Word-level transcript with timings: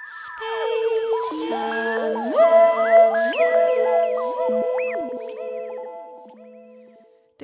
Du 0.00 0.06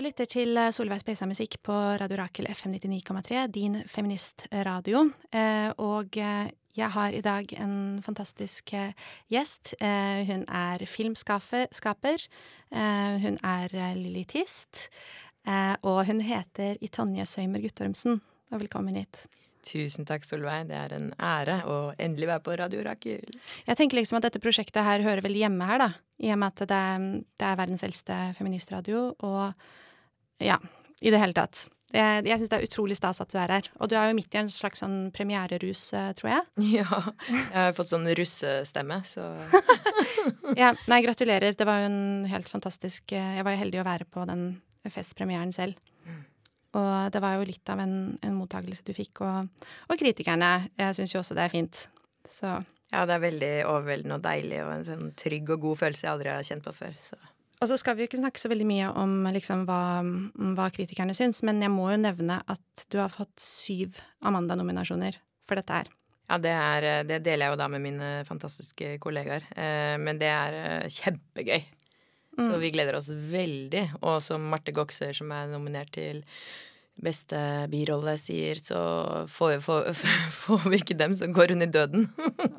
lytter 0.01 0.25
til 0.25 0.56
Solveig 0.72 1.03
Speisa 1.03 1.29
musikk 1.29 1.58
på 1.61 1.74
Radio 2.00 2.16
Rakel 2.16 2.48
FM 2.48 2.79
99,3, 2.79 3.42
din 3.53 3.77
feministradio. 3.84 5.04
Eh, 5.29 5.69
og 5.77 6.16
eh, 6.16 6.48
jeg 6.80 6.90
har 6.96 7.12
i 7.12 7.21
dag 7.21 7.53
en 7.61 8.00
fantastisk 8.00 8.73
eh, 8.73 8.96
gjest. 9.29 9.75
Hun 10.32 10.48
er 10.48 10.86
filmskaper. 10.88 12.27
Hun 12.73 13.38
er 13.45 13.95
lilitist. 14.00 14.88
og 15.82 16.07
hun 16.07 16.20
heter 16.20 16.77
Itonje 16.80 17.27
Søymer 17.27 17.61
Guttormsen. 17.61 18.23
Og 18.50 18.61
velkommen 18.61 18.96
hit. 18.96 19.27
Tusen 19.67 20.07
takk, 20.07 20.25
Solveig. 20.27 20.69
Det 20.71 20.77
er 20.79 20.95
en 20.95 21.09
ære 21.19 21.61
å 21.67 21.77
endelig 21.99 22.29
være 22.30 22.45
på 22.46 22.57
Radio 22.61 22.82
Rakel. 22.87 23.39
Jeg 23.67 23.79
tenker 23.79 23.99
liksom 23.99 24.21
at 24.21 24.29
dette 24.29 24.43
prosjektet 24.43 24.86
her 24.86 25.03
hører 25.03 25.25
vel 25.25 25.35
hjemme 25.39 25.67
her, 25.67 25.82
da. 25.82 25.89
I 26.23 26.31
og 26.32 26.40
med 26.40 26.54
at 26.54 26.68
det, 26.71 26.82
det 27.40 27.49
er 27.49 27.59
verdens 27.59 27.82
eldste 27.85 28.18
feministradio, 28.39 29.09
og 29.26 30.45
ja, 30.45 30.61
i 31.03 31.13
det 31.13 31.21
hele 31.21 31.37
tatt. 31.37 31.67
Jeg, 31.95 32.25
jeg 32.27 32.41
syns 32.41 32.50
det 32.50 32.59
er 32.59 32.67
utrolig 32.67 32.97
stas 32.98 33.20
at 33.23 33.31
du 33.33 33.37
er 33.39 33.53
her. 33.56 33.69
Og 33.81 33.91
du 33.91 33.95
er 33.98 34.11
jo 34.11 34.17
midt 34.19 34.34
i 34.34 34.41
en 34.41 34.50
slags 34.50 34.83
sånn 34.83 35.11
premiererus, 35.14 35.89
tror 36.19 36.33
jeg. 36.33 36.47
Ja. 36.81 37.03
Jeg 37.31 37.56
har 37.56 37.75
fått 37.77 37.92
sånn 37.92 38.06
russestemme, 38.19 39.01
så 39.06 39.27
Ja. 40.61 40.73
Nei, 40.91 41.03
gratulerer. 41.06 41.55
Det 41.56 41.67
var 41.69 41.83
jo 41.83 41.91
en 41.91 42.27
helt 42.31 42.48
fantastisk 42.51 43.14
Jeg 43.14 43.45
var 43.47 43.55
jo 43.55 43.62
heldig 43.62 43.83
å 43.83 43.87
være 43.87 44.09
på 44.11 44.27
den 44.28 44.48
festpremieren 44.92 45.55
selv. 45.55 45.78
Og 46.77 47.12
det 47.14 47.22
var 47.25 47.36
jo 47.36 47.47
litt 47.48 47.72
av 47.72 47.80
en, 47.83 47.97
en 48.20 48.36
mottakelse 48.36 48.84
du 48.86 48.92
fikk, 48.97 49.22
og, 49.25 49.69
og 49.89 50.00
kritikerne 50.00 50.69
syns 50.97 51.14
jo 51.14 51.22
også 51.22 51.36
det 51.39 51.47
er 51.47 51.55
fint. 51.55 51.86
Så 52.30 52.58
Ja, 52.92 53.06
det 53.08 53.17
er 53.17 53.22
veldig 53.22 53.55
overveldende 53.67 54.19
og 54.19 54.27
deilig 54.27 54.61
og 54.62 54.75
en 54.75 54.84
sånn 54.86 55.08
trygg 55.19 55.48
og 55.56 55.64
god 55.64 55.81
følelse 55.81 56.06
jeg 56.06 56.12
aldri 56.12 56.34
har 56.34 56.47
kjent 56.47 56.67
på 56.67 56.75
før. 56.77 56.95
Så. 57.01 57.19
Og 57.56 57.70
så 57.70 57.78
skal 57.81 57.97
vi 57.97 58.05
jo 58.05 58.11
ikke 58.11 58.20
snakke 58.20 58.41
så 58.41 58.51
veldig 58.53 58.67
mye 58.69 58.89
om 59.01 59.14
liksom 59.33 59.64
hva, 59.69 60.03
hva 60.59 60.67
kritikerne 60.75 61.17
syns, 61.17 61.41
men 61.47 61.62
jeg 61.64 61.73
må 61.73 61.89
jo 61.95 62.01
nevne 62.03 62.41
at 62.45 62.89
du 62.92 62.98
har 63.01 63.12
fått 63.12 63.34
syv 63.41 63.97
Amanda-nominasjoner 64.27 65.17
for 65.48 65.58
dette 65.58 65.81
her. 65.81 65.91
Ja, 66.27 66.41
det, 66.42 66.53
er, 66.53 66.86
det, 67.06 67.20
deler 67.25 67.47
jeg 67.47 67.55
jo 67.55 67.61
da 67.61 67.69
med 67.70 67.84
mine 67.84 68.11
fantastiske 68.27 68.97
kollegaer. 69.03 69.47
Eh, 69.55 69.95
men 70.03 70.19
det 70.19 70.29
er 70.33 70.56
eh, 70.58 70.89
kjempegøy. 70.98 71.69
Mm. 72.37 72.47
Så 72.51 72.61
vi 72.61 72.70
gleder 72.75 72.98
oss 72.98 73.11
veldig. 73.11 73.89
Og 74.03 74.20
som 74.25 74.45
Marte 74.53 74.75
Goksøyr, 74.77 75.15
som 75.17 75.33
er 75.34 75.51
nominert 75.51 75.95
til 75.97 76.23
beste 76.97 77.39
birolle, 77.69 78.15
sier, 78.20 78.56
så 78.61 78.79
får, 79.29 79.59
får, 79.65 79.91
får, 80.42 80.67
vi 80.73 80.81
ikke 80.81 80.97
dem, 80.97 81.17
så 81.19 81.29
går 81.29 81.53
hun 81.53 81.67
i 81.67 81.70
døden. 81.70 82.07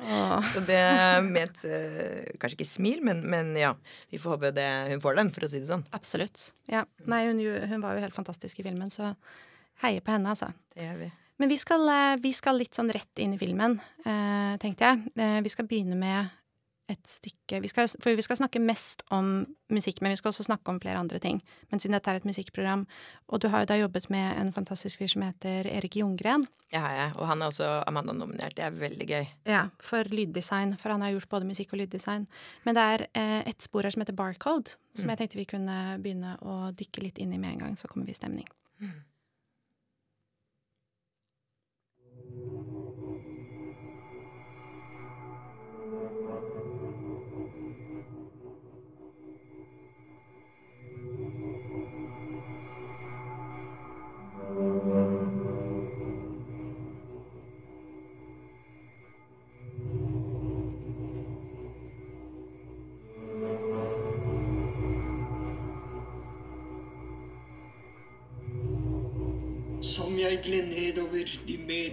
så 0.52 0.62
det 0.66 0.82
med 1.26 1.42
et 1.48 1.66
eh, 1.66 2.30
Kanskje 2.38 2.60
ikke 2.60 2.68
smil, 2.68 3.02
men, 3.06 3.24
men, 3.26 3.50
ja. 3.58 3.74
Vi 4.12 4.20
får 4.22 4.36
håpe 4.36 4.54
det, 4.54 4.68
hun 4.92 5.02
får 5.02 5.18
den, 5.18 5.32
for 5.34 5.46
å 5.46 5.50
si 5.50 5.62
det 5.62 5.70
sånn. 5.70 5.86
Absolutt. 5.96 6.52
Ja. 6.70 6.84
Nei, 7.10 7.24
hun, 7.30 7.42
hun 7.42 7.82
var 7.82 7.98
jo 7.98 8.04
helt 8.06 8.18
fantastisk 8.18 8.62
i 8.62 8.66
filmen, 8.66 8.92
så 8.94 9.14
heier 9.82 10.04
på 10.04 10.14
henne, 10.14 10.34
altså. 10.34 10.52
Det 10.74 10.86
gjør 10.86 11.02
vi. 11.02 11.12
Men 11.38 11.50
vi 11.50 11.58
skal, 11.58 11.86
eh, 11.94 12.16
vi 12.22 12.34
skal 12.34 12.58
litt 12.58 12.78
sånn 12.78 12.90
rett 12.94 13.22
inn 13.22 13.34
i 13.34 13.42
filmen, 13.42 13.78
eh, 14.06 14.54
tenkte 14.62 14.86
jeg. 14.86 15.42
Vi 15.42 15.54
skal 15.54 15.66
begynne 15.70 15.98
med 15.98 16.37
et 16.88 17.08
stykke 17.08 17.60
vi 17.62 17.68
skal, 17.70 17.88
For 18.00 18.16
vi 18.16 18.24
skal 18.24 18.38
snakke 18.40 18.60
mest 18.62 19.02
om 19.14 19.46
musikk, 19.72 20.00
men 20.00 20.14
vi 20.14 20.18
skal 20.20 20.30
også 20.30 20.46
snakke 20.46 20.72
om 20.72 20.80
flere 20.80 21.00
andre 21.00 21.20
ting. 21.22 21.42
Men 21.70 21.80
siden 21.80 21.96
dette 21.96 22.10
er 22.10 22.20
et 22.20 22.28
musikkprogram, 22.28 22.86
og 23.28 23.42
du 23.42 23.48
har 23.52 23.62
jo 23.62 23.68
da 23.70 23.76
jobbet 23.78 24.08
med 24.10 24.40
en 24.40 24.52
fantastisk 24.52 25.02
fyr 25.02 25.12
som 25.12 25.26
heter 25.26 25.68
Erik 25.68 25.98
Jungren. 26.00 26.46
Det 26.72 26.80
har 26.80 26.94
jeg, 26.96 27.12
og 27.16 27.28
han 27.28 27.42
er 27.42 27.52
også 27.52 27.68
Amanda-nominert. 27.88 28.56
Det 28.56 28.64
er 28.64 28.76
veldig 28.76 29.08
gøy. 29.08 29.28
Ja, 29.48 29.66
for 29.80 30.08
lyddesign, 30.12 30.76
for 30.80 30.92
han 30.92 31.04
har 31.04 31.12
gjort 31.14 31.28
både 31.28 31.48
musikk 31.48 31.72
og 31.72 31.82
lyddesign. 31.82 32.26
Men 32.64 32.76
det 32.76 32.86
er 32.94 33.06
eh, 33.12 33.42
et 33.48 33.64
spor 33.64 33.84
her 33.84 33.94
som 33.94 34.04
heter 34.04 34.16
Barcode, 34.16 34.76
som 34.96 35.08
mm. 35.08 35.12
jeg 35.12 35.22
tenkte 35.22 35.40
vi 35.40 35.48
kunne 35.48 35.78
begynne 36.02 36.36
å 36.40 36.72
dykke 36.76 37.04
litt 37.04 37.20
inn 37.20 37.36
i 37.36 37.40
med 37.40 37.56
en 37.56 37.66
gang, 37.66 37.78
så 37.80 37.88
kommer 37.88 38.08
vi 38.08 38.16
i 38.16 38.20
stemning. 38.20 38.48
Mm. 38.80 38.98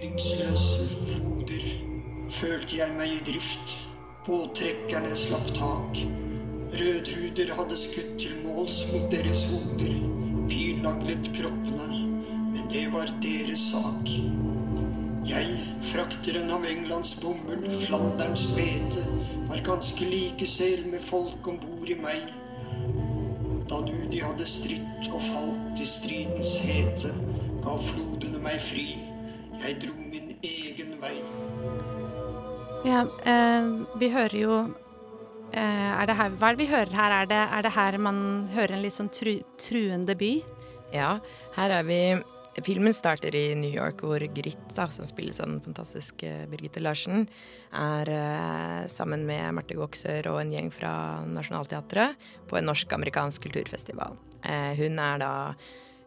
Meningsløse 0.06 0.86
floder, 0.88 1.64
følte 2.30 2.76
jeg 2.78 2.94
meg 2.98 3.12
i 3.16 3.22
drift. 3.26 3.72
Båttrekkerne 4.26 5.14
slapp 5.18 5.48
tak. 5.56 5.98
Rødhuder 6.76 7.50
hadde 7.54 7.78
skutt 7.78 8.12
til 8.20 8.36
måls 8.44 8.84
mot 8.92 9.06
deres 9.10 9.42
hoder, 9.50 9.94
Pyrnaglet 10.46 11.30
kroppene, 11.34 11.88
men 12.52 12.68
det 12.70 12.84
var 12.92 13.10
deres 13.22 13.64
sak. 13.72 14.12
Jeg, 15.26 15.56
frakteren 15.90 16.52
av 16.54 16.66
Englands 16.70 17.16
bomull, 17.22 17.66
Flanderns 17.82 18.44
hvete, 18.54 19.08
var 19.48 19.64
ganske 19.66 20.06
like 20.06 20.46
selv 20.46 20.86
med 20.92 21.02
folk 21.02 21.50
om 21.50 21.58
bord 21.62 21.90
i 21.90 21.98
meg. 21.98 22.30
Da 23.66 23.82
nu 23.82 24.06
de 24.12 24.22
hadde 24.22 24.46
stritt 24.46 25.10
og 25.10 25.18
falt 25.32 25.82
i 25.82 25.90
stridens 25.96 26.54
hete, 26.62 27.10
gav 27.66 27.82
flodene 27.90 28.42
meg 28.46 28.62
fri. 28.62 29.05
Jeg 29.62 29.78
dro 29.82 29.94
min 29.96 30.34
egen 30.44 30.96
vei. 31.00 31.16
Ja, 32.86 33.02
eh, 33.26 33.70
vi 33.98 34.10
hører 34.12 34.36
jo 34.38 34.58
eh, 35.52 35.90
er 35.90 36.06
det 36.06 36.16
her, 36.18 36.36
Hva 36.38 36.50
er 36.50 36.56
det 36.56 36.62
vi 36.64 36.70
hører 36.70 36.94
her? 36.94 37.16
Er 37.22 37.26
det, 37.30 37.42
er 37.58 37.66
det 37.66 37.74
her 37.74 37.98
man 37.98 38.18
hører 38.54 38.76
en 38.76 38.84
litt 38.84 38.94
sånn 38.94 39.10
tru, 39.10 39.38
truende 39.58 40.14
by? 40.18 40.32
Ja, 40.94 41.16
her 41.56 41.78
er 41.80 41.86
vi 41.88 42.00
Filmen 42.64 42.94
starter 42.96 43.34
i 43.36 43.50
New 43.58 43.68
York, 43.68 44.00
hvor 44.00 44.22
Grit, 44.32 44.62
da, 44.72 44.86
som 44.88 45.04
spilles 45.04 45.42
av 45.42 45.50
den 45.50 45.58
fantastiske 45.60 46.30
Birgitte 46.48 46.80
Larsen, 46.80 47.26
er 47.76 48.08
eh, 48.08 48.86
sammen 48.88 49.26
med 49.28 49.58
Marte 49.58 49.76
Goksør 49.76 50.30
og 50.30 50.40
en 50.40 50.54
gjeng 50.54 50.70
fra 50.72 50.92
Nationaltheatret 51.28 52.16
på 52.48 52.56
en 52.56 52.68
norsk-amerikansk 52.70 53.44
kulturfestival. 53.44 54.16
Eh, 54.40 54.72
hun 54.80 54.96
er 55.02 55.20
da 55.20 55.32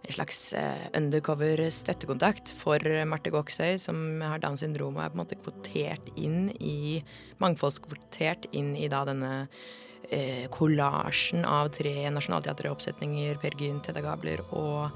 en 0.07 0.15
slags 0.15 0.53
eh, 0.57 0.87
undercover 0.97 1.61
støttekontakt 1.73 2.53
for 2.57 2.81
Marte 3.05 3.33
Goksøy, 3.33 3.77
som 3.81 4.21
har 4.25 4.41
Downs 4.41 4.63
syndrom 4.63 4.97
og 4.97 5.03
er 5.03 5.11
på 5.11 5.19
en 5.19 5.23
måte 5.23 5.37
kvotert 5.39 6.09
inn 6.15 6.49
i 6.57 7.03
Mangfoldskvotert 7.43 8.49
inn 8.57 8.73
i 8.79 8.89
da 8.91 9.03
denne 9.07 9.33
eh, 10.09 10.47
kollasjen 10.53 11.45
av 11.47 11.71
tre 11.75 11.93
nasjonalteateroppsetninger, 12.13 13.39
Per 13.41 13.57
Gynt, 13.59 13.89
Hedda 13.89 14.03
Gabler 14.05 14.43
og 14.49 14.89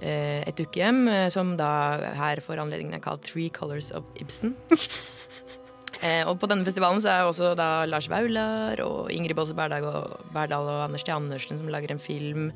eh, 0.00 0.40
et 0.44 0.56
dukkehjem, 0.58 1.04
eh, 1.10 1.28
som 1.34 1.54
da 1.60 2.14
her 2.18 2.42
for 2.44 2.60
anledningen 2.60 2.96
er 2.96 3.04
kalt 3.04 3.26
Three 3.26 3.50
Colors 3.52 3.90
of 3.94 4.06
Ibsen. 4.20 4.54
eh, 6.06 6.22
og 6.24 6.38
på 6.40 6.50
denne 6.50 6.66
festivalen 6.66 7.02
så 7.04 7.12
er 7.12 7.28
også 7.28 7.52
da 7.58 7.84
Lars 7.90 8.08
Vaular 8.12 8.80
og 8.86 9.12
Ingrid 9.14 9.36
Baase 9.38 9.56
Berdal 9.56 9.86
og, 9.90 10.18
Berdal 10.34 10.70
og 10.70 10.82
Anders 10.88 11.06
T. 11.06 11.14
Andersen 11.14 11.60
som 11.60 11.70
lager 11.72 11.94
en 11.94 12.02
film 12.02 12.50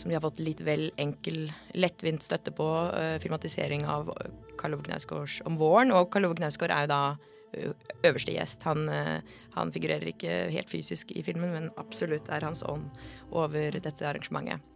som 0.00 0.08
de 0.08 0.16
har 0.16 0.24
fått 0.24 0.40
litt 0.40 0.60
vel 0.64 0.88
enkel, 1.00 1.50
lettvint 1.76 2.24
støtte 2.24 2.54
på. 2.56 2.66
Uh, 2.94 3.16
filmatisering 3.20 3.84
av 3.88 4.08
Karl 4.60 4.78
Ove 4.78 4.86
Knausgårds 4.86 5.40
om 5.48 5.58
våren. 5.60 5.92
Og 5.96 6.08
Karl 6.12 6.30
Ove 6.30 6.38
Knausgård 6.38 6.72
er 6.72 6.86
jo 6.86 6.92
da 6.92 7.02
uh, 7.12 7.92
øverste 8.08 8.34
gjest. 8.34 8.64
Han, 8.68 8.88
uh, 8.88 9.20
han, 9.58 9.72
figurerer 9.74 10.12
ikke 10.12 10.42
helt 10.54 10.72
fysisk 10.72 11.12
i 11.12 11.24
filmen, 11.26 11.52
men 11.52 11.70
absolutt 11.80 12.30
er 12.32 12.48
hans 12.48 12.64
ånd 12.66 12.88
over 13.30 13.76
dette 13.76 14.08
arrangementet. 14.08 14.66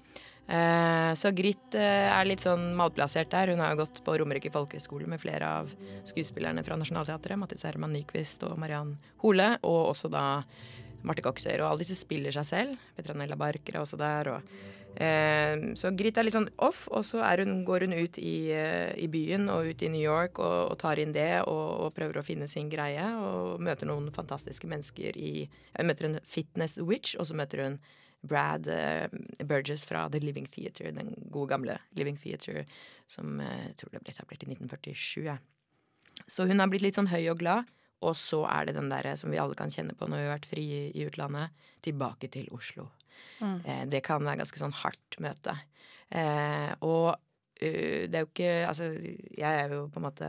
Så 0.45 1.31
Grit 1.33 1.73
er 1.73 2.27
litt 2.29 2.43
sånn 2.45 2.75
malplassert 2.77 3.31
der. 3.33 3.49
Hun 3.49 3.63
har 3.65 3.71
jo 3.73 3.79
gått 3.79 4.03
på 4.05 4.13
Romerike 4.21 4.51
folkehøgskole 4.53 5.07
med 5.09 5.23
flere 5.23 5.49
av 5.63 5.71
skuespillerne 6.05 6.61
fra 6.67 6.77
Nationaltheatret. 6.77 7.41
Mattis 7.41 7.65
Herman 7.65 7.95
Nyquist 7.97 8.45
og 8.45 8.59
Mariann 8.61 8.91
Hole, 9.23 9.55
og 9.65 9.95
også 9.95 10.11
da 10.13 10.27
Marte 11.01 11.25
Coxer. 11.25 11.63
Og 11.63 11.71
alle 11.71 11.87
disse 11.87 11.97
spiller 11.97 12.37
seg 12.37 12.51
selv. 12.51 12.85
Petranella 12.93 13.41
Barker 13.41 13.79
er 13.79 13.87
også 13.87 13.97
der. 13.97 14.35
og 14.35 14.84
Eh, 14.84 14.84
så 15.75 15.91
Grit 15.97 16.19
er 16.19 16.27
litt 16.27 16.37
sånn 16.37 16.51
off, 16.63 16.85
og 16.95 17.03
så 17.07 17.23
hun, 17.41 17.65
går 17.67 17.87
hun 17.87 17.97
ut 17.97 18.19
i, 18.21 18.53
eh, 18.55 18.93
i, 18.95 19.09
byen 19.11 19.49
og 19.51 19.71
ut 19.73 19.83
i 19.83 19.91
New 19.91 20.03
York 20.03 20.39
og, 20.39 20.71
og 20.71 20.79
tar 20.79 21.01
inn 21.03 21.15
det 21.17 21.43
og, 21.43 21.67
og, 21.83 21.95
prøver 21.97 22.21
å 22.21 22.27
finne 22.27 22.47
sin 22.51 22.71
greie. 22.71 23.05
Og 23.19 23.61
møter 23.63 23.91
noen 23.91 24.13
fantastiske 24.15 24.71
mennesker 24.71 25.19
i 25.19 25.49
Hun 25.75 25.91
møter 25.91 26.09
en 26.09 26.21
fitness 26.23 26.79
witch, 26.79 27.17
og 27.19 27.27
så 27.27 27.39
møter 27.39 27.65
hun 27.65 27.79
Brad 28.25 28.69
uh, 28.73 29.05
Burgess 29.45 29.85
fra 29.85 30.07
The 30.09 30.21
Living 30.23 30.47
Theatre, 30.49 30.95
den 30.97 31.13
gode 31.29 31.51
gamle 31.51 31.77
Living 31.93 32.17
Theatre 32.17 32.65
som 33.11 33.37
jeg 33.43 33.67
uh, 33.69 33.75
tror 33.77 33.93
det 33.93 34.01
ble 34.01 34.15
etablert 34.15 34.47
i 34.47 34.53
1947. 34.55 35.35
Så 36.31 36.47
hun 36.49 36.63
har 36.63 36.71
blitt 36.73 36.87
litt 36.87 36.97
sånn 36.97 37.13
høy 37.13 37.27
og 37.35 37.43
glad. 37.43 37.69
Og 38.05 38.17
så 38.21 38.43
er 38.51 38.69
det 38.69 38.77
den 38.77 38.91
derre 38.93 39.15
som 39.17 39.33
vi 39.33 39.41
alle 39.41 39.57
kan 39.59 39.73
kjenne 39.73 39.95
på 39.97 40.09
når 40.09 40.21
vi 40.21 40.27
har 40.27 40.37
vært 40.37 40.51
fri 40.51 40.65
i 40.91 41.07
utlandet. 41.09 41.65
Tilbake 41.85 42.29
til 42.33 42.49
Oslo. 42.53 42.91
Mm. 43.41 43.59
Eh, 43.65 43.85
det 43.93 44.03
kan 44.07 44.25
være 44.25 44.43
ganske 44.43 44.61
sånn 44.61 44.77
hardt 44.83 45.19
møte. 45.23 45.57
Eh, 46.15 46.71
og 46.85 47.15
uh, 47.15 48.03
det 48.07 48.15
er 48.15 48.23
jo 48.23 48.29
ikke 48.29 48.51
Altså, 48.69 48.91
jeg 49.35 49.61
er 49.65 49.73
jo 49.73 49.87
på 49.91 49.99
en 49.99 50.05
måte 50.05 50.29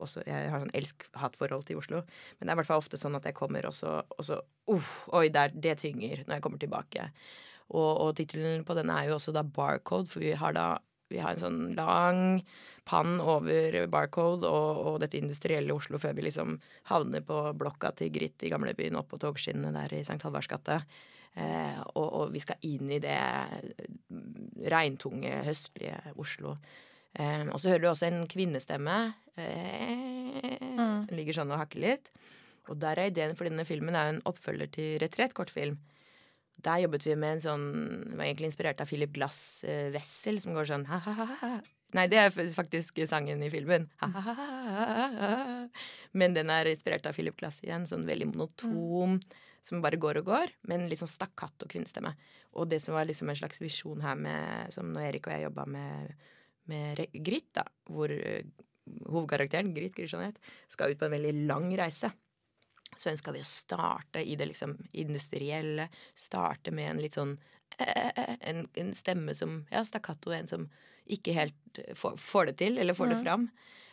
også, 0.00 0.22
Jeg 0.24 0.48
har 0.48 0.62
sånn 0.62 0.72
elsk-hat-forhold 0.74 1.66
til 1.68 1.76
Oslo. 1.76 2.02
Men 2.38 2.46
det 2.46 2.52
er 2.52 2.56
i 2.56 2.60
hvert 2.62 2.70
fall 2.70 2.82
ofte 2.82 2.98
sånn 3.00 3.18
at 3.18 3.26
jeg 3.28 3.36
kommer, 3.36 3.68
og 3.68 3.76
så, 3.76 4.00
og 4.16 4.26
så 4.26 4.40
uh, 4.72 4.92
Oi, 5.18 5.28
der, 5.28 5.52
det 5.54 5.76
tynger 5.82 6.24
når 6.24 6.38
jeg 6.38 6.44
kommer 6.46 6.62
tilbake. 6.62 7.10
Og, 7.70 7.90
og 7.90 8.14
tittelen 8.18 8.64
på 8.66 8.74
denne 8.78 8.96
er 8.96 9.10
jo 9.10 9.18
også 9.18 9.34
da 9.36 9.44
Barcode, 9.46 10.08
for 10.10 10.24
vi 10.24 10.32
har 10.38 10.56
da 10.56 10.72
vi 11.10 11.18
har 11.18 11.34
en 11.34 11.42
sånn 11.42 11.62
lang 11.74 12.20
pann 12.88 13.18
over 13.18 13.76
Barcode 13.90 14.46
og, 14.46 14.82
og, 14.86 14.98
dette 15.02 15.18
industrielle 15.18 15.74
Oslo 15.74 15.98
før 15.98 16.14
vi 16.16 16.28
liksom 16.28 16.56
havner 16.90 17.24
på 17.26 17.42
blokka 17.58 17.92
til 17.98 18.12
Gritt 18.14 18.46
i 18.46 18.52
gamlebyen 18.52 18.98
oppå 18.98 19.16
på 19.16 19.24
togskinnene 19.26 19.74
der 19.74 19.96
i 19.98 20.04
St. 20.04 20.20
Halvards 20.22 20.50
gate. 20.50 20.80
Eh, 21.38 21.80
og, 21.94 22.06
og, 22.06 22.24
vi 22.34 22.42
skal 22.42 22.58
inn 22.66 22.90
i 22.90 23.00
det 23.02 23.18
regntunge, 24.70 25.30
høstlige 25.46 26.00
Oslo. 26.20 26.56
Eh, 27.18 27.46
og 27.48 27.58
så 27.60 27.72
hører 27.72 27.84
du 27.84 27.90
også 27.90 28.08
en 28.08 28.24
kvinnestemme 28.30 28.98
eh, 29.38 30.58
mm. 30.60 31.06
som 31.06 31.14
ligger 31.16 31.40
sånn 31.40 31.54
og 31.54 31.62
hakker 31.62 31.84
litt. 31.86 32.10
Og 32.70 32.78
der 32.78 33.00
er 33.00 33.10
ideen 33.10 33.34
for 33.38 33.48
denne 33.48 33.66
filmen 33.66 33.96
er 33.98 34.12
en 34.12 34.22
oppfølger 34.28 34.70
til 34.74 34.98
Retrett 35.02 35.34
kortfilm. 35.34 35.78
Der 36.60 36.82
jobbet 36.82 37.06
vi 37.08 37.16
med 37.16 37.38
en 37.38 37.44
sånn 37.44 37.66
var 38.18 38.26
egentlig 38.26 38.50
inspirert 38.50 38.82
av 38.82 38.90
Philip 38.90 39.12
Glass 39.16 39.64
eh, 39.64 39.88
Wessel, 39.94 40.40
som 40.42 40.54
går 40.54 40.68
sånn 40.68 40.88
ha-ha-ha. 40.90 41.54
Nei, 41.96 42.04
det 42.06 42.20
er 42.20 42.30
faktisk 42.54 43.00
sangen 43.10 43.40
i 43.42 43.50
filmen. 43.50 43.88
Ha-ha-ha. 44.02 45.30
Men 46.14 46.36
den 46.36 46.52
er 46.54 46.68
inspirert 46.70 47.08
av 47.08 47.16
Philip 47.16 47.38
Glass 47.40 47.58
igjen. 47.64 47.88
Sånn 47.90 48.06
veldig 48.06 48.28
monotom, 48.30 49.16
som 49.66 49.82
bare 49.84 50.00
går 50.00 50.22
og 50.22 50.30
går. 50.30 50.54
med 50.68 50.78
en 50.78 50.88
litt 50.88 51.02
sånn 51.02 51.10
stakkato 51.10 51.68
kvinnestemme. 51.68 52.14
Og 52.56 52.68
det 52.68 52.80
som 52.82 52.94
var 52.94 53.06
liksom 53.08 53.28
en 53.28 53.36
slags 53.36 53.60
visjon 53.60 54.00
her 54.00 54.16
med 54.16 54.72
Som 54.74 54.92
når 54.92 55.08
Erik 55.08 55.26
og 55.28 55.34
jeg 55.34 55.46
jobba 55.48 55.66
med, 55.66 56.14
med 56.66 57.06
Grit, 57.12 57.50
da, 57.54 57.64
hvor 57.86 58.10
uh, 58.10 58.42
hovedkarakteren, 59.06 59.74
Grit 59.74 59.94
Grisjanet, 59.94 60.40
skal 60.68 60.90
ut 60.90 60.98
på 60.98 61.06
en 61.06 61.16
veldig 61.18 61.46
lang 61.46 61.70
reise 61.78 62.10
så 63.00 63.10
ønska 63.10 63.32
vi 63.32 63.40
å 63.40 63.48
starte 63.48 64.22
i 64.22 64.36
det 64.36 64.50
liksom 64.50 64.76
industrielle. 64.92 65.88
Starte 66.18 66.72
med 66.74 66.90
en 66.90 67.02
litt 67.02 67.16
sånn 67.16 67.36
eh, 67.78 68.36
en, 68.50 68.66
en 68.74 68.94
stemme 68.96 69.36
som 69.38 69.62
Ja, 69.72 69.84
stakkato, 69.86 70.34
en 70.36 70.50
som 70.50 70.68
ikke 71.10 71.34
helt 71.34 71.80
får, 71.98 72.18
får 72.20 72.50
det 72.50 72.56
til, 72.60 72.78
eller 72.78 72.94
får 72.94 73.14
det 73.14 73.20
fram. 73.24 73.48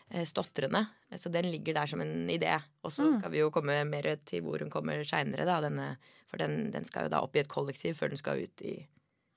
Eh, 0.10 0.26
stotrende. 0.26 0.86
Så 1.16 1.30
den 1.30 1.52
ligger 1.52 1.74
der 1.74 1.86
som 1.86 2.02
en 2.02 2.30
idé. 2.30 2.62
Og 2.82 2.92
så 2.92 3.04
mm. 3.04 3.20
skal 3.20 3.32
vi 3.32 3.42
jo 3.42 3.52
komme 3.52 3.76
mer 3.84 4.14
til 4.26 4.44
hvor 4.46 4.60
hun 4.64 4.72
kommer 4.72 5.04
seinere, 5.04 5.98
for 6.28 6.38
den, 6.38 6.72
den, 6.72 6.86
skal 6.86 7.08
jo 7.08 7.10
da 7.12 7.22
opp 7.22 7.36
i 7.36 7.40
et 7.40 7.52
kollektiv 7.52 7.96
før 7.96 8.10
den 8.10 8.18
skal 8.18 8.44
ut 8.44 8.62
i, 8.62 8.88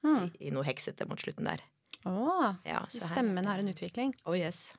mm. 0.07 0.31
i, 0.39 0.47
i 0.47 0.51
noe 0.55 0.67
heksete 0.67 1.07
mot 1.07 1.19
slutten 1.19 1.47
der. 1.47 1.63
Oh, 2.07 2.55
ja, 2.65 2.87
stemmen 2.89 3.45
har 3.45 3.59
en 3.59 3.69
utvikling. 3.69 4.15
Oh 4.25 4.39
yes. 4.39 4.73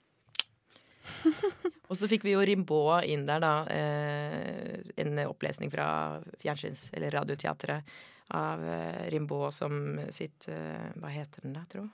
og 1.90 1.98
så 1.98 2.08
fikk 2.08 2.24
vi 2.26 2.34
jo 2.34 2.42
Rimbaud 2.46 3.06
inn 3.10 3.28
der, 3.28 3.44
da. 3.44 3.54
Eh, 3.68 4.80
en 5.02 5.20
opplesning 5.28 5.72
fra 5.74 6.22
fjernsyns- 6.42 6.90
eller 6.94 7.12
radioteatret 7.12 7.96
av 8.38 8.64
eh, 8.64 9.10
Rimbaud 9.12 9.54
som 9.54 10.00
sitt 10.10 10.48
eh, 10.48 10.92
Hva 10.96 11.12
heter 11.12 11.46
den 11.46 11.58
da, 11.58 11.66
tro? 11.70 11.88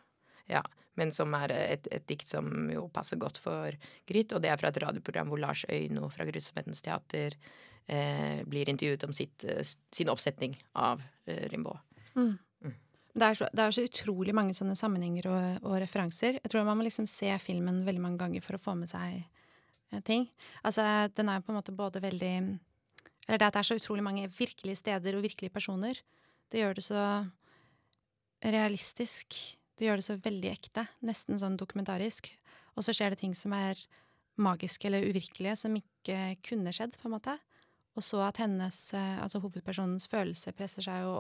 Ja. 0.48 0.62
Men 0.98 1.14
som 1.14 1.34
er 1.38 1.54
et, 1.54 1.88
et, 1.94 2.06
dikt 2.10 2.30
som 2.30 2.70
jo 2.74 2.88
passer 2.94 3.20
godt 3.22 3.40
for 3.42 3.76
Gryt. 4.10 4.34
Og 4.34 4.44
det 4.44 4.52
er 4.52 4.60
fra 4.60 4.72
et 4.72 4.82
radioprogram 4.82 5.30
hvor 5.32 5.42
Lars 5.42 5.66
Øyno 5.70 6.10
fra 6.14 6.26
Grusomhetens 6.28 6.82
teater 6.86 7.38
eh, 7.86 8.44
blir 8.50 8.70
intervjuet 8.70 9.06
om 9.08 9.14
sitt, 9.18 9.46
eh, 9.46 9.64
sin 9.94 10.10
oppsetning 10.10 10.58
av 10.74 11.04
eh, 11.28 11.46
Rimbaud. 11.52 11.80
Mm. 12.18 12.36
Det 13.18 13.26
er, 13.26 13.34
så, 13.34 13.48
det 13.50 13.64
er, 13.64 13.74
så, 13.74 13.84
utrolig 13.88 14.34
mange 14.38 14.54
sånne 14.54 14.76
sammenhenger 14.78 15.26
og, 15.32 15.64
og, 15.64 15.76
referanser. 15.82 16.38
Jeg 16.38 16.52
tror 16.54 16.68
man 16.68 16.78
må 16.78 16.86
liksom 16.86 17.08
se 17.10 17.32
filmen 17.42 17.82
veldig 17.88 18.04
mange 18.04 18.22
ganger 18.22 18.44
for 18.46 18.58
å 18.58 18.62
få 18.62 18.76
med 18.78 18.92
seg 18.92 19.24
eh, 19.24 20.04
ting. 20.06 20.28
Altså, 20.62 20.86
den 21.18 21.32
er 21.34 21.42
på 21.42 21.54
en 21.54 21.58
måte 21.58 21.74
både 21.74 22.04
veldig 22.04 22.36
Eller 23.28 23.42
det 23.42 23.48
at 23.48 23.58
det 23.58 23.64
er 23.64 23.70
så 23.72 23.80
utrolig 23.80 24.06
mange 24.06 24.30
virkelige 24.30 24.78
steder 24.84 25.18
og 25.18 25.26
virkelige 25.26 25.54
personer. 25.54 25.98
Det 26.52 26.62
gjør 26.62 26.78
det 26.78 26.86
så 26.86 27.02
realistisk. 28.46 29.57
Det 29.78 29.86
gjør 29.86 30.00
det 30.00 30.08
så 30.08 30.18
veldig 30.22 30.52
ekte. 30.52 30.88
Nesten 31.06 31.40
sånn 31.40 31.58
dokumentarisk. 31.60 32.32
Og 32.78 32.86
så 32.86 32.96
skjer 32.96 33.14
det 33.14 33.22
ting 33.22 33.36
som 33.38 33.54
er 33.58 33.80
magiske 34.38 34.90
eller 34.90 35.06
uvirkelige, 35.06 35.56
som 35.58 35.76
ikke 35.78 36.38
kunne 36.46 36.74
skjedd, 36.74 36.98
på 36.98 37.10
en 37.10 37.16
måte. 37.16 37.38
Og 37.98 38.06
så 38.06 38.22
at 38.28 38.38
hennes, 38.42 38.78
eh, 38.94 39.18
altså 39.22 39.42
hovedpersonens 39.42 40.06
følelse 40.10 40.54
presser 40.58 40.86
seg 40.86 41.06
jo 41.06 41.14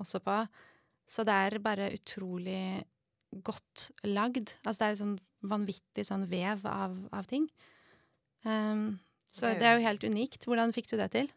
også 0.00 0.22
på. 0.24 0.38
Så 1.08 1.24
det 1.28 1.34
er 1.36 1.58
bare 1.60 1.92
utrolig 1.92 2.84
godt 3.44 3.90
lagd. 4.08 4.54
Altså 4.64 4.84
det 4.84 4.88
er 4.88 5.00
sånn 5.02 5.18
vanvittig 5.48 6.04
sånn 6.06 6.26
vev 6.30 6.64
av, 6.68 6.96
av 7.12 7.28
ting. 7.28 7.48
Um, 8.44 9.00
så 9.32 9.52
det 9.56 9.66
er 9.66 9.78
jo 9.78 9.86
helt 9.86 10.04
unikt. 10.04 10.44
Hvordan 10.48 10.74
fikk 10.76 10.90
du 10.92 10.96
det 11.00 11.10
til? 11.14 11.30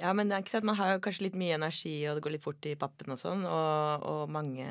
Ja, 0.00 0.12
men 0.16 0.28
det 0.28 0.36
er 0.36 0.44
ikke 0.44 0.54
sant, 0.56 0.68
man 0.68 0.78
har 0.78 0.94
jo 0.94 1.02
kanskje 1.04 1.28
litt 1.28 1.38
mye 1.40 1.56
energi, 1.56 1.94
og 2.08 2.18
det 2.18 2.24
går 2.24 2.34
litt 2.36 2.44
fort 2.44 2.66
i 2.68 2.76
pappen 2.80 3.14
og 3.14 3.20
sånn, 3.20 3.44
og, 3.48 4.08
og 4.08 4.32
mange 4.32 4.66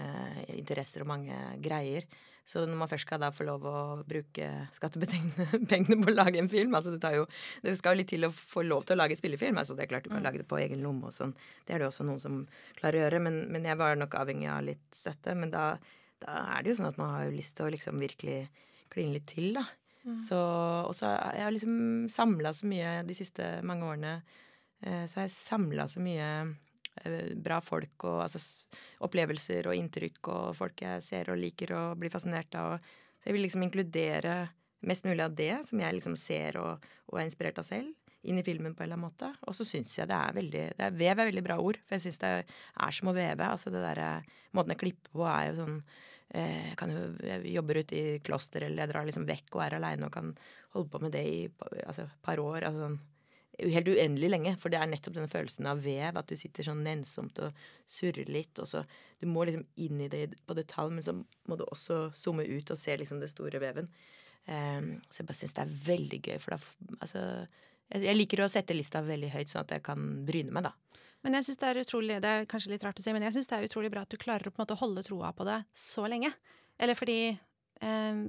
interesser 0.55 1.05
og 1.05 1.11
mange 1.11 1.37
greier. 1.63 2.05
Så 2.49 2.63
når 2.65 2.79
man 2.79 2.89
først 2.89 3.05
skal 3.05 3.21
da 3.21 3.29
få 3.33 3.45
lov 3.45 3.65
å 3.69 3.79
bruke 4.09 4.47
skattepengene 4.73 5.99
på 6.01 6.09
å 6.09 6.15
lage 6.15 6.39
en 6.41 6.49
film 6.49 6.73
altså 6.77 6.95
det, 6.95 7.11
jo, 7.13 7.27
det, 7.61 7.75
skal 7.77 7.93
jo 7.93 7.99
litt 8.01 8.09
til 8.09 8.25
å 8.25 8.31
få 8.33 8.63
lov 8.65 8.87
til 8.87 8.95
å 8.95 9.03
lage 9.03 9.17
spillefilm. 9.19 9.59
altså 9.61 9.75
Det 9.77 9.85
er 9.85 9.91
klart 9.91 10.07
du 10.07 10.09
kan 10.09 10.23
mm. 10.23 10.25
lage 10.25 10.41
det 10.41 10.47
på 10.49 10.57
egen 10.57 10.81
lomme 10.81 11.11
og 11.11 11.13
sånn. 11.13 11.35
Det 11.67 11.75
er 11.75 11.83
det 11.83 11.89
også 11.91 12.07
noen 12.07 12.21
som 12.21 12.39
klarer 12.79 12.97
å 12.97 13.03
gjøre. 13.03 13.21
Men, 13.27 13.37
men 13.53 13.69
jeg 13.69 13.77
var 13.77 13.99
nok 14.01 14.17
avhengig 14.17 14.49
av 14.49 14.65
litt 14.65 14.81
støtte. 14.97 15.37
Men 15.37 15.53
da, 15.53 15.67
da, 16.25 16.39
er 16.55 16.65
det 16.65 16.73
jo 16.73 16.79
sånn 16.79 16.89
at 16.89 16.97
man 17.01 17.13
har 17.13 17.27
jo 17.27 17.37
lyst 17.37 17.57
til 17.59 17.67
å 17.67 17.71
liksom 17.75 18.01
virkelig 18.01 18.39
kline 18.89 19.19
litt 19.19 19.29
til, 19.29 19.51
da. 19.59 19.67
Mm. 20.07 20.17
Så, 20.25 20.39
og 20.89 20.95
så 20.97 21.11
jeg 21.11 21.45
har 21.45 21.53
liksom 21.53 22.09
samla 22.09 22.55
så 22.57 22.65
mye 22.71 23.01
de 23.05 23.17
siste 23.17 23.59
mange 23.67 23.93
årene. 23.93 24.15
Eh, 24.81 25.05
så 25.05 25.19
har 25.19 25.27
jeg 25.27 25.35
samla 25.35 25.87
så 25.91 26.03
mye 26.03 26.29
Eh, 27.03 27.35
bra 27.39 27.59
folk 27.63 28.03
og 28.07 28.23
altså, 28.25 28.41
opplevelser 29.05 29.69
og 29.69 29.77
inntrykk 29.77 30.31
og 30.33 30.57
folk 30.57 30.81
jeg 30.83 31.03
ser 31.05 31.31
og 31.31 31.39
liker 31.39 31.73
og 31.77 32.01
blir 32.01 32.11
fascinert 32.11 32.55
av. 32.59 32.79
Så 33.19 33.29
jeg 33.29 33.35
vil 33.35 33.45
liksom 33.45 33.63
inkludere 33.65 34.35
mest 34.89 35.07
mulig 35.07 35.23
av 35.23 35.35
det 35.35 35.53
som 35.69 35.79
jeg 35.79 35.95
liksom 35.95 36.15
ser 36.19 36.59
og, 36.59 36.85
og 37.11 37.19
er 37.19 37.27
inspirert 37.27 37.59
av 37.59 37.67
selv, 37.67 37.91
inn 38.23 38.39
i 38.39 38.43
filmen 38.43 38.73
på 38.75 38.83
en 38.83 38.89
eller 38.89 38.99
annen 38.99 39.07
måte. 39.07 39.31
Og 39.47 39.55
så 39.55 39.67
syns 39.67 39.95
jeg 39.95 40.09
det 40.09 40.17
er 40.17 40.35
veldig 40.35 40.65
det 40.75 40.87
er, 40.87 40.95
Vev 40.99 41.13
er 41.13 41.29
veldig 41.29 41.45
bra 41.45 41.59
ord, 41.63 41.79
for 41.85 41.95
jeg 41.95 42.07
syns 42.07 42.21
det 42.23 42.31
er 42.35 42.95
som 42.95 43.11
å 43.11 43.15
veve. 43.15 43.47
Altså 43.47 43.73
det 43.73 43.83
derre 43.85 44.11
Måten 44.57 44.73
jeg 44.73 44.81
klipper 44.81 45.13
på, 45.13 45.27
er 45.29 45.51
jo 45.51 45.59
sånn 45.59 45.77
eh, 46.33 46.73
kan 46.79 46.91
jo, 46.91 47.05
Jeg 47.21 47.53
jobber 47.53 47.79
ute 47.83 47.95
i 47.99 48.17
kloster, 48.25 48.65
eller 48.65 48.83
jeg 48.83 48.91
drar 48.91 49.07
liksom 49.07 49.29
vekk 49.29 49.55
og 49.55 49.63
er 49.67 49.77
aleine 49.77 50.09
og 50.09 50.15
kan 50.15 50.33
holde 50.75 50.91
på 50.91 51.03
med 51.05 51.15
det 51.15 51.23
i 51.27 51.39
altså, 51.85 52.09
par 52.25 52.41
år. 52.43 52.65
altså 52.67 52.87
sånn 52.87 52.99
helt 53.59 53.91
uendelig 53.91 54.29
lenge. 54.31 54.55
For 54.61 54.71
det 54.71 54.79
er 54.79 54.89
nettopp 54.89 55.15
denne 55.17 55.31
følelsen 55.31 55.67
av 55.69 55.81
vev, 55.83 56.17
at 56.19 56.29
du 56.29 56.35
sitter 56.39 56.65
sånn 56.67 56.83
nennsomt 56.85 57.39
og 57.43 57.57
surrer 57.89 58.29
litt. 58.31 58.59
og 58.59 58.69
så 58.69 58.83
Du 59.19 59.27
må 59.27 59.45
liksom 59.47 59.65
inn 59.75 60.01
i 60.01 60.09
det 60.11 60.35
på 60.47 60.57
detalj, 60.57 60.93
men 60.95 61.05
så 61.05 61.15
må 61.15 61.57
du 61.59 61.65
også 61.67 62.09
zoome 62.15 62.47
ut 62.47 62.71
og 62.71 62.79
se 62.79 62.97
liksom 62.97 63.19
det 63.19 63.31
store 63.31 63.61
veven. 63.61 63.89
Um, 64.49 64.95
så 65.11 65.21
jeg 65.21 65.29
bare 65.29 65.37
syns 65.37 65.55
det 65.57 65.65
er 65.65 65.73
veldig 65.85 66.21
gøy, 66.25 66.37
for 66.41 66.55
da 66.55 66.59
Altså 67.03 67.21
jeg, 67.89 68.15
liker 68.15 68.43
å 68.43 68.49
sette 68.49 68.75
lista 68.77 69.01
veldig 69.01 69.31
høyt, 69.33 69.49
sånn 69.49 69.65
at 69.65 69.73
jeg 69.75 69.83
kan 69.85 70.03
bryne 70.25 70.53
meg, 70.53 70.69
da. 70.69 71.01
Men 71.25 71.35
jeg 71.35 71.47
synes 71.47 71.59
det 71.59 71.69
er 71.69 71.79
utrolig, 71.81 72.17
det 72.23 72.31
er 72.31 72.47
kanskje 72.49 72.71
litt 72.71 72.83
rart 72.85 72.99
å 73.01 73.03
si, 73.03 73.13
men 73.15 73.25
jeg 73.25 73.35
syns 73.35 73.49
det 73.49 73.57
er 73.57 73.65
utrolig 73.67 73.89
bra 73.91 74.05
at 74.05 74.13
du 74.13 74.19
klarer 74.21 74.47
å 74.47 74.53
på 74.53 74.61
en 74.61 74.63
måte 74.63 74.77
holde 74.79 75.03
troa 75.03 75.31
på 75.35 75.47
det 75.47 75.57
så 75.75 76.05
lenge. 76.07 76.31
Eller 76.79 76.95
fordi 76.95 77.17
um, 77.81 78.21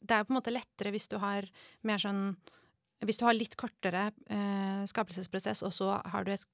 det 0.00 0.16
er 0.16 0.26
på 0.26 0.32
en 0.32 0.38
måte 0.38 0.54
lettere 0.54 0.92
hvis 0.94 1.08
du 1.10 1.16
har 1.20 1.48
mer 1.88 2.02
sånn 2.02 2.22
hvis 3.06 3.20
du 3.20 3.26
har 3.26 3.36
litt 3.36 3.56
kortere 3.60 4.10
eh, 4.28 4.82
skapelsesprosess, 4.88 5.62
og 5.66 5.72
så 5.72 5.92
har 6.12 6.26
du 6.26 6.34
et, 6.34 6.46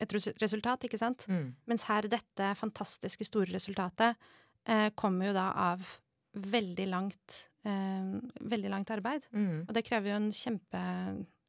et 0.00 0.14
resultat, 0.40 0.86
ikke 0.88 1.00
sant? 1.00 1.26
Mm. 1.28 1.50
Mens 1.68 1.86
her, 1.90 2.08
dette 2.10 2.52
fantastiske 2.58 3.26
store 3.28 3.52
resultatet 3.52 4.16
eh, 4.64 4.88
kommer 4.96 5.30
jo 5.30 5.36
da 5.36 5.50
av 5.70 5.84
veldig 6.32 6.86
langt 6.88 7.42
eh, 7.68 8.14
veldig 8.40 8.72
langt 8.72 8.90
arbeid. 8.94 9.28
Mm. 9.32 9.66
Og 9.66 9.74
det 9.76 9.84
krever 9.86 10.12
jo 10.14 10.20
en 10.20 10.32
kjempe 10.36 10.80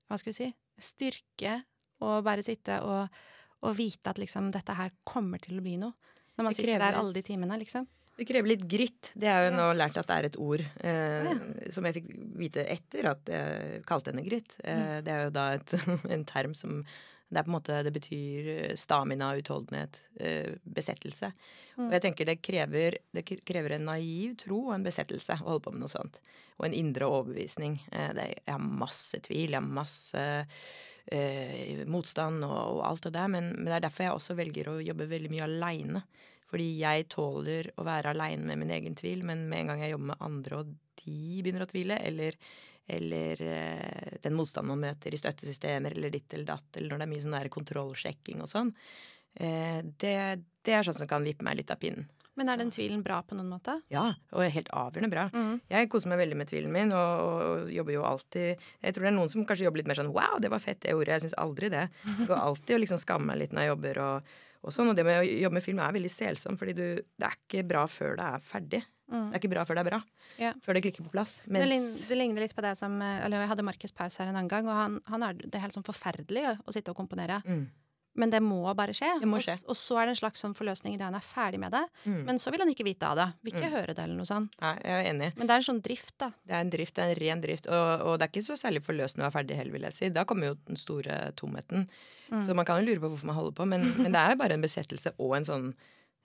Hva 0.10 0.20
skal 0.20 0.34
vi 0.34 0.40
si 0.42 0.50
styrke 0.84 1.60
å 2.04 2.18
bare 2.26 2.44
sitte 2.44 2.80
og, 2.84 3.20
og 3.64 3.76
vite 3.78 4.12
at 4.12 4.20
liksom 4.20 4.50
dette 4.52 4.76
her 4.76 4.92
kommer 5.08 5.42
til 5.42 5.60
å 5.60 5.64
bli 5.64 5.78
noe. 5.80 5.94
Når 6.34 6.48
man 6.48 6.56
sitter 6.58 6.82
der 6.82 6.98
alle 6.98 7.14
de 7.14 7.22
timene, 7.26 7.60
liksom. 7.62 7.86
Det 8.18 8.28
krever 8.30 8.52
litt 8.52 8.68
gritt. 8.70 9.10
Det 9.18 9.26
jeg 9.26 9.48
jo 9.48 9.56
nå 9.56 9.72
lært 9.74 9.98
at 9.98 10.10
det 10.10 10.18
er 10.20 10.28
et 10.28 10.38
ord 10.42 10.62
eh, 10.62 11.30
ja. 11.30 11.34
som 11.74 11.88
jeg 11.88 11.98
fikk 11.98 12.12
vite 12.38 12.66
etter 12.70 13.10
at 13.10 13.32
jeg 13.34 13.82
kalte 13.90 14.14
henne 14.14 14.26
gritt. 14.28 14.60
Eh, 14.62 14.84
mm. 14.84 14.94
det 15.08 15.16
er 15.16 15.26
jo 15.26 15.34
da 15.34 15.48
et, 15.58 15.76
en 16.18 16.28
term 16.30 16.54
som 16.58 16.84
det 17.34 17.42
er 17.42 17.48
på 17.48 17.50
en 17.50 17.56
måte, 17.56 17.78
det 17.86 17.94
betyr 17.96 18.48
stamina, 18.78 19.32
utholdenhet, 19.40 20.00
eh, 20.22 20.54
besettelse. 20.64 21.32
Mm. 21.78 21.88
Og 21.88 21.96
jeg 21.96 22.04
tenker 22.06 22.30
det 22.30 22.42
krever, 22.46 22.98
det 23.16 23.24
krever 23.26 23.74
en 23.74 23.88
naiv 23.90 24.36
tro 24.44 24.60
og 24.68 24.76
en 24.76 24.86
besettelse 24.86 25.40
å 25.40 25.48
holde 25.48 25.64
på 25.66 25.74
med 25.74 25.82
noe 25.82 25.92
sånt. 25.92 26.20
Og 26.60 26.68
en 26.68 26.78
indre 26.78 27.10
overbevisning. 27.10 27.80
Eh, 27.92 28.12
det, 28.18 28.28
jeg 28.44 28.54
har 28.54 28.62
masse 28.84 29.22
tvil, 29.26 29.48
jeg 29.48 29.58
har 29.58 29.72
masse 29.80 30.26
eh, 31.10 31.82
motstand 31.90 32.46
og, 32.46 32.60
og, 32.76 32.84
alt 32.92 33.08
det 33.08 33.16
der. 33.18 33.34
Men, 33.34 33.50
men, 33.58 33.72
det 33.72 33.80
er 33.80 33.88
derfor 33.88 34.08
jeg 34.08 34.20
også 34.20 34.38
velger 34.38 34.70
å 34.70 34.78
jobbe 34.84 35.10
veldig 35.10 35.34
mye 35.34 35.48
aleine. 35.48 36.06
Fordi 36.54 36.68
jeg 36.78 37.08
tåler 37.10 37.72
å 37.82 37.86
være 37.88 38.12
aleine 38.14 38.46
med 38.46 38.62
min 38.62 38.74
egen 38.76 38.94
tvil, 38.94 39.24
men 39.26 39.48
med 39.50 39.64
en 39.64 39.72
gang 39.72 39.80
jeg 39.82 39.96
jobber 39.96 40.12
med 40.12 40.26
andre, 40.28 40.60
og 40.60 41.00
de 41.02 41.16
begynner 41.42 41.66
å 41.66 41.70
tvile, 41.72 41.98
eller, 42.06 42.38
eller 42.94 43.42
eh, 43.42 44.20
den 44.22 44.38
motstanden 44.38 44.76
man 44.76 44.84
møter 44.92 45.16
i 45.16 45.18
støttesystemer, 45.18 45.98
eller 45.98 46.14
ditt 46.14 46.36
eller 46.38 46.52
datt, 46.52 46.68
eller 46.78 46.94
når 46.94 47.02
det 47.02 47.08
er 47.08 47.14
mye 47.16 47.24
sånn 47.26 47.54
kontrollsjekking 47.58 48.44
og 48.46 48.52
sånn, 48.52 48.70
eh, 49.34 49.80
det, 49.82 50.18
det 50.62 50.78
er 50.78 50.86
sånn 50.86 51.00
som 51.02 51.10
kan 51.10 51.26
vippe 51.26 51.48
meg 51.48 51.58
litt 51.58 51.74
av 51.74 51.82
pinnen. 51.82 52.06
Men 52.38 52.50
er 52.50 52.58
den 52.58 52.72
tvilen 52.74 53.02
bra 53.06 53.20
på 53.26 53.36
noen 53.38 53.50
måte? 53.52 53.76
Ja, 53.94 54.08
og 54.34 54.56
helt 54.56 54.70
avgjørende 54.74 55.10
bra. 55.10 55.28
Mm. 55.34 55.60
Jeg 55.70 55.90
koser 55.94 56.10
meg 56.10 56.22
veldig 56.24 56.38
med 56.40 56.50
tvilen 56.50 56.74
min, 56.74 56.94
og, 56.94 57.12
og, 57.26 57.68
jobber 57.74 57.94
jo 57.94 58.08
alltid 58.10 58.64
Jeg 58.82 58.96
tror 58.96 59.06
det 59.06 59.12
er 59.12 59.18
noen 59.20 59.30
som 59.34 59.46
kanskje 59.50 59.68
jobber 59.68 59.82
litt 59.82 59.92
mer 59.92 60.00
sånn 60.02 60.10
Wow, 60.14 60.40
det 60.42 60.50
var 60.54 60.62
fett, 60.64 60.82
det 60.86 60.96
ordet. 60.98 61.14
Jeg 61.18 61.28
syns 61.28 61.38
aldri 61.42 61.70
det. 61.74 61.84
Jeg 62.08 62.30
går 62.32 62.42
alltid 62.42 62.78
og 62.78 62.82
liksom 62.86 63.02
skammer 63.02 63.34
meg 63.34 63.44
litt 63.44 63.54
når 63.54 63.66
jeg 63.66 63.74
jobber 63.74 64.02
og, 64.08 64.34
og 64.64 64.74
sånn. 64.76 64.92
Og 64.92 64.98
det 64.98 65.06
med 65.08 65.22
å 65.22 65.28
jobbe 65.28 65.60
med 65.60 65.66
film 65.66 65.82
er 65.84 65.96
veldig 65.96 66.12
selsomt, 66.12 66.60
fordi 66.62 66.76
du 66.78 66.86
Det 67.04 67.28
er 67.28 67.38
ikke 67.38 67.64
bra 67.68 67.86
før 67.92 68.18
det 68.20 68.28
er 68.36 68.44
ferdig. 68.48 68.82
Mm. 69.12 69.30
Det 69.30 69.36
er 69.36 69.42
ikke 69.42 69.52
bra 69.52 69.66
før 69.68 69.78
det 69.78 69.84
er 69.84 69.90
bra. 69.92 70.02
Ja. 70.40 70.52
Før 70.64 70.78
det 70.78 70.84
klikker 70.86 71.06
på 71.06 71.14
plass. 71.14 71.38
Mens... 71.46 71.66
Det, 71.66 71.70
ligner, 71.70 72.08
det, 72.10 72.18
ligner 72.18 72.46
litt 72.48 72.56
på 72.58 72.64
det 72.66 72.74
som 72.80 72.96
Eller 73.04 73.44
jeg 73.44 73.52
hadde 73.52 73.66
Markus 73.68 73.94
Paus 73.94 74.18
her 74.22 74.32
en 74.32 74.40
annen 74.40 74.52
gang, 74.52 74.70
og 74.72 74.80
han, 74.80 75.00
han 75.12 75.28
er, 75.28 75.38
det 75.44 75.60
er 75.60 75.66
helt 75.68 75.76
sånn 75.76 75.86
forferdelig 75.86 76.48
å 76.64 76.74
sitte 76.74 76.96
og 76.96 76.98
komponere. 76.98 77.42
Mm. 77.46 77.68
Men 78.20 78.30
det 78.30 78.40
må 78.46 78.62
bare 78.78 78.94
skje. 78.94 79.10
Må 79.26 79.40
skje. 79.42 79.56
Og, 79.64 79.74
og, 79.74 79.78
så 79.80 79.98
er 79.98 80.08
det 80.08 80.14
en 80.14 80.20
slags 80.20 80.44
sånn 80.44 80.54
forløsning 80.58 80.96
idet 80.96 81.08
han 81.08 81.18
er 81.18 81.26
ferdig 81.26 81.60
med 81.64 81.74
det. 81.74 81.82
Mm. 82.06 82.20
Men 82.28 82.40
så 82.42 82.54
vil 82.54 82.62
han 82.62 82.70
ikke 82.70 82.86
vite 82.86 83.10
av 83.10 83.18
det. 83.18 83.28
Vil 83.42 83.56
ikke 83.56 83.72
mm. 83.72 83.74
høre 83.74 83.96
det 83.96 84.04
eller 84.06 84.20
noe 84.20 84.30
sånt. 84.30 84.58
Nei, 84.62 84.74
jeg 84.84 85.00
er 85.00 85.10
enig. 85.10 85.30
Men 85.40 85.50
det 85.50 85.56
er 85.56 85.64
en 85.64 85.68
sånn 85.70 85.82
drift, 85.88 86.14
da. 86.22 86.30
Det 86.44 86.58
er 86.58 86.66
en 86.66 86.74
drift, 86.76 86.96
det 86.98 87.06
er 87.06 87.14
en 87.16 87.22
ren 87.24 87.44
drift. 87.48 87.70
Og, 87.74 88.06
og 88.06 88.20
det 88.20 88.28
er 88.28 88.34
ikke 88.34 88.46
så 88.46 88.60
særlig 88.60 88.84
forløsende 88.86 89.26
å 89.26 89.28
være 89.28 89.38
ferdig 89.40 89.58
heller, 89.58 89.78
vil 89.78 89.88
jeg 89.90 89.98
si. 89.98 90.12
Da 90.14 90.28
kommer 90.30 90.52
jo 90.52 90.60
den 90.70 90.80
store 90.80 91.18
tomheten. 91.40 91.88
Mm. 92.30 92.46
Så 92.46 92.58
man 92.58 92.70
kan 92.70 92.82
jo 92.82 92.92
lure 92.92 93.02
på 93.02 93.14
hvorfor 93.16 93.34
man 93.34 93.40
holder 93.40 93.58
på, 93.58 93.70
men, 93.74 93.90
men 94.04 94.14
det 94.14 94.22
er 94.22 94.40
bare 94.40 94.60
en 94.60 94.66
besettelse 94.66 95.16
og 95.18 95.38
en 95.40 95.50
sånn 95.50 95.68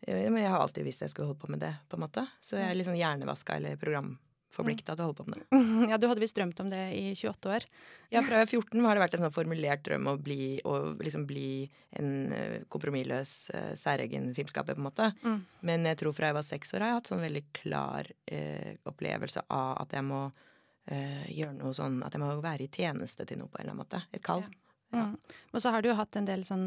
jeg, 0.07 0.29
jeg 0.31 0.47
har 0.47 0.61
alltid 0.63 0.85
visst 0.87 1.03
jeg 1.03 1.11
skulle 1.11 1.33
holde 1.33 1.41
på 1.43 1.49
med 1.51 1.65
det, 1.65 1.73
på 1.91 1.97
en 1.99 2.05
måte. 2.05 2.23
Så 2.45 2.55
jeg 2.55 2.69
er 2.69 2.77
litt 2.79 2.87
sånn 2.87 3.01
hjernevaska 3.01 3.57
eller 3.59 3.81
program 3.81 4.13
forplikta 4.55 4.95
til 4.95 5.05
å 5.05 5.09
holde 5.09 5.19
på 5.19 5.27
med 5.29 5.41
det. 5.43 5.61
Ja, 5.93 5.99
Du 6.01 6.07
hadde 6.11 6.23
visst 6.23 6.37
drømt 6.39 6.61
om 6.63 6.71
det 6.73 6.81
i 6.97 7.13
28 7.15 7.53
år? 7.53 7.67
Ja, 8.15 8.23
fra 8.25 8.41
14 8.47 8.85
har 8.85 8.97
det 8.97 9.05
vært 9.05 9.17
en 9.19 9.27
sånn 9.27 9.35
formulert 9.35 9.85
drøm 9.87 10.09
å 10.11 10.17
bli, 10.21 10.59
å 10.65 10.75
liksom 10.99 11.27
bli 11.29 11.69
en 12.01 12.11
uh, 12.33 12.59
kompromissløs, 12.73 13.35
uh, 13.55 13.73
særegen 13.79 14.31
filmskaper, 14.37 14.79
på 14.79 14.83
en 14.83 14.89
måte. 14.89 15.11
Mm. 15.23 15.41
Men 15.69 15.89
jeg 15.93 16.01
tror 16.03 16.17
fra 16.17 16.31
jeg 16.33 16.39
var 16.39 16.49
seks 16.49 16.75
år 16.75 16.85
har 16.85 16.93
jeg 16.93 17.01
hatt 17.01 17.13
sånn 17.13 17.27
veldig 17.27 17.45
klar 17.61 18.13
uh, 18.33 18.73
opplevelse 18.89 19.47
av 19.49 19.75
at 19.85 19.99
jeg 19.99 20.07
må 20.09 20.29
gjøre 20.89 21.53
noe 21.53 21.75
sånn 21.77 21.99
At 22.01 22.15
jeg 22.17 22.23
må 22.23 22.31
være 22.41 22.65
i 22.65 22.71
tjeneste 22.73 23.27
til 23.29 23.37
noe 23.37 23.51
på 23.53 23.59
en 23.59 23.67
eller 23.67 23.75
annen 23.75 23.83
måte. 23.83 23.99
Et 24.17 24.23
kall. 24.25 24.41
Ja. 24.47 24.68
Ja. 24.95 25.11
Mm. 25.11 25.37
Og 25.53 25.63
så 25.63 25.75
har 25.75 25.85
du 25.85 25.91
jo 25.91 25.99
hatt 25.99 26.17
en 26.17 26.29
del 26.29 26.45
sånn 26.49 26.65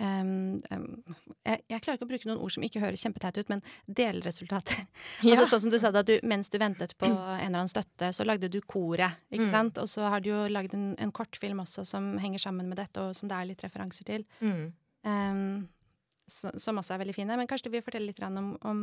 um, 0.00 0.60
um, 0.72 1.14
jeg, 1.46 1.60
jeg, 1.68 1.80
klarer 1.84 1.98
ikke 1.98 2.06
å 2.06 2.10
bruke 2.10 2.28
noen 2.30 2.42
ord 2.42 2.54
som 2.54 2.64
ikke 2.66 2.82
høres 2.82 3.04
kjempeteit 3.04 3.40
ut, 3.40 3.52
men 3.52 3.62
delresultater. 3.86 4.84
Ja. 5.26 5.36
altså 5.36 5.52
Sånn 5.52 5.66
som 5.66 5.74
du 5.74 5.78
sa 5.82 5.92
at 5.92 6.08
du, 6.08 6.16
mens 6.26 6.50
du 6.52 6.58
ventet 6.60 6.96
på 7.00 7.06
en 7.10 7.36
eller 7.36 7.62
annen 7.62 7.72
støtte, 7.72 8.12
så 8.16 8.26
lagde 8.26 8.50
du 8.52 8.60
koret. 8.62 9.20
ikke 9.30 9.48
mm. 9.48 9.54
sant? 9.54 9.80
Og 9.82 9.90
så 9.90 10.08
har 10.10 10.24
du 10.24 10.32
jo 10.32 10.44
lagd 10.50 10.74
en, 10.76 10.92
en, 10.98 11.14
kortfilm 11.14 11.62
også 11.62 11.84
som 11.88 12.12
henger 12.22 12.42
sammen 12.42 12.70
med 12.70 12.80
dette, 12.80 13.02
og 13.02 13.16
som 13.18 13.30
det 13.30 13.38
er 13.38 13.50
litt 13.52 13.66
referanser 13.66 14.08
til. 14.08 14.26
Mm. 14.40 14.64
Um, 15.06 15.68
så, 16.30 16.52
som 16.62 16.78
også 16.78 16.94
er 16.94 17.04
veldig 17.04 17.16
fine. 17.16 17.36
Men 17.38 17.50
kanskje 17.50 17.68
du 17.68 17.74
vil 17.76 17.84
fortelle 17.84 18.10
litt 18.10 18.22
om, 18.24 18.54
om 18.66 18.82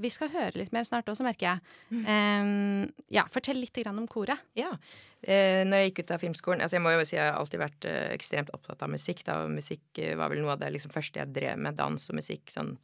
vi 0.00 0.10
skal 0.12 0.32
høre 0.32 0.58
litt 0.60 0.72
mer 0.74 0.86
snart 0.88 1.08
også, 1.10 1.24
merker 1.26 1.46
jeg. 1.50 1.76
Mm. 1.92 2.02
Um, 2.08 3.06
ja, 3.12 3.26
Fortell 3.32 3.60
litt 3.60 3.76
om 3.86 4.06
koret. 4.10 4.40
Ja. 4.58 4.72
Eh, 5.20 5.66
når 5.68 5.82
jeg 5.82 5.90
gikk 5.90 5.98
ut 6.00 6.10
av 6.14 6.22
filmskolen 6.22 6.62
altså 6.64 6.78
Jeg 6.78 6.80
må 6.80 6.94
jo 6.94 7.02
si 7.04 7.12
jeg 7.12 7.26
har 7.26 7.36
alltid 7.36 7.60
vært 7.60 7.86
eh, 7.90 8.06
ekstremt 8.14 8.52
opptatt 8.56 8.80
av 8.86 8.88
musikk. 8.88 9.20
da, 9.26 9.42
Musikk 9.52 10.00
eh, 10.00 10.16
var 10.16 10.32
vel 10.32 10.40
noe 10.40 10.54
av 10.54 10.62
det 10.62 10.70
liksom, 10.72 10.92
første 10.94 11.20
jeg 11.20 11.34
drev 11.36 11.60
med. 11.60 11.76
Dans 11.76 12.08
og 12.08 12.16
musikk. 12.16 12.48
sånn 12.52 12.76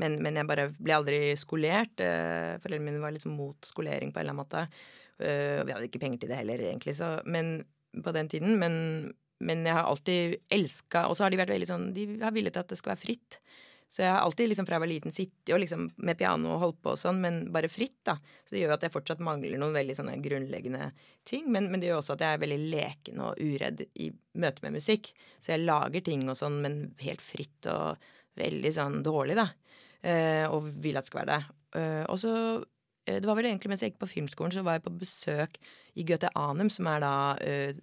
men, 0.00 0.16
men, 0.24 0.38
jeg 0.40 0.48
bare 0.48 0.70
ble 0.72 0.94
aldri 0.96 1.18
skolert. 1.36 2.00
Uh, 2.00 2.56
Foreldrene 2.62 2.86
mine 2.86 3.02
var 3.02 3.12
liksom 3.12 3.34
mot 3.36 3.66
skolering 3.68 4.08
på 4.08 4.22
en 4.22 4.24
eller 4.24 4.32
annen 4.32 4.40
måte. 4.40 4.62
Uh, 5.20 5.60
og 5.60 5.66
vi 5.68 5.74
hadde 5.74 5.88
ikke 5.90 6.00
penger 6.00 6.22
til 6.22 6.32
det 6.32 6.38
heller, 6.38 6.62
egentlig, 6.64 6.94
så, 6.96 7.10
men, 7.28 7.58
på 7.92 8.14
den 8.16 8.30
tiden. 8.32 8.56
Men, 8.56 8.74
men 9.44 9.66
jeg 9.68 9.76
har 9.76 9.90
alltid 9.90 10.38
elska 10.54 11.04
Og 11.10 11.18
så 11.18 11.26
har 11.26 11.34
de 11.34 11.40
vært 11.42 11.50
veldig 11.50 11.66
sånn 11.66 11.86
De 11.96 12.04
har 12.22 12.32
villet 12.32 12.56
at 12.56 12.72
det 12.72 12.78
skal 12.80 12.94
være 12.94 13.02
fritt. 13.02 13.40
Så 13.92 14.00
jeg 14.00 14.08
har 14.08 14.24
alltid 14.24 14.48
liksom 14.48 14.64
fra 14.64 14.78
jeg 14.78 14.82
var 14.86 14.88
liten 14.88 15.12
sittet 15.12 15.60
liksom 15.60 15.82
med 16.00 16.16
piano 16.16 16.54
og 16.54 16.62
holdt 16.62 16.78
på 16.80 16.94
og 16.94 17.00
sånn, 17.00 17.18
men 17.20 17.42
bare 17.52 17.68
fritt, 17.68 17.98
da. 18.08 18.14
Så 18.46 18.54
det 18.54 18.62
gjør 18.62 18.78
at 18.78 18.86
jeg 18.86 18.94
fortsatt 18.94 19.20
mangler 19.24 19.60
noen 19.60 19.76
veldig 19.76 19.96
sånne 19.98 20.16
grunnleggende 20.24 20.88
ting. 21.28 21.44
Men, 21.52 21.68
men 21.68 21.82
det 21.82 21.90
gjør 21.90 22.00
også 22.00 22.16
at 22.16 22.24
jeg 22.24 22.38
er 22.38 22.42
veldig 22.46 22.60
leken 22.72 23.20
og 23.26 23.42
uredd 23.42 23.84
i 24.00 24.08
møte 24.40 24.64
med 24.64 24.78
musikk. 24.78 25.12
Så 25.36 25.52
jeg 25.52 25.66
lager 25.66 26.06
ting 26.08 26.24
og 26.24 26.38
sånn, 26.40 26.62
men 26.64 26.78
helt 27.04 27.20
fritt 27.24 27.68
og 27.68 28.08
veldig 28.40 28.72
sånn 28.72 29.02
dårlig, 29.04 29.36
da. 29.42 29.50
Uh, 30.02 30.46
og 30.50 30.72
vil 30.82 30.96
at 30.98 31.04
det 31.04 31.12
skal 31.12 31.22
være 31.22 31.36
det. 31.36 31.58
Uh, 31.76 32.04
og 32.08 32.16
så 32.18 32.32
Eh, 32.56 32.81
det 33.06 33.26
var 33.26 33.34
vel 33.34 33.48
egentlig 33.48 33.72
mens 33.72 33.82
jeg 33.82 33.92
gikk 33.92 34.02
på 34.04 34.10
filmskolen, 34.12 34.52
så 34.54 34.62
var 34.62 34.76
jeg 34.76 34.84
på 34.84 34.92
besøk 34.94 35.56
i 35.98 36.04
Goethe 36.06 36.30
Anum, 36.38 36.70
som 36.70 36.86
er 36.86 37.02
da 37.02 37.14
uh, 37.34 37.80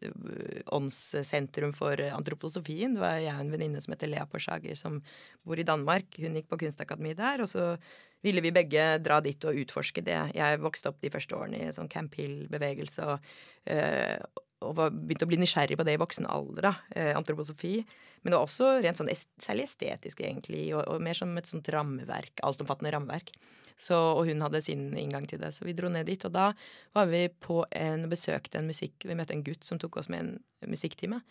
åndssentrum 0.78 1.74
for 1.76 2.00
antroposofien. 2.10 2.96
Det 2.96 3.04
var 3.04 3.18
jeg 3.20 3.36
og 3.36 3.44
en 3.44 3.52
venninne 3.52 3.82
som 3.84 3.94
heter 3.94 4.12
Lea 4.12 4.24
Porsager, 4.30 4.78
som 4.80 5.02
bor 5.44 5.60
i 5.60 5.68
Danmark. 5.68 6.16
Hun 6.24 6.40
gikk 6.40 6.48
på 6.52 6.62
Kunstakademiet 6.64 7.20
der, 7.20 7.44
og 7.44 7.52
så 7.52 7.74
ville 8.26 8.44
vi 8.44 8.54
begge 8.56 8.86
dra 9.04 9.20
dit 9.24 9.48
og 9.48 9.60
utforske 9.62 10.04
det. 10.06 10.20
Jeg 10.36 10.62
vokste 10.64 10.92
opp 10.92 11.00
de 11.04 11.12
første 11.14 11.38
årene 11.38 11.62
i 11.68 11.74
sånn 11.76 11.92
Camp 11.92 12.16
Hill-bevegelse 12.20 13.12
og, 13.14 13.30
uh, 13.72 14.46
og 14.66 14.76
var, 14.76 14.92
begynte 14.92 15.28
å 15.28 15.32
bli 15.32 15.40
nysgjerrig 15.40 15.78
på 15.80 15.86
det 15.88 15.96
i 15.96 16.02
voksen 16.02 16.28
alder, 16.28 16.72
da, 16.72 16.74
uh, 16.96 17.14
antroposofi. 17.20 17.78
Men 18.22 18.34
det 18.34 18.40
var 18.40 18.48
også 18.48 18.74
rent 18.84 19.00
sånn 19.00 19.12
est 19.12 19.30
særlig 19.44 19.70
estetisk, 19.70 20.24
egentlig, 20.26 20.66
og, 20.74 20.84
og, 20.88 21.04
mer 21.04 21.18
som 21.18 21.32
et 21.40 21.48
sånt 21.48 21.70
rammeverk, 21.72 22.40
altomfattende 22.44 22.96
rammeverk. 22.96 23.32
Så, 23.80 23.96
og 23.96 24.26
hun 24.28 24.44
hadde 24.44 24.60
sin 24.64 24.90
inngang 25.00 25.24
til 25.30 25.40
det, 25.40 25.54
så 25.56 25.64
vi 25.64 25.76
dro 25.78 25.88
ned 25.92 26.10
dit. 26.10 26.24
Og 26.28 26.34
da 26.36 26.52
var 26.98 27.10
vi 27.12 27.26
på 27.32 27.62
en, 27.72 28.10
besøkte 28.12 28.60
en 28.60 28.68
musikk 28.68 29.08
Vi 29.08 29.16
møtte 29.16 29.32
en 29.38 29.46
gutt 29.46 29.64
som 29.64 29.80
tok 29.80 30.02
oss 30.02 30.10
med 30.12 30.20
en 30.26 30.72
musikktime 30.74 31.22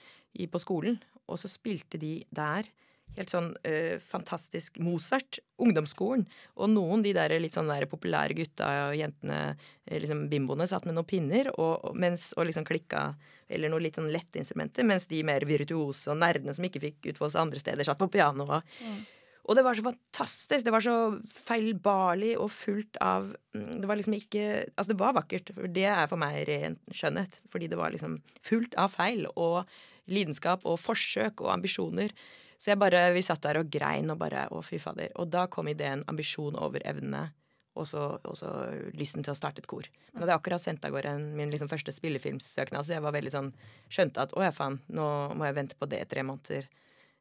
på 0.48 0.62
skolen. 0.62 0.96
Og 1.28 1.40
så 1.42 1.50
spilte 1.52 2.00
de 2.00 2.22
der 2.32 2.70
helt 3.16 3.32
sånn 3.32 3.50
uh, 3.66 3.96
fantastisk 4.02 4.78
Mozart, 4.84 5.40
ungdomsskolen. 5.60 6.26
Og 6.60 6.70
noen, 6.72 7.02
de 7.04 7.14
der 7.16 7.34
litt 7.40 7.56
sånn 7.56 7.70
der 7.70 7.88
populære 7.90 8.36
gutta 8.38 8.68
og 8.88 8.96
jentene, 8.98 9.56
eh, 9.88 9.98
liksom 10.02 10.26
bimboene, 10.30 10.68
satt 10.70 10.86
med 10.86 10.96
noen 10.96 11.08
pinner 11.08 11.50
og, 11.56 11.90
mens, 11.98 12.30
og 12.36 12.48
liksom 12.48 12.66
klikka 12.68 13.10
eller 13.48 13.72
noen 13.72 13.86
litt 13.86 13.98
sånn 13.98 14.10
lette 14.12 14.40
instrumenter, 14.40 14.86
mens 14.86 15.08
de 15.10 15.22
mer 15.26 15.46
virtuose 15.48 16.12
og 16.12 16.20
nerdene 16.20 16.54
som 16.54 16.66
ikke 16.68 16.84
fikk 16.84 17.12
utfolde 17.14 17.34
seg 17.34 17.46
andre 17.46 17.62
steder, 17.62 17.88
satt 17.88 18.00
på 18.00 18.10
pianoet. 18.12 18.76
Mm. 18.84 19.00
Og 19.48 19.56
det 19.56 19.64
var 19.64 19.78
så 19.78 19.84
fantastisk. 19.86 20.64
Det 20.64 20.72
var 20.74 20.84
så 20.84 20.96
feilbarlig 21.32 22.34
og 22.36 22.50
fullt 22.52 22.98
av 23.00 23.30
mm, 23.56 23.78
Det 23.80 23.88
var 23.88 23.96
liksom 23.96 24.16
ikke 24.18 24.42
Altså, 24.74 24.90
det 24.92 24.98
var 25.00 25.16
vakkert. 25.16 25.54
For 25.56 25.72
det 25.72 25.86
er 25.88 26.10
for 26.10 26.20
meg 26.20 26.42
ren 26.50 26.76
skjønnhet. 26.92 27.40
Fordi 27.52 27.70
det 27.72 27.78
var 27.80 27.94
liksom 27.94 28.18
fullt 28.44 28.76
av 28.80 28.92
feil 28.92 29.24
og 29.34 29.64
lidenskap 30.08 30.66
og 30.68 30.78
forsøk 30.80 31.40
og 31.44 31.52
ambisjoner. 31.56 32.12
Så 32.60 32.72
jeg 32.72 32.80
bare 32.80 33.08
Vi 33.16 33.24
satt 33.24 33.42
der 33.46 33.60
og 33.62 33.72
grein 33.72 34.12
og 34.12 34.20
bare 34.20 34.46
Å, 34.52 34.62
fy 34.62 34.80
fader. 34.82 35.14
Og 35.16 35.32
da 35.32 35.46
kom 35.48 35.70
ideen 35.72 36.04
ambisjon 36.12 36.58
over 36.58 36.84
evnene. 36.84 37.30
Og 37.78 37.86
så, 37.86 38.18
og 38.26 38.34
så 38.34 38.50
lysten 38.98 39.22
til 39.22 39.32
å 39.32 39.38
starte 39.38 39.62
et 39.62 39.70
kor. 39.70 39.86
Men 40.10 40.24
hadde 40.24 40.32
jeg 40.32 40.40
akkurat 40.40 40.64
sendt 40.64 40.84
av 40.84 40.92
gårde 40.92 41.12
min 41.38 41.52
liksom 41.52 41.70
første 41.70 41.94
spillefilmsøknad, 41.94 42.82
så 42.82 42.96
jeg 42.96 43.04
var 43.04 43.14
veldig 43.14 43.30
sånn 43.30 43.52
Skjønte 43.86 44.24
at 44.24 44.34
å 44.34 44.42
ja, 44.42 44.50
faen, 44.50 44.80
nå 44.90 45.06
må 45.38 45.46
jeg 45.46 45.54
vente 45.60 45.78
på 45.78 45.86
det 45.86 46.00
i 46.02 46.08
tre 46.10 46.24
måneder. 46.26 46.66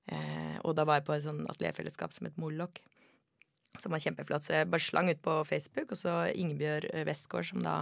Eh, 0.08 0.58
og 0.64 0.76
da 0.78 0.86
var 0.88 1.00
jeg 1.00 1.08
på 1.08 1.16
et 1.18 1.26
sånn 1.26 1.44
atelierfellesskap 1.52 2.16
som 2.16 2.30
het 2.30 2.38
Mollok, 2.40 2.82
som 3.82 3.94
var 3.94 4.04
kjempeflott. 4.04 4.48
Så 4.48 4.56
jeg 4.56 4.70
bare 4.72 4.84
slang 4.84 5.12
ut 5.12 5.24
på 5.24 5.40
Facebook, 5.48 5.92
og 5.94 6.02
så 6.02 6.20
Ingebjørg 6.34 7.08
Westgård, 7.08 7.50
som 7.52 7.66
da 7.66 7.78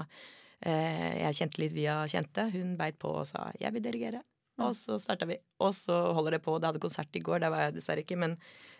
eh, 0.62 1.22
jeg 1.22 1.41
kjente 1.41 1.62
litt 1.63 1.75
via 1.75 2.00
kjente, 2.12 2.50
hun 2.55 2.77
beit 2.79 2.98
på 3.01 3.12
og 3.22 3.27
sa 3.29 3.51
'jeg 3.60 3.74
vil 3.74 3.86
dirigere'. 3.86 4.24
Og 4.63 4.72
så 4.75 4.96
starta 5.00 5.27
vi. 5.27 5.36
Og 5.60 5.74
så 5.75 5.96
holder 6.15 6.38
det 6.38 6.44
på. 6.46 6.55
Det 6.60 6.70
hadde 6.70 6.84
konsert 6.84 7.15
i 7.15 7.20
går, 7.20 7.39
der 7.44 7.51
var 7.51 7.65
jeg 7.65 7.75
dessverre 7.75 8.05
ikke, 8.05 8.15
men, 8.15 8.38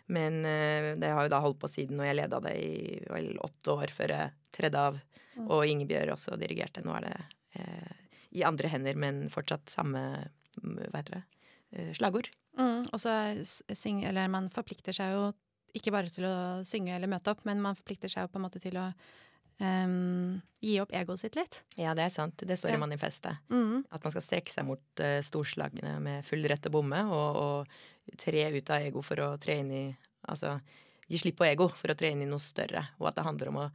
men 0.08 0.46
eh, 0.48 0.96
det 0.96 1.12
har 1.12 1.28
jo 1.28 1.34
da 1.34 1.42
holdt 1.44 1.60
på 1.60 1.68
siden, 1.72 2.00
og 2.00 2.08
jeg 2.08 2.16
leda 2.16 2.40
det 2.40 2.56
i 2.56 3.04
vel 3.12 3.36
åtte 3.44 3.75
år 3.75 3.92
før 3.92 4.16
jeg 4.16 4.32
tredde 4.56 4.80
av. 4.90 5.00
Og 5.46 5.68
Ingebjørg 5.68 6.16
også 6.16 6.40
dirigerte. 6.40 6.84
Nå 6.86 6.96
er 6.96 7.10
det 7.10 7.16
eh, 7.60 7.96
i 8.40 8.44
andre 8.48 8.72
hender, 8.72 8.96
men 8.96 9.25
fortsatt 9.34 9.72
samme 9.72 10.02
hva 10.62 11.02
heter 11.02 11.18
det, 11.18 11.24
eh, 11.24 11.35
slagord. 11.98 12.29
Mm, 12.60 12.86
og 12.88 13.01
så 13.01 13.12
man 14.32 14.50
forplikter 14.53 14.96
seg 14.96 15.15
jo 15.15 15.25
ikke 15.75 15.91
bare 15.91 16.12
til 16.13 16.27
å 16.29 16.36
synge 16.67 16.96
eller 16.96 17.12
møte 17.12 17.34
opp, 17.34 17.44
men 17.48 17.62
man 17.63 17.75
forplikter 17.75 18.12
seg 18.12 18.25
jo 18.25 18.32
på 18.32 18.39
en 18.39 18.46
måte 18.46 18.62
til 18.63 18.77
å 18.79 18.86
um, 19.60 20.38
gi 20.63 20.77
opp 20.82 20.94
egoet 20.96 21.22
sitt 21.22 21.36
litt. 21.36 21.62
Ja, 21.75 21.96
det 21.98 22.05
er 22.08 22.13
sant. 22.13 22.46
Det 22.48 22.58
står 22.60 22.74
ja. 22.74 22.77
i 22.79 22.84
manifestet. 22.86 23.44
Mm. 23.51 23.84
At 23.91 24.05
man 24.05 24.13
skal 24.15 24.24
strekke 24.24 24.53
seg 24.53 24.67
mot 24.67 25.03
uh, 25.03 25.20
storslagene 25.25 25.98
med 26.03 26.27
full 26.27 26.48
rett 26.48 26.70
å 26.70 26.74
bomme, 26.74 27.03
og, 27.12 27.41
og 27.44 28.15
tre 28.22 28.48
ut 28.55 28.72
av 28.72 28.88
ego 28.88 29.03
for 29.05 29.24
å 29.25 29.36
tre 29.41 29.62
inn 29.63 29.72
i 29.75 29.86
Altså 30.25 30.55
gi 31.05 31.20
slipp 31.22 31.36
på 31.38 31.46
ego 31.46 31.67
for 31.70 31.94
å 31.94 31.96
tre 31.98 32.10
inn 32.10 32.24
i 32.24 32.25
noe 32.25 32.41
større. 32.41 32.82
Og 32.98 33.12
at 33.12 33.20
det 33.20 33.25
handler 33.27 33.51
om 33.51 33.60
å 33.62 33.65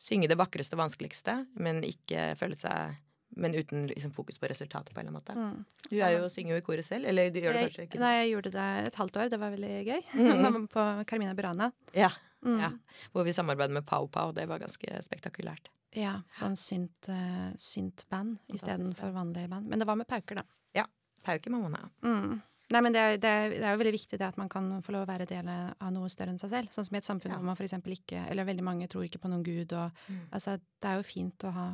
synge 0.00 0.30
det 0.30 0.38
vakreste 0.40 0.72
og 0.72 0.86
vanskeligste, 0.86 1.34
men 1.60 1.82
ikke 1.84 2.30
føle 2.40 2.56
seg 2.56 2.96
men 3.38 3.54
uten 3.54 3.86
liksom, 3.90 4.12
fokus 4.14 4.38
på 4.42 4.48
resultatet 4.50 4.92
på 4.94 5.00
en 5.00 5.08
eller 5.08 5.18
annen 5.18 5.22
måte. 5.22 5.34
Mm. 5.34 5.88
Du 5.90 5.96
er 6.02 6.14
jo, 6.18 6.28
synger 6.32 6.56
jo 6.56 6.60
i 6.60 6.66
koret 6.66 6.84
selv, 6.86 7.06
eller 7.08 7.30
du 7.30 7.38
gjør 7.40 7.54
det 7.56 7.64
kanskje 7.68 7.86
ikke? 7.88 8.00
nei, 8.02 8.12
jeg 8.20 8.32
gjorde 8.34 8.52
det 8.58 8.68
et 8.90 8.98
halvt 9.00 9.16
år. 9.22 9.30
Det 9.32 9.40
var 9.40 9.54
veldig 9.54 9.74
gøy. 9.88 10.02
Mm. 10.18 10.66
på 10.74 10.86
Carmina 11.06 11.34
Burana. 11.38 11.72
Ja, 11.96 12.10
Mm. 12.46 12.60
ja. 12.62 12.68
Hvor 13.10 13.24
vi 13.26 13.32
samarbeidet 13.34 13.74
med 13.74 13.82
Pau 13.84 14.06
Pau. 14.06 14.30
Det 14.30 14.44
var 14.46 14.60
ganske 14.62 14.86
spektakulært. 15.02 15.72
Ja, 15.98 16.20
sånn 16.30 16.54
synt, 16.54 17.08
uh, 17.10 17.48
synt-band 17.58 18.36
Fantastisk 18.38 18.54
istedenfor 18.60 19.10
vanlig 19.10 19.48
band. 19.50 19.66
Men 19.66 19.80
det 19.82 19.88
var 19.88 19.96
med 19.98 20.06
pauker, 20.06 20.38
da. 20.38 20.44
Ja, 20.76 20.84
pauker 21.26 21.50
Pauke 21.50 21.50
Mamona. 21.50 21.88
Mm. 22.06 22.36
Nei, 22.70 22.80
men 22.84 22.92
det 22.94 23.00
er, 23.00 23.16
det, 23.18 23.28
er, 23.32 23.48
det 23.56 23.64
er 23.64 23.72
jo 23.74 23.80
veldig 23.80 23.92
viktig 23.96 24.18
det 24.20 24.26
at 24.28 24.36
man 24.38 24.48
kan 24.52 24.68
få 24.84 24.92
lov 24.92 25.06
å 25.06 25.08
være 25.08 25.26
del 25.26 25.48
av 25.50 25.90
noe 25.90 26.06
større 26.12 26.34
enn 26.34 26.38
seg 26.38 26.50
selv. 26.52 26.70
Sånn 26.70 26.84
som 26.86 26.94
i 26.94 27.00
et 27.00 27.08
samfunn 27.08 27.32
Ja. 27.32 27.38
hvor 27.40 27.48
man 27.48 27.56
for 27.56 27.64
eksempel 27.64 27.94
ikke 27.96 28.20
Eller 28.28 28.44
veldig 28.44 28.64
mange 28.66 28.86
tror 28.92 29.06
ikke 29.08 29.18
på 29.22 29.30
noen 29.32 29.42
gud, 29.42 29.72
og 29.72 29.90
Mm. 30.06 30.20
altså 30.30 30.58
Det 30.80 30.88
er 30.90 30.96
jo 30.96 31.02
fint 31.02 31.38
å 31.48 31.52
ha 31.52 31.66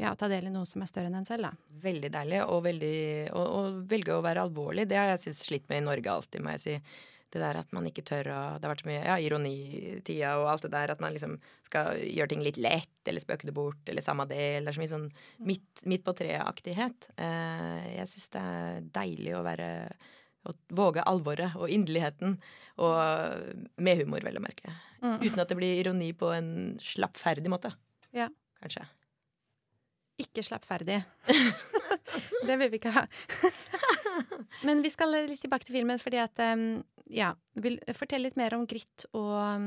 Ja, 0.00 0.14
ta 0.18 0.26
del 0.30 0.48
i 0.48 0.52
noe 0.52 0.66
som 0.66 0.82
er 0.82 0.90
større 0.90 1.10
enn 1.10 1.20
en 1.20 1.26
selv, 1.26 1.46
da. 1.46 1.80
Veldig 1.84 2.10
deilig, 2.10 2.40
og 2.50 2.64
veldig 2.66 2.94
velge 3.90 4.16
å 4.16 4.22
være 4.24 4.42
alvorlig, 4.42 4.88
det 4.90 4.98
har 4.98 5.12
jeg 5.12 5.26
synes 5.28 5.42
slitt 5.46 5.68
med 5.70 5.82
i 5.82 5.84
Norge 5.86 6.10
alltid, 6.10 6.42
må 6.42 6.54
jeg 6.56 6.64
si. 6.64 6.78
Det 7.34 7.42
der 7.42 7.58
at 7.58 7.72
man 7.74 7.86
ikke 7.88 8.04
tør 8.06 8.28
å 8.30 8.40
Det 8.54 8.62
har 8.62 8.70
vært 8.70 8.84
så 8.84 8.86
mye 8.86 9.00
ja, 9.02 9.14
ironitida 9.18 10.36
og 10.38 10.52
alt 10.52 10.66
det 10.66 10.70
der, 10.70 10.92
at 10.94 11.00
man 11.02 11.14
liksom 11.16 11.32
skal 11.66 11.98
gjøre 11.98 12.30
ting 12.30 12.44
litt 12.46 12.60
lett, 12.62 13.00
eller 13.10 13.22
spøke 13.22 13.48
det 13.48 13.54
bort, 13.56 13.82
eller 13.90 14.06
samme 14.06 14.26
det, 14.30 14.42
eller 14.60 14.74
så 14.74 14.82
mye 14.82 14.92
sånn 14.92 15.08
midt, 15.46 15.82
midt 15.90 16.04
på 16.06 16.14
treet-aktighet. 16.20 17.08
Eh, 17.18 17.88
jeg 17.96 18.10
syns 18.12 18.28
det 18.36 18.44
er 18.54 18.92
deilig 19.00 19.38
å 19.38 19.46
være 19.46 19.70
Å 20.44 20.52
våge 20.76 21.00
alvoret 21.08 21.54
og 21.56 21.70
inderligheten, 21.72 22.34
og 22.84 23.70
med 23.80 24.02
humor, 24.02 24.20
vel 24.20 24.36
å 24.36 24.42
merke. 24.44 24.74
Mm. 25.00 25.22
Uten 25.22 25.40
at 25.40 25.48
det 25.48 25.56
blir 25.56 25.78
ironi 25.80 26.10
på 26.12 26.28
en 26.36 26.50
slappferdig 26.84 27.48
måte. 27.48 27.70
Ja. 28.12 28.26
Kanskje. 28.60 28.84
Ikke 30.22 30.44
slappferdig. 30.46 31.00
det 32.48 32.58
vil 32.60 32.70
vi 32.70 32.78
ikke 32.78 32.92
ha. 32.94 33.06
Men 34.66 34.84
vi 34.84 34.92
skal 34.94 35.10
litt 35.26 35.42
tilbake 35.42 35.66
til 35.66 35.80
filmen, 35.80 35.98
fordi 36.02 36.20
at 36.22 36.44
um, 36.54 36.84
Ja, 37.10 37.34
vil 37.60 37.80
fortelle 37.98 38.28
litt 38.28 38.38
mer 38.38 38.54
om 38.56 38.68
Grit 38.70 39.08
og 39.12 39.34
um, 39.34 39.66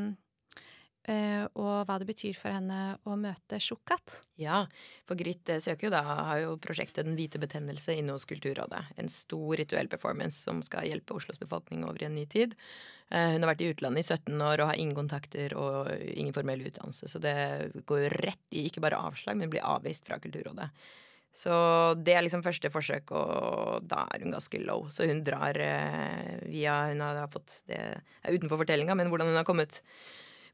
eh, 1.07 1.43
og 1.59 1.87
hva 1.87 1.97
det 1.99 2.07
betyr 2.09 2.37
for 2.39 2.53
henne 2.55 2.97
å 3.07 3.17
møte 3.19 3.59
Sjukkat. 3.61 4.15
Ja, 4.39 4.63
for 5.07 5.19
Grit 5.19 5.49
eh, 5.51 5.61
søker 5.63 5.89
jo 5.89 5.93
da, 5.93 6.03
har 6.31 6.41
jo 6.45 6.55
prosjektet 6.63 7.05
Den 7.07 7.17
hvite 7.19 7.41
betennelse 7.43 7.95
inne 7.97 8.15
hos 8.15 8.27
Kulturrådet. 8.29 8.83
En 8.97 9.11
stor 9.11 9.59
rituell 9.59 9.91
performance 9.91 10.39
som 10.47 10.63
skal 10.65 10.87
hjelpe 10.89 11.17
Oslos 11.17 11.41
befolkning 11.41 11.85
over 11.87 12.03
i 12.03 12.09
en 12.09 12.17
ny 12.17 12.25
tid. 12.31 12.55
Eh, 13.09 13.33
Hun 13.33 13.43
har 13.43 13.53
vært 13.53 13.63
i 13.63 13.71
utlandet 13.71 14.03
i 14.03 14.07
17 14.07 14.41
år 14.43 14.61
og 14.61 14.71
har 14.71 14.79
ingen 14.79 14.97
kontakter 14.97 15.55
og 15.55 15.91
ingen 15.95 16.35
formell 16.35 16.65
utdannelse. 16.67 17.07
Så 17.07 17.21
det 17.23 17.35
går 17.87 18.09
rett 18.25 18.47
i 18.51 18.67
ikke 18.67 18.83
bare 18.83 18.99
avslag, 18.99 19.37
men 19.39 19.51
blir 19.53 19.63
avvist 19.65 20.07
fra 20.07 20.19
Kulturrådet. 20.19 20.69
Så 21.37 21.53
det 22.01 22.15
er 22.17 22.23
liksom 22.25 22.41
første 22.41 22.69
forsøk, 22.73 23.11
og 23.13 23.83
da 23.85 24.07
er 24.09 24.23
hun 24.25 24.33
ganske 24.33 24.59
low. 24.63 24.87
Så 24.89 25.05
hun 25.07 25.21
drar 25.23 25.59
eh, 25.61 26.39
via 26.49 26.87
Hun 26.89 27.03
har 27.03 27.27
fått 27.29 27.61
Det 27.69 27.77
er 27.77 28.33
utenfor 28.33 28.63
fortellinga, 28.63 28.95
men 28.97 29.11
hvordan 29.11 29.29
hun 29.29 29.37
har 29.37 29.47
kommet 29.47 29.81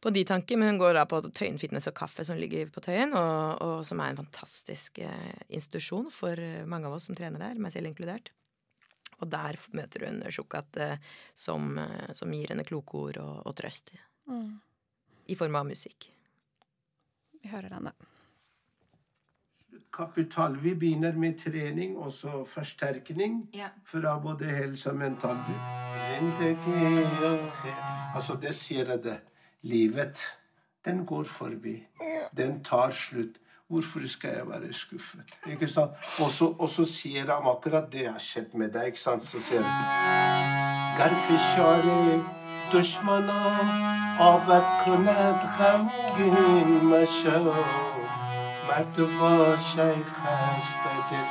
på 0.03 0.11
de 0.11 0.25
tanker, 0.27 0.57
men 0.59 0.73
hun 0.73 0.81
går 0.81 0.97
da 0.97 1.05
på 1.07 1.21
Tøyen 1.31 1.55
Fitness 1.57 1.87
og 1.87 1.95
Kaffe 1.95 2.25
som 2.27 2.35
ligger 2.35 2.67
på 2.67 2.81
Tøyen, 2.83 3.13
og, 3.15 3.61
og 3.63 3.85
som 3.87 4.01
er 4.03 4.11
en 4.11 4.19
fantastisk 4.19 4.99
eh, 4.99 5.33
institusjon 5.47 6.11
for 6.11 6.35
mange 6.67 6.89
av 6.89 6.97
oss 6.97 7.07
som 7.07 7.15
trener 7.15 7.39
der, 7.39 7.55
meg 7.55 7.71
selv 7.71 7.87
inkludert. 7.87 8.33
Og 9.23 9.29
der 9.31 9.57
møter 9.77 10.07
hun 10.09 10.21
Shukat 10.33 10.79
eh, 10.83 10.97
som, 11.35 11.77
eh, 11.79 12.09
som 12.17 12.33
gir 12.35 12.51
henne 12.51 12.65
kloke 12.67 12.99
ord 13.07 13.21
og, 13.23 13.35
og 13.47 13.55
trøst. 13.59 13.93
I 15.31 15.35
form 15.39 15.55
av 15.55 15.67
musikk. 15.69 16.09
Vi 17.43 17.51
hører 17.51 17.71
den, 17.71 17.87
da. 17.91 17.93
Kapital. 19.93 20.55
Vi 20.57 20.73
begynner 20.79 21.13
med 21.19 21.37
trening 21.37 21.97
og 22.01 22.11
så 22.15 22.43
forsterkning 22.49 23.49
Ja. 23.53 23.69
fra 23.85 24.15
både 24.19 24.45
helse 24.49 24.89
og 24.89 24.97
mental. 24.97 25.37
Altså, 28.15 28.35
det 28.41 28.55
sier 28.57 28.89
jeg 28.95 29.03
det. 29.03 29.19
Livet, 29.63 30.19
den 30.85 31.05
går 31.05 31.23
forbi. 31.29 31.77
Den 32.35 32.63
tar 32.63 32.91
slutt. 32.91 33.37
Hvorfor 33.68 34.00
skal 34.08 34.30
jeg 34.30 34.48
være 34.48 34.72
skuffet? 34.72 35.20
Ikke 35.46 35.68
sant? 35.68 35.90
Og 36.24 36.30
så, 36.32 36.46
og 36.58 36.68
så 36.68 36.84
sier 36.88 37.28
han 37.28 37.48
akkurat 37.50 37.90
det 37.92 38.06
har 38.08 38.18
skjedd 38.18 38.54
med 38.56 38.72
deg. 38.72 38.86
ikke 38.92 39.00
sant? 39.00 39.24
Så 39.24 39.42
sier 39.44 39.62
han 39.62 40.98
Garfishare 40.98 42.24
dushmana 42.72 43.40
abad 44.18 44.66
kunad 44.84 45.44
ghamgin 45.58 46.88
masho 46.88 47.54
مرد 48.68 48.96
باشه 48.96 49.94
خسته 50.04 50.94
دل 51.10 51.28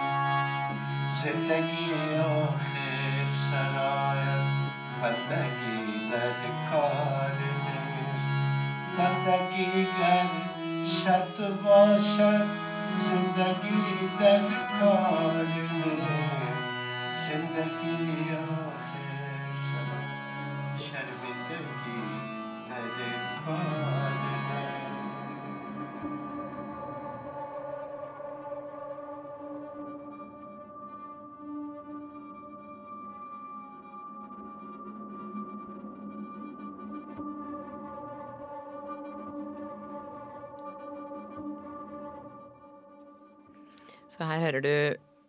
زندگی 1.24 1.92
آخر 2.20 3.28
سرایم 3.52 4.72
بندگی 5.02 6.10
در 6.12 6.70
کار 6.72 7.32
نیست 7.66 8.28
بندگی 8.98 9.84
گر 9.84 10.51
şart 10.87 11.39
başa 11.65 12.47
zindagiden 13.05 14.45
kalır 14.81 15.49
zindagiden 17.25 18.22
Så 44.23 44.29
her 44.31 44.45
hører 44.45 44.63
du 44.63 44.75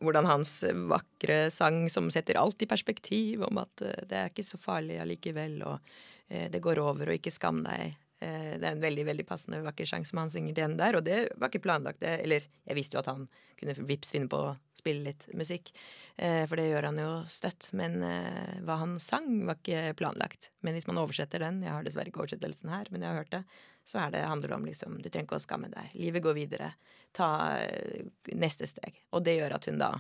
hvordan 0.06 0.28
hans 0.30 0.60
vakre 0.92 1.48
sang 1.50 1.88
som 1.90 2.12
setter 2.14 2.38
alt 2.38 2.62
i 2.62 2.68
perspektiv, 2.70 3.42
om 3.48 3.58
at 3.64 3.82
eh, 3.82 4.04
det 4.06 4.20
er 4.20 4.30
ikke 4.30 4.46
så 4.46 4.60
farlig 4.62 5.00
allikevel, 5.02 5.56
og 5.66 5.96
eh, 6.28 6.46
det 6.54 6.62
går 6.62 6.82
over, 6.84 7.10
og 7.10 7.18
ikke 7.18 7.34
skam 7.34 7.64
deg. 7.66 7.96
Eh, 8.22 8.52
Det 8.60 8.68
er 8.68 8.76
en 8.76 8.84
veldig 8.84 9.08
veldig 9.08 9.26
passende 9.26 9.64
vakker 9.66 9.90
sang 9.90 10.06
som 10.06 10.22
han 10.22 10.30
synger 10.30 10.60
den 10.60 10.78
der, 10.78 11.00
og 11.00 11.08
det 11.08 11.24
var 11.42 11.50
ikke 11.50 11.64
planlagt. 11.66 12.06
Eller 12.06 12.46
jeg 12.46 12.78
visste 12.78 13.00
jo 13.00 13.02
at 13.02 13.10
han 13.10 13.26
kunne 13.58 13.78
vips 13.90 14.14
finne 14.14 14.30
på 14.30 14.44
å 14.52 14.54
spille 14.78 15.08
litt 15.08 15.26
musikk, 15.34 15.72
for 16.20 16.60
det 16.60 16.66
gjør 16.68 16.90
han 16.90 16.98
jo 17.00 17.12
støtt. 17.32 17.70
Men 17.80 18.02
hva 18.68 18.76
han 18.82 18.98
sang, 19.00 19.30
var 19.48 19.56
ikke 19.56 19.94
planlagt. 19.96 20.50
Men 20.60 20.76
hvis 20.76 20.90
man 20.90 21.00
oversetter 21.00 21.40
den, 21.40 21.62
jeg 21.64 21.72
har 21.72 21.86
dessverre 21.88 22.12
ikke 22.12 22.26
oversettelsen 22.26 22.74
her, 22.74 22.92
men 22.92 23.06
jeg 23.06 23.14
har 23.14 23.22
hørt 23.22 23.32
det, 23.32 23.46
så 23.86 24.10
det, 24.10 24.22
handler 24.22 24.50
det 24.50 24.56
om 24.56 24.66
liksom 24.66 25.02
Du 25.02 25.10
trenger 25.10 25.28
ikke 25.28 25.40
å 25.40 25.44
skamme 25.44 25.70
deg. 25.72 25.92
Livet 26.00 26.24
går 26.24 26.38
videre. 26.38 26.72
Ta 27.12 27.58
eh, 27.60 28.06
neste 28.32 28.68
steg. 28.68 29.02
Og 29.12 29.26
det 29.26 29.38
gjør 29.38 29.58
at 29.58 29.68
hun 29.68 29.82
da 29.82 29.98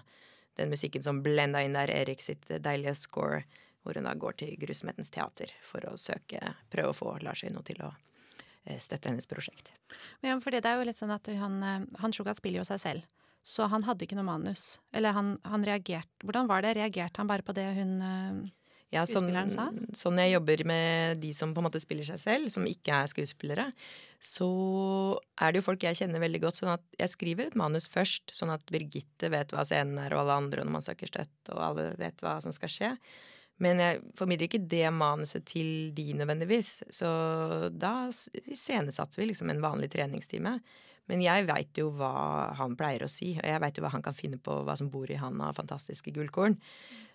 Den 0.56 0.69
musikken 0.69 1.04
som 1.04 1.24
blenda 1.26 1.63
inn 1.65 1.74
der, 1.74 1.89
Erik 1.89 2.22
sitt 2.22 2.46
deilige 2.62 2.93
score, 2.96 3.41
hvor 3.82 3.98
hun 3.98 4.06
da 4.06 4.13
går 4.13 4.36
til 4.38 4.52
Grusomhetens 4.62 5.10
teater 5.10 5.50
for 5.65 5.82
å 5.89 5.98
søke 5.98 6.54
Prøve 6.69 6.91
å 6.91 6.98
få 6.98 7.15
Lars 7.26 7.43
Øyno 7.43 7.63
til 7.65 7.82
å 7.82 7.89
eh, 8.65 8.78
støtte 8.78 9.10
hennes 9.10 9.28
prosjekt. 9.28 9.74
Ja, 10.22 10.38
fordi 10.39 10.62
det 10.62 10.69
er 10.69 10.80
jo 10.80 10.88
litt 10.88 11.02
sånn 11.02 11.15
at 11.15 11.28
han, 11.28 11.60
eh, 11.63 11.89
han 12.00 12.15
Sjukat 12.15 12.39
spiller 12.39 12.62
jo 12.62 12.69
seg 12.69 12.80
selv. 12.86 13.10
Så 13.43 13.67
han 13.67 13.84
hadde 13.84 14.06
ikke 14.06 14.15
noe 14.15 14.30
manus. 14.30 14.78
Eller 14.96 15.12
han, 15.17 15.36
han 15.43 15.65
reagerte 15.67 16.24
Hvordan 16.24 16.48
var 16.48 16.63
det? 16.63 16.78
Reagerte 16.78 17.19
han 17.19 17.28
bare 17.28 17.43
på 17.43 17.56
det 17.58 17.65
hun 17.76 17.98
Ja, 18.93 19.03
Skuespilleren 19.10 19.51
sa? 19.53 19.67
sånn 19.97 20.19
jeg 20.21 20.36
jobber 20.36 20.63
med 20.69 21.21
de 21.23 21.32
som 21.36 21.53
på 21.56 21.63
en 21.63 21.67
måte 21.67 21.82
spiller 21.82 22.06
seg 22.08 22.21
selv, 22.21 22.51
som 22.53 22.67
ikke 22.69 22.93
er 22.93 23.10
skuespillere, 23.10 23.65
så 24.23 24.47
er 25.41 25.51
det 25.51 25.60
jo 25.60 25.65
folk 25.65 25.84
jeg 25.84 25.97
kjenner 25.99 26.21
veldig 26.23 26.43
godt. 26.45 26.62
Sånn 26.62 26.75
at 26.75 26.86
jeg 27.01 27.12
skriver 27.12 27.49
et 27.49 27.60
manus 27.60 27.89
først, 27.91 28.32
sånn 28.38 28.53
at 28.53 28.63
Birgitte 28.71 29.32
vet 29.34 29.51
hva 29.51 29.65
scenen 29.67 29.99
er, 29.99 30.13
og 30.13 30.23
alle 30.23 30.39
andre 30.45 30.63
når 30.63 30.77
man 30.77 30.86
søker 30.86 31.12
støtt, 31.12 31.36
og 31.51 31.60
alle 31.71 31.89
vet 31.99 32.21
hva 32.23 32.38
som 32.45 32.56
skal 32.56 32.71
skje. 32.71 32.93
Men 33.62 33.82
jeg 33.82 33.99
formidler 34.17 34.47
ikke 34.47 34.63
det 34.69 34.88
manuset 34.95 35.45
til 35.49 35.91
de 35.95 36.08
nødvendigvis. 36.17 36.71
Så 36.93 37.10
da 37.69 38.10
iscenesatte 38.10 39.19
vi 39.19 39.29
liksom 39.29 39.51
en 39.53 39.62
vanlig 39.63 39.91
treningstime. 39.93 40.58
Men 41.12 41.24
jeg 41.24 41.48
veit 41.50 41.80
jo 41.80 41.89
hva 41.98 42.54
han 42.58 42.78
pleier 42.80 43.04
å 43.04 43.12
si, 43.12 43.34
og 43.36 43.48
jeg 43.48 43.62
veit 43.63 43.78
jo 43.78 43.84
hva 43.84 43.92
han 43.94 44.06
kan 44.06 44.16
finne 44.16 44.39
på, 44.39 44.62
hva 44.63 44.76
som 44.80 44.92
bor 44.94 45.12
i 45.12 45.20
han 45.20 45.42
av 45.44 45.58
fantastiske 45.60 46.13
gullkorn. 46.16 46.56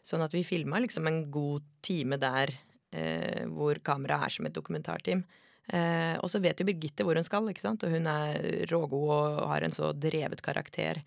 Sånn 0.05 0.25
at 0.25 0.35
vi 0.37 0.45
filma 0.47 0.81
liksom 0.83 1.09
en 1.09 1.23
god 1.33 1.65
time 1.85 2.19
der 2.21 2.53
eh, 2.93 3.47
hvor 3.49 3.81
kameraet 3.85 4.29
er 4.29 4.37
som 4.37 4.49
et 4.49 4.57
dokumentarteam. 4.57 5.25
Eh, 5.69 6.15
og 6.21 6.31
så 6.33 6.41
vet 6.41 6.61
jo 6.61 6.69
Birgitte 6.69 7.05
hvor 7.05 7.19
hun 7.19 7.27
skal, 7.27 7.49
ikke 7.51 7.65
sant? 7.65 7.85
og 7.85 7.93
hun 7.93 8.09
er 8.09 8.69
rågod 8.71 9.11
og 9.11 9.49
har 9.51 9.65
en 9.65 9.75
så 9.75 9.93
drevet 9.93 10.45
karakter 10.45 11.03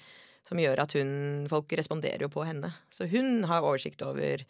som 0.46 0.60
gjør 0.62 0.84
at 0.84 0.94
hun 0.98 1.12
Folk 1.50 1.74
responderer 1.78 2.26
jo 2.26 2.34
på 2.34 2.46
henne. 2.46 2.74
Så 2.94 3.08
hun 3.10 3.46
har 3.50 3.66
oversikt 3.66 4.02
over 4.06 4.42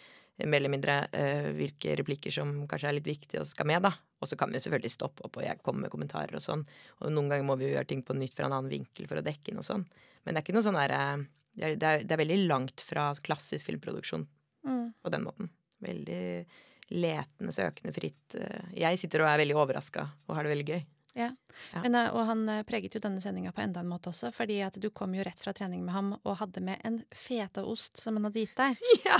mer 0.45 0.57
eller 0.57 0.69
mindre 0.73 0.95
eh, 1.13 1.51
hvilke 1.53 1.95
replikker 1.99 2.31
som 2.33 2.67
kanskje 2.67 2.87
er 2.89 2.93
litt 2.97 3.05
viktige 3.09 3.41
og 3.41 3.45
skal 3.49 3.67
med, 3.69 3.81
da. 3.83 3.91
Og 4.21 4.27
så 4.29 4.37
kan 4.37 4.51
vi 4.53 4.59
selvfølgelig 4.61 4.91
stoppe 4.93 5.25
opp, 5.25 5.37
og 5.37 5.43
jeg 5.43 5.59
kommer 5.61 5.81
med 5.87 5.91
kommentarer 5.93 6.35
og 6.37 6.41
sånn. 6.41 6.63
Og 7.01 7.11
noen 7.11 7.29
ganger 7.29 7.45
må 7.45 7.55
vi 7.57 7.67
jo 7.69 7.75
gjøre 7.75 7.87
ting 7.89 8.01
på 8.05 8.13
nytt 8.17 8.33
fra 8.37 8.45
en 8.47 8.53
annen 8.57 8.69
vinkel 8.71 9.07
for 9.09 9.17
å 9.17 9.25
dekke 9.25 9.51
inn 9.51 9.57
og 9.61 9.65
sånn. 9.67 9.85
Men 10.25 10.33
det 10.33 10.41
er 10.41 10.45
ikke 10.45 10.53
noe 10.57 10.65
sånn 10.65 10.77
derre 10.77 11.01
det, 11.53 11.63
er- 11.65 11.75
det, 11.75 11.87
er- 11.87 12.03
det 12.05 12.11
er 12.15 12.21
veldig 12.23 12.39
langt 12.47 12.81
fra 12.81 13.11
klassisk 13.21 13.65
filmproduksjon 13.67 14.27
Mm. 14.63 14.93
på 15.01 15.09
den 15.09 15.23
måten. 15.25 15.49
Veldig 15.81 16.45
letende, 16.91 17.51
søkende, 17.55 17.93
fritt. 17.95 18.35
Eh, 18.37 18.61
Jeg 18.77 18.99
sitter 18.99 19.23
og 19.23 19.27
er 19.31 19.39
veldig 19.41 19.55
overraska 19.57 20.03
og 20.27 20.35
har 20.35 20.43
det 20.43 20.51
veldig 20.55 20.67
gøy. 20.67 20.83
Ja. 21.13 21.27
Men, 21.83 21.95
eh, 21.95 22.09
og 22.15 22.23
han 22.29 22.43
eh, 22.49 22.61
preget 22.67 22.95
jo 22.95 23.01
denne 23.03 23.19
sendinga 23.23 23.51
på 23.55 23.63
enda 23.63 23.81
en 23.83 23.89
måte 23.91 24.11
også, 24.13 24.29
fordi 24.35 24.61
at 24.63 24.77
du 24.79 24.87
kom 24.95 25.15
jo 25.17 25.25
rett 25.27 25.39
fra 25.43 25.51
trening 25.55 25.83
med 25.83 25.93
ham 25.95 26.11
og 26.21 26.37
hadde 26.39 26.63
med 26.63 26.79
en 26.87 27.01
fetaost 27.11 27.99
som 27.99 28.15
han 28.19 28.29
hadde 28.29 28.45
gitt 28.45 28.55
deg. 28.59 28.79
Ja, 29.07 29.17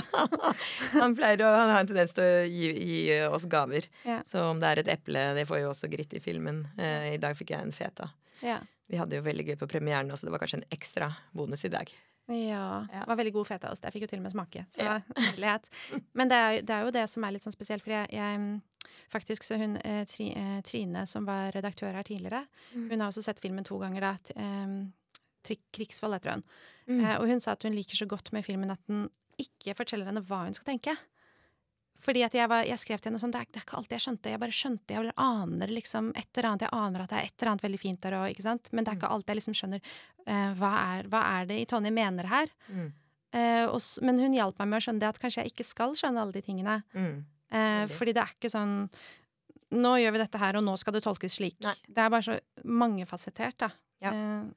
Han 1.02 1.16
pleier 1.18 1.42
å 1.44 1.50
han 1.52 1.72
har 1.74 1.82
en 1.82 1.90
tendens 1.90 2.14
til 2.16 2.24
å 2.24 2.44
gi, 2.48 2.70
gi 2.72 3.18
oss 3.28 3.44
gaver. 3.50 3.88
Ja. 4.08 4.20
Så 4.28 4.44
om 4.48 4.60
det 4.62 4.70
er 4.70 4.82
et 4.84 4.92
eple, 4.94 5.26
det 5.36 5.44
får 5.50 5.64
jo 5.64 5.72
også 5.74 5.90
Gritt 5.92 6.14
i 6.16 6.22
filmen. 6.24 6.64
Eh, 6.80 7.12
I 7.16 7.20
dag 7.20 7.36
fikk 7.36 7.52
jeg 7.52 7.66
en 7.66 7.74
feta. 7.76 8.08
Ja. 8.40 8.60
Vi 8.88 8.98
hadde 9.00 9.18
jo 9.18 9.24
veldig 9.26 9.50
gøy 9.50 9.58
på 9.60 9.68
premieren, 9.70 10.10
også, 10.12 10.28
det 10.28 10.34
var 10.34 10.42
kanskje 10.42 10.62
en 10.62 10.70
ekstra 10.74 11.10
bonus 11.36 11.64
i 11.68 11.72
dag. 11.72 11.92
Ja. 12.30 12.86
Ja. 12.92 13.00
Det 13.02 13.08
var 13.08 13.18
veldig 13.18 13.32
god 13.34 13.48
fetaost. 13.48 13.84
Jeg 13.84 13.94
fikk 13.96 14.06
jo 14.06 14.10
til 14.12 14.20
og 14.22 14.26
med 14.28 14.32
smake. 14.34 14.64
Så 14.72 14.84
Ja. 14.86 15.00
Men 16.18 16.30
det 16.30 16.38
er, 16.38 16.60
det 16.62 16.74
er 16.76 16.86
jo 16.86 16.94
det 16.94 17.06
som 17.10 17.24
er 17.26 17.34
litt 17.34 17.44
sånn 17.44 17.54
spesielt, 17.54 17.82
for 17.84 17.92
jeg, 17.92 18.08
jeg 18.14 18.60
Faktisk 19.12 19.44
så 19.46 19.58
hun 19.60 19.76
eh, 19.84 20.02
eh, 20.02 20.60
Trine, 20.62 21.06
som 21.06 21.24
var 21.28 21.52
redaktør 21.52 21.92
her 21.94 22.02
tidligere, 22.08 22.46
Mm. 22.74 22.88
hun 22.90 23.00
har 23.00 23.08
også 23.10 23.22
sett 23.22 23.40
filmen 23.40 23.64
to 23.64 23.78
ganger, 23.78 24.00
da. 24.00 24.16
em, 24.36 24.92
Tri- 25.42 25.58
heter 26.14 26.30
hun. 26.30 26.44
Mm. 26.88 27.00
Eh, 27.04 27.16
og 27.18 27.26
hun 27.28 27.40
sa 27.40 27.52
at 27.52 27.62
hun 27.64 27.72
liker 27.74 27.96
så 27.98 28.06
godt 28.06 28.32
med 28.32 28.44
filmen 28.44 28.70
at 28.70 28.78
den 28.86 29.08
ikke 29.38 29.74
forteller 29.74 30.06
henne 30.06 30.22
hva 30.22 30.44
hun 30.44 30.54
skal 30.54 30.72
tenke. 30.76 30.96
Fordi 32.02 32.22
at 32.26 32.34
jeg, 32.34 32.48
var, 32.50 32.64
jeg 32.66 32.78
skrev 32.82 32.98
til 32.98 33.10
henne 33.12 33.20
sånn 33.22 33.30
det 33.30 33.40
er, 33.40 33.46
det 33.52 33.60
er 33.60 33.64
ikke 33.66 33.76
alltid 33.78 33.94
jeg 33.94 34.02
skjønte. 34.06 34.30
Jeg 34.32 34.40
bare 34.42 34.54
skjønte, 34.58 34.90
jeg 34.90 34.98
aner 35.22 35.70
liksom 35.70 36.08
et 36.18 36.26
eller 36.38 36.48
annet. 36.50 36.64
Jeg 36.66 36.72
aner 36.74 37.00
at 37.04 37.10
det 37.12 37.18
er 37.18 37.28
et 37.28 37.36
eller 37.42 37.50
annet 37.52 37.62
veldig 37.62 37.78
fint 37.82 38.00
der 38.02 38.16
sant. 38.42 38.70
Men 38.72 38.84
det 38.84 38.90
er 38.92 38.96
ikke 38.98 39.10
alltid 39.14 39.30
jeg 39.30 39.38
liksom 39.38 39.54
skjønner 39.54 39.80
eh, 40.26 40.54
hva, 40.58 40.72
er, 40.96 41.06
hva 41.12 41.20
er 41.38 41.46
det 41.46 41.60
i 41.62 41.68
Tonje 41.70 41.92
mener 41.94 42.26
her. 42.26 42.50
Mm. 42.68 42.88
Eh, 43.38 43.66
og, 43.70 43.78
men 44.02 44.18
hun 44.18 44.34
hjalp 44.34 44.58
meg 44.58 44.68
med 44.72 44.80
å 44.80 44.84
skjønne 44.86 45.00
det 45.04 45.08
at 45.12 45.20
kanskje 45.22 45.44
jeg 45.44 45.52
ikke 45.54 45.64
skal 45.68 45.94
skjønne 45.94 46.24
alle 46.24 46.34
de 46.34 46.42
tingene. 46.42 46.80
Mm. 46.92 47.22
Eh, 47.52 47.84
fordi 47.92 48.14
det 48.16 48.22
er 48.24 48.32
ikke 48.38 48.52
sånn 48.52 48.76
Nå 49.72 49.94
gjør 49.96 50.12
vi 50.12 50.20
dette 50.20 50.36
her, 50.40 50.56
og 50.58 50.64
nå 50.66 50.74
skal 50.76 50.92
det 50.92 51.00
tolkes 51.00 51.38
slik. 51.38 51.54
Nei. 51.64 51.72
Det 51.88 52.02
er 52.02 52.10
bare 52.12 52.24
så 52.26 52.34
mangefasettert, 52.68 53.56
da. 53.62 53.70
Ja. 54.04 54.10
Eh, 54.12 54.50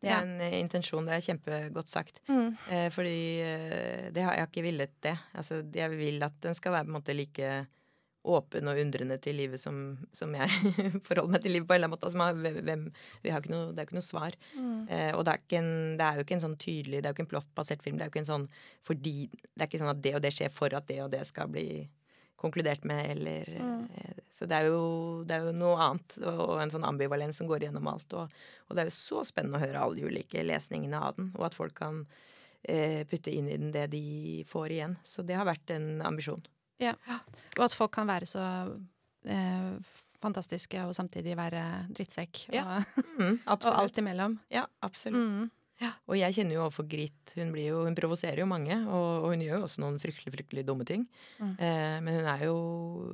Det 0.00 0.08
er 0.08 0.22
en 0.22 0.40
eh, 0.40 0.54
intensjon. 0.62 1.04
Det 1.04 1.12
er 1.16 1.24
kjempegodt 1.26 1.90
sagt. 1.92 2.22
Mm. 2.30 2.54
Eh, 2.72 2.86
fordi 2.94 3.16
eh, 3.44 4.06
det 4.14 4.22
har 4.24 4.36
jeg 4.38 4.48
ikke 4.48 4.64
villet 4.64 4.94
det. 5.04 5.12
Altså, 5.36 5.58
jeg 5.74 5.90
vil 5.98 6.22
at 6.24 6.38
den 6.40 6.54
skal 6.56 6.72
være 6.72 6.86
på 6.86 6.92
en 6.94 6.96
måte 6.96 7.16
like 7.18 7.50
åpen 8.26 8.66
og 8.66 8.78
undrende 8.82 9.18
til 9.22 9.36
livet 9.38 9.60
som, 9.62 9.76
som 10.16 10.32
jeg 10.34 10.48
forholder 11.06 11.34
meg 11.36 11.42
til 11.44 11.52
livet 11.54 11.68
på 11.68 11.74
en 11.76 11.82
eller 11.82 11.90
annen 11.90 11.98
måte. 11.98 12.08
Altså, 12.08 12.62
hvem, 12.70 12.86
vi 13.22 13.30
har 13.34 13.44
ikke 13.44 13.52
noe, 13.52 13.68
det 13.74 13.82
er 13.82 13.84
jo 13.84 13.90
ikke 13.90 13.98
noe 14.00 14.06
svar. 14.08 14.38
Mm. 14.56 14.80
Eh, 14.88 15.12
og 15.18 15.26
det 15.26 15.34
er, 15.34 15.44
ikke 15.44 15.60
en, 15.60 15.70
det 16.00 16.06
er 16.08 16.14
jo 16.16 16.24
ikke 16.24 16.38
en 16.38 16.46
sånn 16.46 16.56
tydelig 16.64 17.02
Det 17.02 17.04
er 17.04 17.12
jo 17.12 17.18
ikke 17.18 17.26
en 17.26 17.32
plottbasert 17.34 17.84
film. 17.84 17.98
Det 18.00 18.06
er 18.06 18.08
jo 18.08 18.14
ikke 18.16 18.24
en 18.24 18.32
sånn 18.32 18.48
fordi 18.88 19.14
Det 19.28 19.60
er 19.60 19.68
ikke 19.68 19.82
sånn 19.84 19.92
at 19.92 20.02
det 20.08 20.14
og 20.16 20.24
det 20.24 20.32
skjer 20.38 20.56
for 20.62 20.78
at 20.80 20.88
det 20.88 21.02
og 21.04 21.12
det 21.12 21.22
skal 21.28 21.52
bli 21.52 21.68
konkludert 22.46 22.84
med, 22.88 23.10
eller 23.16 23.50
Mm. 23.60 23.88
eh, 23.94 24.12
Så 24.36 24.44
det 24.48 24.56
er, 24.58 24.66
jo, 24.68 25.22
det 25.24 25.32
er 25.36 25.46
jo 25.46 25.52
noe 25.56 25.76
annet, 25.80 26.16
og, 26.28 26.58
en 26.60 26.70
sånn 26.70 26.84
ambivalens 26.84 27.38
som 27.40 27.46
går 27.48 27.62
gjennom 27.66 27.86
alt. 27.88 28.12
Og, 28.12 28.32
og 28.68 28.76
det 28.76 28.82
er 28.84 28.90
jo 28.90 28.96
så 28.96 29.22
spennende 29.24 29.56
å 29.56 29.62
høre 29.64 29.80
alle 29.80 29.96
de 29.96 30.04
ulike 30.10 30.42
lesningene 30.44 30.98
av 31.00 31.16
den, 31.16 31.30
og 31.38 31.46
at 31.48 31.54
folk 31.56 31.72
kan 31.78 32.02
eh, 32.68 33.04
putte 33.08 33.32
inn 33.32 33.48
i 33.48 33.56
den 33.56 33.72
det 33.72 33.86
de 33.94 34.44
får 34.50 34.74
igjen. 34.76 34.96
Så 35.04 35.24
det 35.24 35.36
har 35.38 35.46
vært 35.48 35.70
en 35.72 36.02
ambisjon. 36.04 36.42
Ja, 36.82 36.92
Og 37.56 37.64
at 37.64 37.72
folk 37.72 37.94
kan 37.96 38.06
være 38.10 38.26
så 38.28 38.42
eh, 39.24 39.78
fantastiske 40.20 40.82
og 40.84 40.92
samtidig 40.96 41.36
være 41.38 41.62
drittsekk. 41.96 42.46
Ja, 42.52 42.82
Og, 42.82 43.04
Mm, 43.16 43.38
og 43.48 43.64
alt 43.72 43.96
imellom. 44.02 44.38
Ja, 44.52 44.66
absolutt. 44.84 45.16
Mm. 45.16 45.50
Og 46.06 46.16
jeg 46.16 46.32
kjenner 46.36 46.56
jo 46.56 46.62
overfor 46.64 46.86
Grit 46.88 47.34
Hun, 47.36 47.50
blir 47.52 47.68
jo, 47.68 47.82
hun 47.84 47.96
provoserer 47.98 48.40
jo 48.40 48.48
mange, 48.48 48.76
og, 48.86 49.26
og 49.26 49.34
hun 49.34 49.42
gjør 49.44 49.58
jo 49.58 49.66
også 49.66 49.82
noen 49.82 49.98
fryktelig 50.00 50.32
fryktelig 50.32 50.64
dumme 50.64 50.86
ting. 50.88 51.04
Mm. 51.36 51.52
Eh, 51.52 51.96
men 52.06 52.18
hun 52.20 52.28
er 52.32 52.44
jo 52.46 52.56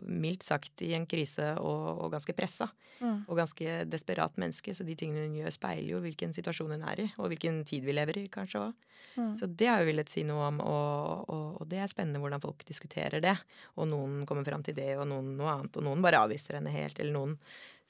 mildt 0.06 0.46
sagt 0.46 0.84
i 0.86 0.92
en 0.94 1.06
krise 1.10 1.48
og, 1.58 2.04
og 2.04 2.12
ganske 2.14 2.34
pressa. 2.36 2.68
Mm. 3.00 3.24
Og 3.26 3.40
ganske 3.40 3.76
desperat 3.90 4.38
menneske, 4.38 4.74
så 4.76 4.86
de 4.86 4.94
tingene 4.98 5.26
hun 5.26 5.40
gjør, 5.40 5.54
speiler 5.56 5.90
jo 5.90 6.02
hvilken 6.04 6.34
situasjon 6.36 6.76
hun 6.76 6.86
er 6.92 7.02
i. 7.02 7.08
Og 7.18 7.32
hvilken 7.32 7.62
tid 7.68 7.88
vi 7.88 7.96
lever 7.96 8.22
i, 8.22 8.26
kanskje 8.32 8.62
òg. 8.68 8.88
Mm. 9.16 9.32
Så 9.36 9.48
det 9.50 9.68
har 9.68 9.82
jeg 9.82 9.90
villet 9.90 10.12
si 10.12 10.22
noe 10.28 10.46
om, 10.52 10.60
og, 10.62 11.32
og, 11.32 11.46
og 11.62 11.70
det 11.72 11.82
er 11.82 11.90
spennende 11.90 12.22
hvordan 12.22 12.44
folk 12.44 12.62
diskuterer 12.68 13.24
det. 13.24 13.34
Og 13.74 13.90
noen 13.90 14.22
kommer 14.28 14.46
fram 14.46 14.62
til 14.64 14.76
det, 14.78 14.92
og 15.00 15.08
noen 15.10 15.34
noe 15.40 15.56
annet, 15.56 15.80
og 15.80 15.88
noen 15.88 16.04
bare 16.04 16.22
avviser 16.22 16.60
henne 16.60 16.72
helt, 16.72 17.00
eller 17.02 17.16
noen 17.16 17.34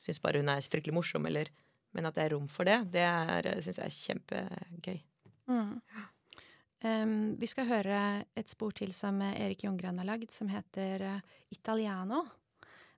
syns 0.01 0.23
bare 0.23 0.41
hun 0.41 0.51
er 0.51 0.65
fryktelig 0.65 0.97
morsom, 0.97 1.29
eller 1.29 1.53
Men 1.93 2.09
at 2.09 2.17
det 2.17 2.25
er 2.25 2.35
rom 2.37 2.49
for 2.51 2.69
det, 2.69 2.79
det 2.95 3.07
syns 3.65 3.81
jeg 3.81 3.87
er 3.87 3.97
kjempegøy. 3.99 5.01
Mm. 5.53 5.73
Um, 6.83 7.17
vi 7.39 7.47
skal 7.47 7.69
høre 7.69 7.99
et 8.39 8.51
spor 8.51 8.73
til 8.75 8.91
som 8.97 9.21
Erik 9.23 9.63
Ljunggren 9.63 10.01
har 10.03 10.09
lagd, 10.09 10.33
som 10.35 10.49
heter 10.51 11.05
eh, 11.07 11.35
Italiano. 11.55 12.25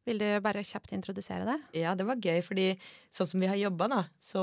Vil 0.04 0.20
du 0.20 0.26
bare 0.44 0.64
kjapt 0.64 0.92
introdusere 0.92 1.46
det? 1.48 1.56
Ja, 1.80 1.94
det 1.96 2.04
var 2.04 2.20
gøy, 2.20 2.42
fordi 2.44 2.66
sånn 3.12 3.28
som 3.28 3.40
vi 3.40 3.48
har 3.48 3.56
jobba, 3.56 3.88
da 3.88 4.00
Så 4.20 4.42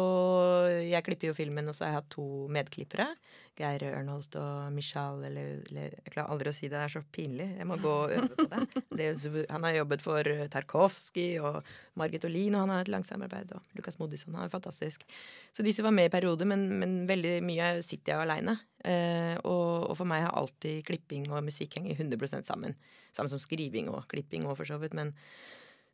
jeg 0.82 1.06
klipper 1.06 1.30
jo 1.30 1.38
filmen, 1.38 1.70
og 1.70 1.78
så 1.78 1.86
har 1.86 1.92
jeg 1.92 2.00
hatt 2.00 2.14
to 2.16 2.28
medklippere. 2.54 3.08
Geir 3.60 3.84
Ørnholt 3.90 4.36
og 4.40 4.72
Michal, 4.74 5.20
eller, 5.28 5.60
eller 5.70 5.96
Jeg 5.98 6.14
klarer 6.14 6.34
aldri 6.34 6.52
å 6.52 6.56
si 6.56 6.70
det, 6.70 6.78
det 6.78 6.84
er 6.86 6.94
så 6.94 7.02
pinlig. 7.14 7.48
Jeg 7.60 7.68
må 7.70 7.78
gå 7.82 7.92
og 7.92 8.14
øve 8.16 8.30
på 8.38 8.48
det. 8.52 8.62
det 8.98 9.10
han 9.52 9.68
har 9.68 9.76
jobbet 9.76 10.06
for 10.06 10.32
Tarkovskij 10.54 11.42
og 11.44 11.72
Margit 12.00 12.26
Olin, 12.30 12.56
og 12.56 12.66
han 12.66 12.74
har 12.76 12.86
et 12.86 12.94
langt 12.94 13.12
samarbeid. 13.12 13.52
Og 13.58 13.78
Lukas 13.78 14.00
Modisson, 14.00 14.38
han 14.40 14.48
er 14.48 14.54
fantastisk. 14.54 15.06
Så 15.54 15.66
disse 15.68 15.86
var 15.86 15.96
med 15.96 16.10
i 16.10 16.14
perioder, 16.14 16.50
men, 16.50 16.68
men 16.82 16.98
veldig 17.12 17.38
mye 17.46 17.74
sitter 17.86 18.16
jeg 18.16 18.26
aleine. 18.26 18.58
Eh, 18.82 19.36
og, 19.44 19.92
og 19.92 19.96
for 20.00 20.10
meg 20.10 20.26
har 20.26 20.38
alltid 20.40 20.82
klipping 20.88 21.28
og 21.30 21.44
musikk 21.46 21.78
henger 21.78 22.00
100 22.00 22.42
sammen. 22.48 22.78
Samme 23.14 23.32
som 23.32 23.42
skriving 23.42 23.92
og 23.92 24.08
klipping 24.12 24.48
òg, 24.48 24.56
for 24.58 24.70
så 24.70 24.80
vidt. 24.82 24.98
Men, 24.98 25.14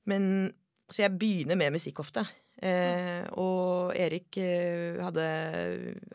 men 0.07 0.53
Så 0.87 1.03
jeg 1.03 1.17
begynner 1.19 1.59
med 1.59 1.73
musikk 1.75 1.99
ofte. 1.99 2.23
Eh, 2.57 3.25
og 3.37 3.93
Erik 3.93 4.37
eh, 4.41 4.97
hadde 5.03 5.25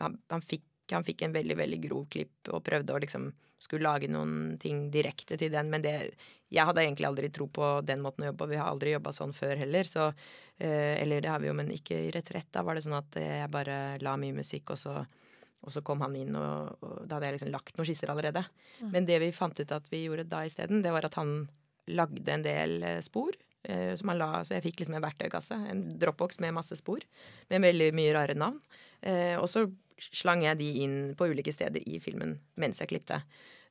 han, 0.01 0.17
han, 0.31 0.43
fikk, 0.43 0.65
han 0.95 1.07
fikk 1.07 1.25
en 1.25 1.35
veldig, 1.35 1.57
veldig 1.59 1.81
grov 1.87 2.05
klipp 2.13 2.51
og 2.53 2.63
prøvde 2.65 2.93
å 2.93 3.01
liksom 3.03 3.31
skulle 3.63 3.87
lage 3.87 4.09
noen 4.11 4.57
ting 4.61 4.87
direkte 4.91 5.37
til 5.39 5.51
den, 5.53 5.71
men 5.71 5.83
det 5.83 5.95
Jeg 6.53 6.67
hadde 6.69 6.83
egentlig 6.83 7.07
aldri 7.07 7.29
tro 7.33 7.47
på 7.49 7.67
den 7.81 8.01
måten 8.03 8.23
å 8.23 8.27
jobbe 8.27 8.43
på. 8.43 8.49
Vi 8.51 8.57
har 8.59 8.67
aldri 8.69 8.91
jobba 8.91 9.13
sånn 9.15 9.31
før 9.33 9.57
heller, 9.57 9.87
så 9.89 10.11
eh, 10.59 11.01
Eller 11.01 11.21
det 11.21 11.31
har 11.31 11.39
vi 11.41 11.47
jo, 11.47 11.53
men 11.57 11.71
ikke 11.71 11.97
i 11.97 12.11
retrett. 12.13 12.51
Da 12.51 12.61
var 12.61 12.75
det 12.75 12.83
sånn 12.85 12.99
at 12.99 13.17
eh, 13.17 13.39
jeg 13.41 13.49
bare 13.49 13.97
la 14.03 14.13
mye 14.17 14.35
musikk, 14.37 14.75
og 14.75 14.77
så 14.77 15.03
og 15.63 15.71
så 15.71 15.79
kom 15.79 16.01
han 16.03 16.15
inn, 16.19 16.35
og, 16.35 16.73
og 16.83 17.05
da 17.07 17.15
hadde 17.15 17.27
jeg 17.29 17.35
liksom 17.37 17.51
lagt 17.53 17.77
noen 17.77 17.87
skisser 17.87 18.09
allerede. 18.11 18.41
Men 18.91 19.05
det 19.07 19.15
vi 19.23 19.29
fant 19.31 19.55
ut 19.55 19.69
at 19.71 19.85
vi 19.87 20.01
gjorde 20.03 20.25
da 20.27 20.41
isteden, 20.43 20.81
det 20.83 20.91
var 20.91 21.07
at 21.07 21.15
han 21.15 21.45
lagde 21.87 22.33
en 22.33 22.43
del 22.43 22.83
eh, 22.83 22.99
spor. 22.99 23.31
som 23.95 24.09
han 24.11 24.17
la, 24.19 24.41
så 24.43 24.57
jeg 24.57 24.63
fikk 24.65 24.81
liksom 24.81 24.97
en 24.97 25.05
verktøykasse, 25.05 25.55
en 25.71 25.85
dropbox 25.95 26.41
med 26.43 26.51
masse 26.51 26.75
spor. 26.75 26.99
Med 27.47 27.63
veldig 27.63 27.93
mye 27.95 28.11
rare 28.11 28.35
navn. 28.35 28.59
Eh, 29.03 29.35
og 29.39 29.47
så 29.51 29.65
slang 30.01 30.43
jeg 30.45 30.59
de 30.59 30.69
inn 30.83 30.97
på 31.17 31.27
ulike 31.31 31.53
steder 31.53 31.83
i 31.89 31.99
filmen 32.03 32.37
mens 32.59 32.81
jeg 32.81 32.91
klipte. 32.91 33.21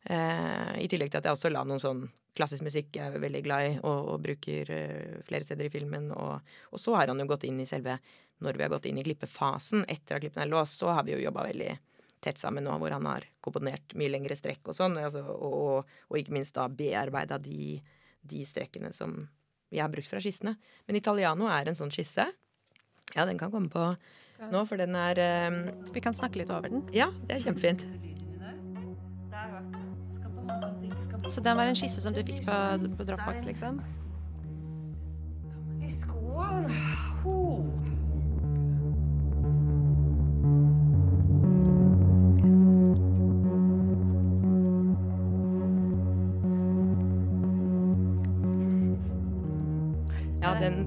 Eh, 0.04 0.82
I 0.82 0.88
tillegg 0.90 1.12
til 1.12 1.22
at 1.22 1.28
jeg 1.28 1.36
også 1.36 1.52
la 1.52 1.62
noen 1.66 1.82
sånn 1.82 2.02
klassisk 2.36 2.64
musikk 2.64 2.96
jeg 2.96 3.12
er 3.12 3.22
veldig 3.22 3.42
glad 3.44 3.66
i, 3.66 3.72
og, 3.84 4.12
og 4.14 4.22
bruker 4.24 4.70
eh, 4.72 5.16
flere 5.26 5.46
steder 5.46 5.68
i 5.68 5.72
filmen. 5.72 6.10
Og, 6.16 6.54
og 6.72 6.80
så 6.80 6.96
har 6.96 7.12
han 7.12 7.20
jo 7.20 7.28
gått 7.30 7.46
inn 7.48 7.60
i 7.62 7.68
selve 7.68 7.98
Når 8.42 8.56
vi 8.58 8.64
har 8.64 8.72
gått 8.72 8.86
inn 8.90 8.98
i 8.98 9.04
klippefasen 9.06 9.84
etter 9.86 10.16
at 10.16 10.22
klippen 10.24 10.42
er 10.42 10.50
låst, 10.50 10.80
så 10.80 10.90
har 10.90 11.04
vi 11.06 11.12
jo 11.14 11.22
jobba 11.22 11.44
veldig 11.46 11.76
tett 12.22 12.38
sammen 12.38 12.64
nå, 12.66 12.74
hvor 12.78 12.90
han 12.94 13.06
har 13.06 13.26
komponert 13.42 13.94
mye 13.98 14.10
lengre 14.10 14.34
strekk 14.38 14.70
og 14.70 14.76
sånn. 14.78 14.96
Altså, 14.98 15.22
og, 15.22 15.86
og, 16.08 16.16
ikke 16.18 16.34
minst 16.34 16.54
da 16.56 16.68
bearbeida 16.70 17.38
de, 17.42 17.76
de 18.22 18.42
strekkene 18.46 18.92
som 18.94 19.14
jeg 19.72 19.82
har 19.82 19.92
brukt 19.92 20.10
fra 20.10 20.20
skissene. 20.22 20.56
Men 20.86 20.98
Italiano 20.98 21.46
er 21.50 21.70
en 21.70 21.78
sånn 21.78 21.92
skisse. 21.94 22.26
Ja, 23.14 23.26
den 23.28 23.40
kan 23.40 23.52
komme 23.54 23.70
på 23.72 23.86
nå, 24.50 24.64
for 24.66 24.80
den 24.80 24.96
er 24.98 25.20
um... 25.48 25.58
Vi 25.94 26.02
kan 26.02 26.16
snakke 26.16 26.40
litt 26.42 26.50
over 26.50 26.72
den. 26.72 26.82
Ja, 26.94 27.10
det 27.28 27.38
er 27.38 27.44
kjempefint. 27.46 27.84
Så 31.30 31.40
den 31.40 31.56
var 31.56 31.70
en 31.70 31.78
skisse 31.78 32.02
som 32.02 32.14
du 32.14 32.22
fikk 32.26 32.42
på, 32.46 32.56
på 32.98 33.06
Dropbox, 33.08 33.44
liksom? 33.46 33.78
I 35.82 35.92
skoen. 35.94 36.66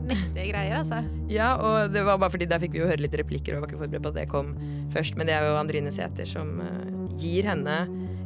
Mektige 0.05 0.49
greier, 0.51 0.77
altså. 0.79 1.01
ja, 1.31 1.53
og 1.57 1.93
det 1.93 2.03
var 2.05 2.19
bare 2.21 2.33
fordi 2.33 2.47
der 2.49 2.61
fikk 2.61 2.75
vi 2.75 2.83
jo 2.83 2.89
høre 2.89 3.01
litt 3.01 3.15
replikker, 3.17 3.55
og 3.55 3.65
var 3.65 3.71
ikke 3.71 3.81
forberedt 3.81 4.05
på 4.05 4.13
at 4.13 4.19
det 4.19 4.27
kom 4.31 4.53
først. 4.93 5.17
Men 5.19 5.29
det 5.29 5.35
er 5.37 5.47
jo 5.47 5.59
Andrine 5.59 5.93
Sæther 5.93 6.29
som 6.29 6.59
eh, 6.63 6.95
gir 7.21 7.49
henne 7.49 7.79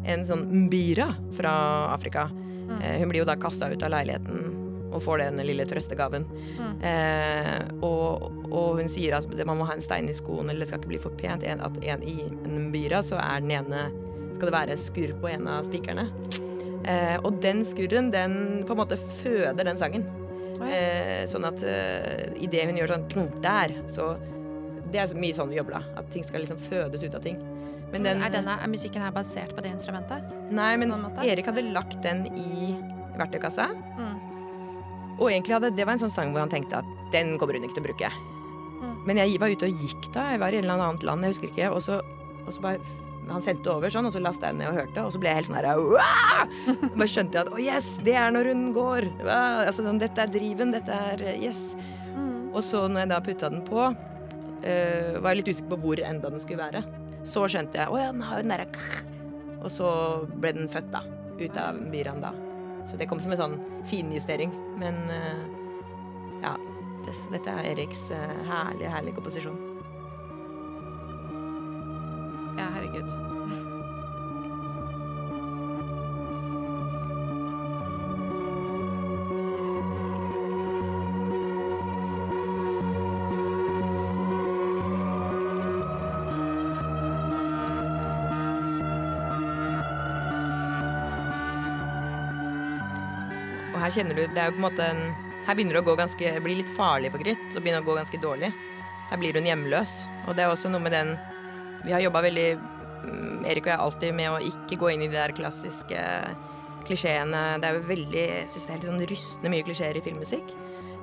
en 0.10 0.26
sånn 0.28 0.46
mbira 0.66 1.12
fra 1.38 1.54
Afrika. 1.94 2.30
Eh, 2.80 3.00
hun 3.02 3.12
blir 3.12 3.24
jo 3.24 3.30
da 3.30 3.38
kasta 3.40 3.72
ut 3.72 3.84
av 3.86 3.94
leiligheten 3.96 4.60
og 4.90 5.04
får 5.06 5.22
den 5.22 5.42
lille 5.46 5.66
trøstegaven. 5.70 6.26
Mm. 6.58 6.78
Eh, 6.90 7.58
og, 7.86 8.30
og 8.50 8.80
hun 8.80 8.90
sier 8.92 9.20
at 9.20 9.30
man 9.46 9.60
må 9.60 9.68
ha 9.70 9.76
en 9.78 9.84
stein 9.84 10.10
i 10.10 10.16
skoen, 10.18 10.50
eller 10.50 10.64
det 10.64 10.72
skal 10.72 10.82
ikke 10.82 10.94
bli 10.94 11.02
for 11.04 11.18
pent. 11.20 11.46
En, 11.46 11.62
at 11.66 11.78
en, 11.84 12.06
I 12.06 12.26
en 12.26 12.70
mbira 12.70 13.04
så 13.06 13.20
er 13.22 13.44
den 13.46 13.54
ene 13.60 13.88
skal 14.40 14.50
det 14.50 14.56
være 14.56 14.80
skurr 14.80 15.14
på 15.22 15.30
en 15.30 15.50
av 15.52 15.68
spikerne. 15.68 16.08
Eh, 16.88 17.18
og 17.22 17.42
den 17.44 17.62
skurren, 17.68 18.10
den 18.14 18.64
på 18.66 18.74
en 18.74 18.82
måte 18.82 18.98
føder 19.20 19.68
den 19.68 19.80
sangen. 19.80 20.08
Eh, 20.70 21.24
sånn 21.30 21.48
at 21.48 21.62
eh, 21.64 22.30
idet 22.44 22.66
hun 22.70 22.80
gjør 22.80 22.96
sånn 22.96 23.32
der, 23.44 23.76
så 23.92 24.14
Det 24.90 24.98
er 24.98 25.10
så 25.12 25.18
mye 25.22 25.36
sånn 25.38 25.52
vi 25.52 25.60
jobber 25.60 25.78
da. 25.78 25.82
At 26.02 26.08
ting 26.10 26.24
skal 26.26 26.42
liksom 26.42 26.58
fødes 26.66 27.04
ut 27.06 27.14
av 27.14 27.22
ting. 27.22 27.38
Men 27.92 28.06
den, 28.06 28.24
er, 28.26 28.32
denne, 28.34 28.56
er 28.58 28.70
musikken 28.70 29.04
her 29.06 29.14
basert 29.14 29.52
på 29.54 29.62
det 29.62 29.70
instrumentet? 29.74 30.32
Nei, 30.54 30.72
men? 30.82 30.94
Erik 31.22 31.50
hadde 31.50 31.62
lagt 31.74 32.00
den 32.06 32.26
i 32.38 32.72
verktøykassa. 33.18 33.68
Mm. 34.00 34.18
Og 35.20 35.30
egentlig 35.30 35.58
hadde, 35.58 35.72
det 35.78 35.86
var 35.86 35.98
en 35.98 36.02
sånn 36.02 36.14
sang 36.14 36.34
hvor 36.34 36.42
han 36.42 36.52
tenkte 36.52 36.82
at 36.82 37.14
den 37.14 37.36
kommer 37.38 37.58
hun 37.58 37.68
ikke 37.68 37.78
til 37.78 37.86
å 37.86 37.90
bruke. 37.90 38.12
Mm. 38.80 38.96
Men 39.10 39.22
jeg 39.22 39.42
var 39.42 39.54
ute 39.54 39.70
og 39.70 39.86
gikk 39.86 40.10
da. 40.16 40.30
Jeg 40.34 40.42
var 40.42 40.56
i 40.56 40.60
et 40.62 40.66
eller 40.66 40.86
annet 40.86 41.06
land, 41.06 41.26
jeg 41.26 41.36
husker 41.36 41.52
ikke. 41.52 41.70
Og 41.76 41.86
så, 41.86 42.00
og 42.46 42.52
så 42.56 42.66
bare 42.66 42.82
Han 43.30 43.44
sendte 43.46 43.72
over 43.72 43.94
sånn, 43.94 44.08
og 44.10 44.14
så 44.16 44.22
lasta 44.24 44.50
jeg 44.50 44.58
den 44.58 44.64
ned 44.64 44.72
og 44.72 44.80
hørte, 44.82 45.06
og 45.06 45.14
så 45.14 45.22
ble 45.22 45.32
jeg 45.32 45.40
helt 45.40 45.50
sånn 45.50 45.60
her 45.60 45.68
«Wow!» 45.80 46.54
Bare 46.98 47.10
skjønte 47.10 47.38
jeg 47.38 47.46
at 47.46 47.52
å 47.54 47.62
yes, 47.62 47.90
det 48.06 48.16
er 48.20 48.34
når 48.36 48.52
hun 48.54 48.64
går. 48.76 49.10
Wow! 49.22 49.62
Altså, 49.68 49.86
dette 50.02 50.26
er 50.26 50.34
driven, 50.34 50.74
dette 50.76 51.02
er 51.12 51.24
eh, 51.34 51.44
yes. 51.46 51.76
Mm. 52.16 52.50
Og 52.54 52.64
så 52.66 52.86
når 52.88 53.04
jeg 53.04 53.12
da 53.14 53.22
putta 53.30 53.52
den 53.54 53.64
på, 53.68 53.86
uh, 53.90 55.14
var 55.20 55.30
jeg 55.32 55.42
litt 55.42 55.54
usikker 55.54 55.74
på 55.76 55.82
hvor 55.86 56.04
enda 56.10 56.34
den 56.34 56.44
skulle 56.44 56.64
være. 56.64 56.84
Så 57.28 57.46
skjønte 57.52 57.82
jeg 57.82 57.92
å 57.92 58.00
ja, 58.00 58.10
den 58.16 58.26
har 58.26 58.40
jo 58.40 58.48
den 58.48 58.54
derre 58.56 58.68
Og 59.60 59.70
så 59.74 59.90
ble 60.40 60.56
den 60.56 60.72
født, 60.72 60.92
da. 60.96 61.04
Ut 61.40 61.60
av 61.60 61.80
Biran 61.92 62.24
da. 62.24 62.34
Så 62.90 62.98
det 63.00 63.08
kom 63.12 63.22
som 63.22 63.36
en 63.36 63.42
sånn 63.44 63.58
finjustering. 63.92 64.56
Men 64.82 65.04
uh, 65.12 65.46
ja. 66.44 66.58
Det, 67.06 67.16
dette 67.32 67.54
er 67.54 67.72
Eriks 67.72 68.10
eh, 68.12 68.40
herlige, 68.50 68.92
herlige 68.92 69.16
komposisjon. 69.16 69.69
Ja, 72.60 72.66
herregud. 72.76 73.08
Og 93.70 93.86
her 93.86 93.94
kjenner 93.96 94.18
du 94.18 94.26
Det 94.28 94.36
er 94.36 94.50
jo 94.50 94.58
på 94.58 94.60
en 94.60 94.66
måte 94.68 94.84
en 94.84 95.06
Her 95.48 95.56
begynner 95.56 95.80
det 95.80 95.86
å 95.86 95.88
gå 95.88 95.96
ganske 95.96 96.36
bli 96.44 96.60
litt 96.60 96.76
farlig 96.76 97.16
for 97.16 97.24
Grit. 97.24 97.40
Og 97.56 97.64
begynner 97.64 97.80
å 97.80 97.88
gå 97.88 97.96
ganske 97.96 98.20
dårlig. 98.20 98.52
Her 99.10 99.18
blir 99.18 99.40
hun 99.40 99.48
hjemløs. 99.48 100.02
Og 100.28 100.36
det 100.36 100.44
er 100.44 100.52
også 100.52 100.68
noe 100.70 100.84
med 100.84 100.92
den 100.94 101.16
Vi 101.86 101.94
har 101.96 102.04
jobba 102.04 102.24
veldig 102.26 102.48
mm, 102.60 103.46
Erik 103.50 103.68
og 103.68 103.74
jeg 103.74 103.84
alltid 103.86 104.18
med 104.18 104.32
å 104.34 104.40
ikke 104.52 104.80
gå 104.82 104.94
inn 104.94 105.06
i 105.06 105.12
de 105.12 105.18
der 105.18 105.36
klassiske 105.38 106.04
klisjeene. 106.88 107.44
Det 107.62 107.70
er 107.70 107.78
jo 107.78 107.88
veldig 107.90 108.26
Jeg 108.26 108.50
syns 108.52 108.66
det 108.66 108.74
er 108.74 108.78
helt 108.78 108.90
sånn 108.90 109.08
rystende 109.14 109.54
mye 109.54 109.68
klisjeer 109.68 110.00
i 110.00 110.04
filmmusikk. 110.06 110.54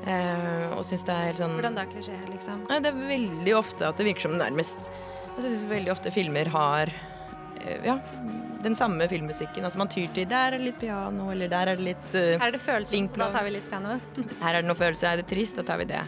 Eh, 0.07 0.65
og 0.77 0.85
syns 0.87 1.03
det 1.09 1.15
er 1.15 1.29
helt 1.31 1.41
sånn 1.41 1.57
Hvordan 1.57 1.79
da 1.79 1.87
klisjeer, 1.89 2.27
liksom? 2.31 2.67
Nei, 2.69 2.79
det 2.85 2.93
er 2.93 2.99
veldig 3.09 3.55
ofte 3.59 3.89
at 3.89 3.99
det 3.99 4.05
virker 4.07 4.29
som 4.29 4.37
nærmest 4.39 4.85
Jeg 4.87 5.41
synes 5.41 5.65
veldig 5.71 5.91
ofte 5.97 6.13
filmer 6.15 6.51
har 6.53 6.93
eh, 6.93 7.16
ja, 7.85 7.97
den 8.65 8.77
samme 8.79 9.07
filmmusikken. 9.11 9.65
Altså 9.65 9.79
man 9.81 9.91
tyr 9.93 10.09
til 10.15 10.29
Der 10.31 10.49
er 10.49 10.57
det 10.57 10.65
litt 10.65 10.81
piano, 10.81 11.29
eller 11.33 11.51
der 11.53 11.73
er 11.73 11.79
det 11.79 11.87
litt 11.87 12.09
uh, 12.17 12.35
Her 12.41 12.49
er 12.49 12.57
det 12.57 12.63
følelser, 12.65 13.07
så 13.11 13.21
da 13.21 13.31
tar 13.35 13.47
vi 13.47 13.55
litt 13.57 13.69
piano. 13.71 13.97
Her 14.45 14.51
er 14.51 14.61
det 14.61 14.71
noe 14.71 14.81
følelse, 14.81 15.13
er 15.13 15.23
det 15.23 15.29
trist, 15.31 15.61
da 15.61 15.67
tar 15.67 15.81
vi 15.83 15.89
det. 15.93 16.03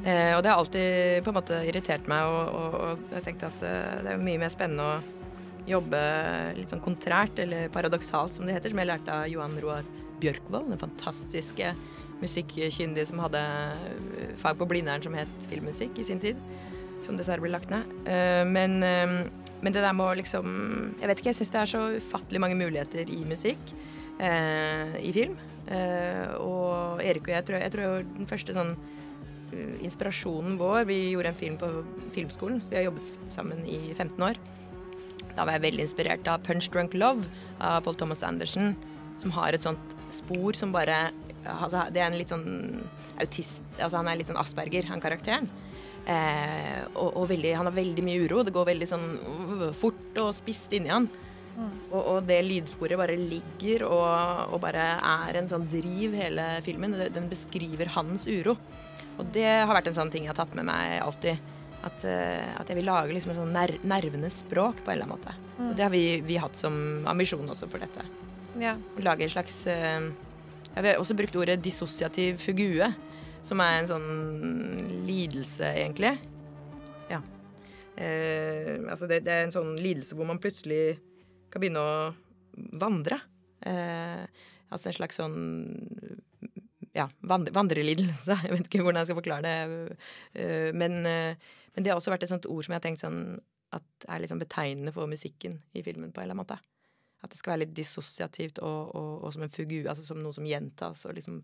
Eh, 0.00 0.32
og 0.34 0.42
det 0.42 0.50
har 0.50 0.58
alltid 0.58 1.24
på 1.24 1.32
en 1.32 1.36
måte 1.36 1.62
irritert 1.68 2.08
meg, 2.08 2.24
og, 2.24 2.52
og, 2.56 2.76
og 2.80 3.16
jeg 3.16 3.26
tenkte 3.28 3.50
at 3.52 3.64
uh, 3.64 3.96
det 4.04 4.14
er 4.14 4.28
mye 4.28 4.40
mer 4.40 4.52
spennende 4.52 4.86
å 4.90 5.18
jobbe 5.70 6.00
litt 6.56 6.72
sånn 6.72 6.82
kontrært, 6.84 7.40
eller 7.42 7.70
paradoksalt 7.72 8.36
som 8.36 8.48
det 8.48 8.56
heter, 8.56 8.72
som 8.72 8.80
jeg 8.82 8.90
lærte 8.90 9.16
av 9.16 9.28
Johan 9.30 9.58
Roar 9.62 9.88
Bjørkvold, 10.20 10.72
den 10.72 10.80
fantastiske 10.80 11.74
musikkkyndige 12.20 13.06
som 13.08 13.22
hadde 13.24 13.40
eh, 13.40 14.34
fag 14.40 14.58
på 14.60 14.68
Blindern 14.68 15.04
som 15.04 15.16
het 15.16 15.30
filmmusikk 15.48 16.00
i 16.00 16.06
sin 16.06 16.20
tid, 16.22 16.40
som 17.06 17.16
dessverre 17.16 17.44
ble 17.44 17.52
lagt 17.54 17.72
ned. 17.72 17.88
Eh, 18.04 18.42
men, 18.48 18.80
eh, 18.84 19.16
men 19.60 19.74
det 19.74 19.82
der 19.84 19.96
med 19.96 20.06
å 20.06 20.16
liksom 20.18 20.46
Jeg 21.00 21.08
vet 21.10 21.20
ikke, 21.20 21.30
jeg 21.32 21.40
syns 21.40 21.52
det 21.52 21.60
er 21.60 21.72
så 21.74 21.82
ufattelig 22.00 22.42
mange 22.42 22.58
muligheter 22.58 23.10
i 23.12 23.20
musikk, 23.28 23.74
eh, 24.18 24.96
i 25.04 25.12
film. 25.16 25.36
Eh, 25.70 26.32
og 26.40 27.02
Erik 27.04 27.28
og 27.28 27.34
jeg 27.34 27.46
tror 27.46 27.60
jeg 27.60 27.74
tror 27.74 28.06
den 28.16 28.26
første 28.30 28.54
sånn 28.56 28.72
uh, 28.74 29.74
inspirasjonen 29.84 30.56
vår 30.58 30.86
Vi 30.88 30.96
gjorde 31.12 31.30
en 31.30 31.38
film 31.38 31.58
på 31.60 31.68
filmskolen, 32.16 32.62
så 32.64 32.72
vi 32.72 32.80
har 32.80 32.88
jobbet 32.88 33.12
sammen 33.30 33.62
i 33.68 33.92
15 33.92 34.16
år. 34.24 34.40
Da 35.36 35.44
var 35.44 35.54
jeg 35.56 35.66
veldig 35.68 35.86
inspirert 35.86 36.30
av 36.30 36.42
Punch 36.46 36.70
Drunk 36.72 36.96
Love 36.96 37.28
av 37.60 37.84
Paul 37.84 37.98
Thomas 38.00 38.24
Anderson, 38.26 38.74
som 39.20 39.34
har 39.36 39.54
et 39.54 39.62
sånt 39.62 39.94
spor 40.14 40.56
som 40.58 40.72
bare 40.74 41.10
altså, 41.44 41.86
Det 41.92 42.00
er 42.02 42.08
en 42.08 42.18
litt 42.18 42.32
sånn 42.32 42.80
autist 43.20 43.62
Altså 43.78 44.00
han 44.00 44.08
er 44.10 44.18
litt 44.18 44.30
sånn 44.32 44.40
Asperger, 44.40 44.88
han 44.90 45.02
karakteren. 45.02 45.46
Eh, 46.06 46.80
og, 46.94 47.10
og 47.20 47.26
veldig, 47.30 47.52
han 47.58 47.68
har 47.68 47.76
veldig 47.76 48.04
mye 48.06 48.22
uro. 48.24 48.44
Det 48.46 48.54
går 48.54 48.70
veldig 48.72 48.88
sånn 48.88 49.08
uh, 49.20 49.66
fort 49.76 50.20
og 50.22 50.32
spisst 50.36 50.72
inni 50.76 50.92
han. 50.92 51.08
Og, 51.90 51.98
og 51.98 52.18
det 52.28 52.38
lydsporet 52.46 52.96
bare 52.96 53.18
ligger 53.18 53.82
og, 53.84 54.54
og 54.54 54.60
bare 54.62 54.84
er 54.96 55.36
en 55.40 55.50
sånn 55.50 55.66
driv 55.68 56.14
hele 56.16 56.46
filmen. 56.64 56.94
Den 57.12 57.28
beskriver 57.30 57.90
hans 57.96 58.24
uro. 58.30 58.54
Og 59.20 59.28
det 59.34 59.48
har 59.48 59.74
vært 59.74 59.90
en 59.90 59.98
sånn 59.98 60.12
ting 60.12 60.24
jeg 60.24 60.32
har 60.32 60.38
tatt 60.38 60.54
med 60.56 60.68
meg 60.70 61.00
alltid. 61.04 61.50
At, 61.84 62.02
eh, 62.04 62.48
at 62.60 62.68
jeg 62.68 62.76
vil 62.76 62.88
lage 62.88 63.12
liksom 63.16 63.34
en 63.34 63.42
sånn 63.42 63.54
ner 63.56 63.74
nervenes 63.88 64.42
språk 64.42 64.82
på 64.84 64.92
en 64.92 64.98
eller 64.98 65.08
annen 65.08 65.20
måte. 65.20 65.36
Så 65.58 65.70
det 65.76 65.84
har 65.84 65.92
vi, 65.92 66.04
vi 66.24 66.40
hatt 66.40 66.56
som 66.56 66.74
ambisjon 67.08 67.52
også 67.52 67.68
for 67.72 67.82
dette. 67.82 68.04
Ja. 68.60 68.74
Lage 69.00 69.24
en 69.24 69.32
slags 69.32 69.62
Jeg 69.68 70.82
har 70.84 70.98
også 71.00 71.16
brukt 71.18 71.36
ordet 71.38 71.60
dissosiativ 71.62 72.40
fugue, 72.42 72.88
som 73.46 73.62
er 73.64 73.78
en 73.78 73.90
sånn 73.90 74.08
lidelse, 75.06 75.68
egentlig. 75.72 76.14
Ja. 77.10 77.20
Eh, 77.96 78.76
altså 78.88 79.08
det, 79.10 79.22
det 79.26 79.34
er 79.34 79.46
en 79.46 79.54
sånn 79.54 79.74
lidelse 79.80 80.16
hvor 80.16 80.28
man 80.28 80.40
plutselig 80.42 80.98
kan 81.50 81.62
begynne 81.62 81.82
å 81.82 81.94
vandre. 82.80 83.20
Eh, 83.66 84.24
altså 84.70 84.90
en 84.90 84.98
slags 84.98 85.20
sånn 85.20 85.38
ja, 86.96 87.06
vandre, 87.20 87.54
vandrelidelse. 87.54 88.36
Jeg 88.44 88.54
vet 88.54 88.68
ikke 88.68 88.84
hvordan 88.84 89.02
jeg 89.02 89.10
skal 89.10 89.20
forklare 89.20 89.46
det. 89.46 89.96
Eh, 90.34 90.70
men, 90.76 91.00
eh, 91.06 91.54
men 91.74 91.84
det 91.84 91.92
har 91.92 92.00
også 92.00 92.12
vært 92.14 92.26
et 92.26 92.32
sånt 92.32 92.48
ord 92.50 92.66
som 92.66 92.74
jeg 92.74 92.82
har 92.82 92.86
tenkt 92.88 93.04
sånn 93.04 93.22
at 93.76 94.06
er 94.10 94.22
liksom 94.22 94.40
betegnende 94.40 94.92
for 94.94 95.10
musikken 95.10 95.60
i 95.78 95.84
filmen 95.86 96.10
på 96.10 96.22
en 96.22 96.26
eller 96.26 96.34
annen 96.34 96.42
måte. 96.42 96.58
At 97.20 97.30
det 97.30 97.38
skal 97.38 97.54
være 97.54 97.66
litt 97.66 97.76
dissosiativt 97.76 98.58
og, 98.64 98.94
og, 98.96 99.10
og 99.26 99.34
som 99.34 99.44
en 99.44 99.52
fugu, 99.52 99.84
altså 99.84 100.06
som 100.06 100.22
noe 100.24 100.34
som 100.34 100.48
gjentas 100.48 101.04
og 101.06 101.14
liksom 101.18 101.42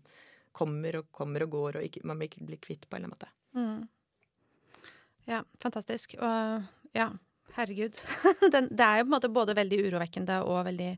kommer 0.57 0.99
og 1.01 1.11
kommer 1.13 1.45
og 1.45 1.53
går, 1.53 1.79
og 1.79 1.87
ikke, 1.87 2.03
man 2.07 2.19
blir 2.21 2.33
blir 2.49 2.61
kvitt 2.63 2.87
på 2.89 2.97
en 2.97 3.05
eller 3.05 3.13
annen 3.13 3.17
måte. 3.17 3.29
Mm. 3.57 4.91
Ja, 5.27 5.43
fantastisk. 5.59 6.15
Og 6.23 6.95
ja, 6.95 7.11
herregud. 7.57 7.99
Den, 8.53 8.69
det 8.71 8.85
er 8.85 9.01
jo 9.01 9.05
på 9.05 9.11
en 9.11 9.15
måte 9.17 9.33
både 9.33 9.57
veldig 9.57 9.81
urovekkende 9.87 10.39
og 10.47 10.63
veldig, 10.69 10.91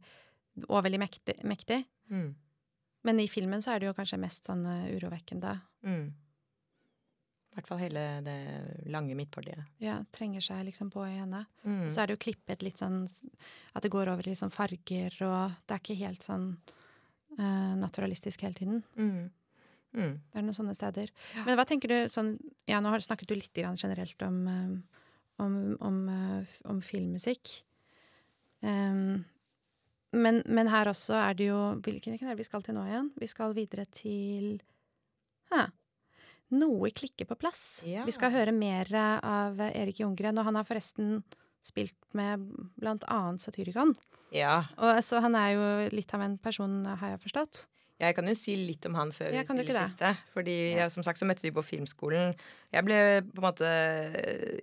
og 0.68 0.84
veldig 0.86 1.02
mektig, 1.02 1.36
mektig. 1.50 1.84
Mm. 2.14 2.30
Men 3.08 3.20
i 3.20 3.30
filmen 3.32 3.62
så 3.64 3.74
er 3.74 3.82
det 3.82 3.90
jo 3.90 3.96
kanskje 3.98 4.20
mest 4.22 4.50
sånn 4.50 4.66
eh, 4.68 4.90
urovekkende. 4.98 5.54
Mm. 5.88 6.10
I 7.50 7.58
hvert 7.58 7.70
fall 7.72 7.82
hele 7.82 8.04
det 8.24 8.38
lange 8.94 9.16
midtpartiet. 9.18 9.64
Ja, 9.82 9.98
trenger 10.14 10.44
seg 10.44 10.68
liksom 10.68 10.92
på 10.94 11.02
i 11.08 11.16
henne. 11.18 11.46
Mm. 11.64 11.88
Og 11.88 11.94
så 11.94 12.04
er 12.04 12.10
det 12.10 12.18
jo 12.20 12.26
klippet 12.28 12.62
litt 12.62 12.78
sånn 12.78 13.02
At 13.74 13.84
det 13.84 13.92
går 13.94 14.12
over 14.12 14.28
i 14.30 14.36
sånn 14.38 14.54
farger, 14.54 15.16
og 15.26 15.58
det 15.66 15.76
er 15.76 15.82
ikke 15.82 15.98
helt 16.04 16.28
sånn 16.28 16.52
uh, 17.40 17.74
naturalistisk 17.80 18.46
hele 18.46 18.60
tiden. 18.60 18.84
Mm. 19.00 19.32
Mm. 19.96 20.20
Det 20.22 20.38
er 20.38 20.46
noen 20.46 20.58
sånne 20.58 20.76
steder. 20.78 21.10
Men 21.48 21.58
hva 21.58 21.66
tenker 21.66 21.90
du 21.90 21.98
sånn 22.14 22.36
Ja, 22.70 22.78
nå 22.78 22.92
har 22.94 23.02
snakket 23.02 23.32
du 23.32 23.34
litt 23.38 23.56
grann 23.58 23.80
generelt 23.80 24.22
om, 24.22 24.38
eh, 24.48 25.02
om, 25.42 25.56
om, 25.82 25.98
eh, 26.14 26.56
om 26.70 26.82
filmmusikk. 26.86 27.64
Um, 28.62 29.26
men, 30.12 30.42
men 30.46 30.70
her 30.70 30.90
også 30.92 31.14
er 31.16 31.36
det 31.40 31.46
jo 31.48 31.60
Hvilken 31.80 32.12
hvilken 32.12 32.28
er 32.28 32.34
det 32.34 32.42
vi 32.42 32.48
skal 32.50 32.64
til 32.66 32.76
nå 32.76 32.84
igjen? 32.90 33.12
Vi 33.22 33.30
skal 33.32 33.56
videre 33.56 33.86
til 33.88 34.58
huh. 35.54 35.70
Noe 36.50 36.90
klikker 36.90 37.30
på 37.30 37.38
plass. 37.38 37.84
Ja. 37.86 38.04
Vi 38.10 38.14
skal 38.14 38.34
høre 38.34 38.52
mer 38.52 38.90
av 38.98 39.60
Erik 39.70 40.00
Ljunggren, 40.02 40.38
og 40.42 40.48
han 40.48 40.58
har 40.58 40.66
forresten 40.66 41.20
spilt 41.62 41.98
med 42.18 42.48
blant 42.80 43.06
annet 43.06 43.44
Satyricon. 43.44 43.94
Ja. 44.34 44.64
Og 44.82 44.98
så 45.06 45.22
han 45.22 45.38
er 45.38 45.52
jo 45.54 45.68
litt 45.94 46.14
av 46.18 46.24
en 46.26 46.40
person, 46.42 46.82
har 46.90 47.14
jeg 47.14 47.22
forstått. 47.22 47.62
Jeg 48.00 48.16
kan 48.16 48.28
jo 48.32 48.34
si 48.40 48.56
litt 48.56 48.86
om 48.88 48.96
han 48.96 49.10
før 49.12 49.34
vi 49.34 49.42
spiller 49.44 49.86
siste. 49.90 50.12
Fordi 50.32 50.58
Ja. 50.72 50.78
ja, 50.84 50.90
som 50.90 51.04
sagt 51.04 51.20
så 51.20 51.28
møttes 51.28 51.44
vi 51.44 51.52
på 51.52 51.64
filmskolen. 51.68 52.34
Jeg 52.72 52.86
ble 52.88 53.00
på 53.28 53.42
en 53.42 53.48
måte 53.50 53.72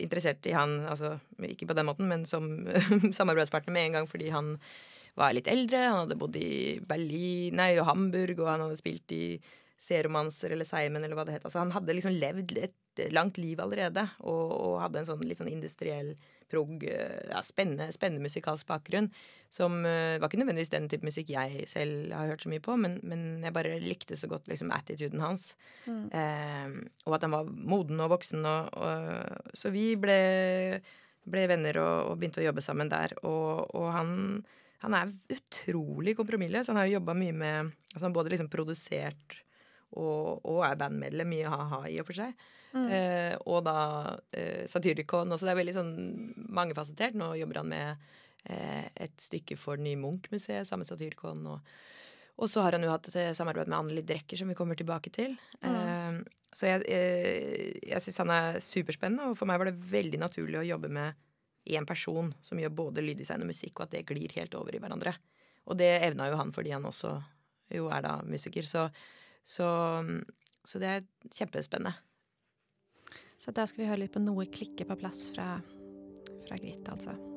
interessert 0.01 0.47
i 0.49 0.55
han, 0.57 0.87
altså 0.89 1.19
ikke 1.45 1.69
på 1.69 1.77
den 1.77 1.87
måten, 1.87 2.09
men 2.09 2.25
som 2.25 2.49
samarbeidspartner 3.19 3.73
med 3.77 3.87
en 3.91 3.99
gang 4.01 4.09
fordi 4.09 4.31
han 4.33 4.55
var 5.17 5.33
litt 5.37 5.49
eldre. 5.49 5.85
Han 5.85 6.03
hadde 6.05 6.19
bodd 6.21 6.37
i 6.41 6.81
Berlin, 6.81 7.57
nei, 7.57 7.75
og 7.81 7.87
Hamburg, 7.91 8.41
og 8.41 8.51
han 8.53 8.65
hadde 8.67 8.81
spilt 8.81 9.13
i 9.17 9.39
C-romanser 9.79 10.55
eller 10.55 10.69
Seimen 10.69 11.05
eller 11.05 11.19
hva 11.19 11.27
det 11.29 11.37
het. 11.37 11.45
Altså, 11.45 11.61
han 11.61 11.75
hadde 11.75 11.97
liksom 11.97 12.17
levd 12.17 12.57
et 12.65 13.05
langt 13.13 13.37
liv 13.37 13.61
allerede 13.61 14.07
og, 14.25 14.53
og 14.57 14.81
hadde 14.81 15.03
en 15.03 15.09
sånn 15.11 15.25
litt 15.29 15.41
sånn 15.41 15.53
industriell 15.53 16.15
prog, 16.51 16.85
eh, 16.85 17.27
ja, 17.31 17.43
spennende, 17.45 17.91
spennende 17.95 18.25
musikalsk 18.25 18.69
bakgrunn. 18.69 19.11
Som 19.53 19.79
uh, 19.87 20.19
var 20.21 20.29
ikke 20.29 20.41
nødvendigvis 20.41 20.73
den 20.73 20.89
type 20.91 21.07
musikk 21.07 21.31
jeg 21.33 21.65
selv 21.71 22.11
har 22.13 22.29
hørt 22.33 22.43
så 22.45 22.51
mye 22.53 22.63
på, 22.63 22.75
men, 22.81 22.99
men 23.07 23.45
jeg 23.47 23.55
bare 23.57 23.79
likte 23.81 24.19
så 24.19 24.29
godt 24.29 24.51
liksom 24.51 24.73
attituden 24.75 25.23
hans. 25.23 25.55
Mm. 25.87 26.03
Uh, 26.13 27.07
og 27.07 27.17
at 27.17 27.25
han 27.25 27.35
var 27.35 27.49
moden 27.49 28.03
og 28.05 28.13
voksen. 28.17 28.45
Og, 28.45 28.77
og, 28.77 29.57
så 29.57 29.73
vi 29.75 29.89
ble, 30.01 30.19
ble 31.25 31.49
venner 31.51 31.81
og, 31.83 32.15
begynte 32.19 32.43
å 32.43 32.49
jobbe 32.49 32.65
sammen 32.65 32.93
der. 32.93 33.17
Og 33.25 33.89
han, 33.95 34.13
han, 34.85 34.99
er 34.99 35.15
utrolig 35.39 36.17
kompromissløs. 36.19 36.71
Han 36.73 36.83
har 36.83 36.91
jo 36.91 36.99
jobba 36.99 37.17
mye 37.17 37.37
med 37.37 37.75
altså 37.95 38.05
Han 38.11 38.19
både 38.19 38.35
liksom 38.35 38.53
produsert 38.53 39.41
og, 39.97 40.45
og 40.45 40.63
er 40.67 40.79
bandmedlem 40.81 41.35
i 41.39 41.43
ha-ha, 41.49 41.83
i 41.91 41.99
og 42.03 42.09
for 42.09 42.19
seg. 42.19 42.47
Mm. 42.77 42.87
Eh, 42.93 43.35
og 43.49 43.65
da 43.67 43.79
eh, 44.37 44.65
Satyricon 44.69 45.33
også. 45.33 45.49
Det 45.49 45.55
er 45.55 45.61
veldig 45.61 45.77
sånn 45.77 45.93
mangefasettert. 46.57 47.17
Nå 47.19 47.33
jobber 47.41 47.63
han 47.63 47.71
med 47.73 48.09
eh, 48.45 48.89
et 49.07 49.17
stykke 49.23 49.59
for 49.61 49.81
Ny 49.81 49.97
Munch-museet 50.01 50.69
sammen 50.69 50.85
med 50.85 50.91
Satyricon. 50.91 51.45
Og, 51.53 51.77
og, 52.37 52.49
så 52.53 52.65
har 52.67 52.77
han 52.77 52.85
jo 52.85 52.93
hatt 52.93 53.09
et 53.13 53.37
samarbeid 53.39 53.71
med 53.71 53.79
Anneli 53.79 54.05
Drecker, 54.07 54.41
som 54.41 54.53
vi 54.53 54.59
kommer 54.59 54.79
tilbake 54.79 55.13
til. 55.15 55.39
Mm. 55.63 55.71
Eh, 55.71 56.19
så 56.57 56.71
jeg, 56.71 56.85
jeg, 56.89 57.71
jeg 57.85 58.05
syns 58.05 58.21
han 58.23 58.33
er 58.33 58.61
superspennende, 58.65 59.31
og 59.31 59.37
for 59.37 59.49
meg 59.49 59.61
var 59.61 59.69
det 59.69 59.91
veldig 59.91 60.21
naturlig 60.23 60.63
å 60.63 60.69
jobbe 60.71 60.93
med 60.93 61.25
én 61.67 61.87
person 61.87 62.31
som 62.47 62.61
gjør 62.61 62.77
både 62.79 63.03
lyddesign 63.03 63.43
og 63.43 63.51
musikk, 63.51 63.75
og 63.79 63.89
at 63.89 63.97
det 63.97 64.07
glir 64.09 64.33
helt 64.39 64.55
over 64.57 64.77
i 64.77 64.81
hverandre. 64.81 65.17
Og 65.67 65.79
det 65.81 65.91
evna 66.07 66.29
jo 66.31 66.39
han 66.39 66.53
fordi 66.55 66.73
han 66.73 66.87
også 66.87 67.17
jo 67.75 67.89
er 67.91 68.05
da 68.05 68.21
musiker. 68.27 68.69
Så, 68.69 68.87
så, 69.47 69.69
så 70.67 70.83
det 70.83 70.91
er 70.91 71.07
kjempespennende. 71.37 71.95
Så 73.39 73.53
da 73.55 73.67
skal 73.69 73.85
vi 73.85 73.89
høre 73.91 74.03
litt 74.03 74.15
på 74.17 74.25
noe 74.25 74.49
klikke 74.51 74.89
på 74.89 74.99
plass 74.99 75.29
fra, 75.35 75.55
fra 76.49 76.59
Grit, 76.61 76.89
altså. 76.91 77.36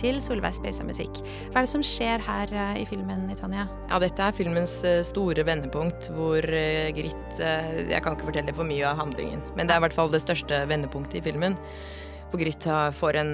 Til 0.00 0.20
Solveig 0.24 0.56
Speisa 0.56 0.84
musikk. 0.86 1.20
Hva 1.50 1.60
er 1.60 1.66
det 1.66 1.72
som 1.72 1.84
skjer 1.84 2.22
her 2.24 2.52
uh, 2.54 2.74
i 2.80 2.86
filmen, 2.88 3.28
Tanja? 3.38 3.66
Ja, 3.90 4.00
dette 4.02 4.24
er 4.24 4.36
filmens 4.36 4.78
uh, 4.86 5.00
store 5.06 5.44
vendepunkt, 5.46 6.10
hvor 6.16 6.44
uh, 6.44 6.90
Grit 6.96 7.40
Jeg 7.40 8.02
kan 8.02 8.16
ikke 8.16 8.28
fortelle 8.30 8.54
for 8.56 8.68
mye 8.68 8.84
av 8.88 9.00
handlingen, 9.00 9.42
men 9.56 9.68
det 9.68 9.74
er 9.74 9.82
i 9.82 9.86
hvert 9.86 9.96
fall 9.96 10.12
det 10.12 10.22
største 10.24 10.64
vendepunktet 10.70 11.20
i 11.20 11.24
filmen. 11.30 11.56
Hvor 12.30 12.40
Grit 12.40 12.66
en 12.66 13.32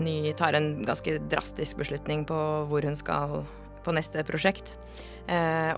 ny 0.00 0.32
Tar 0.38 0.56
en 0.56 0.68
ganske 0.86 1.18
drastisk 1.28 1.82
beslutning 1.82 2.24
på 2.28 2.38
hvor 2.70 2.86
hun 2.86 2.96
skal 2.96 3.42
på 3.84 3.92
neste 3.92 4.24
prosjekt. 4.24 4.72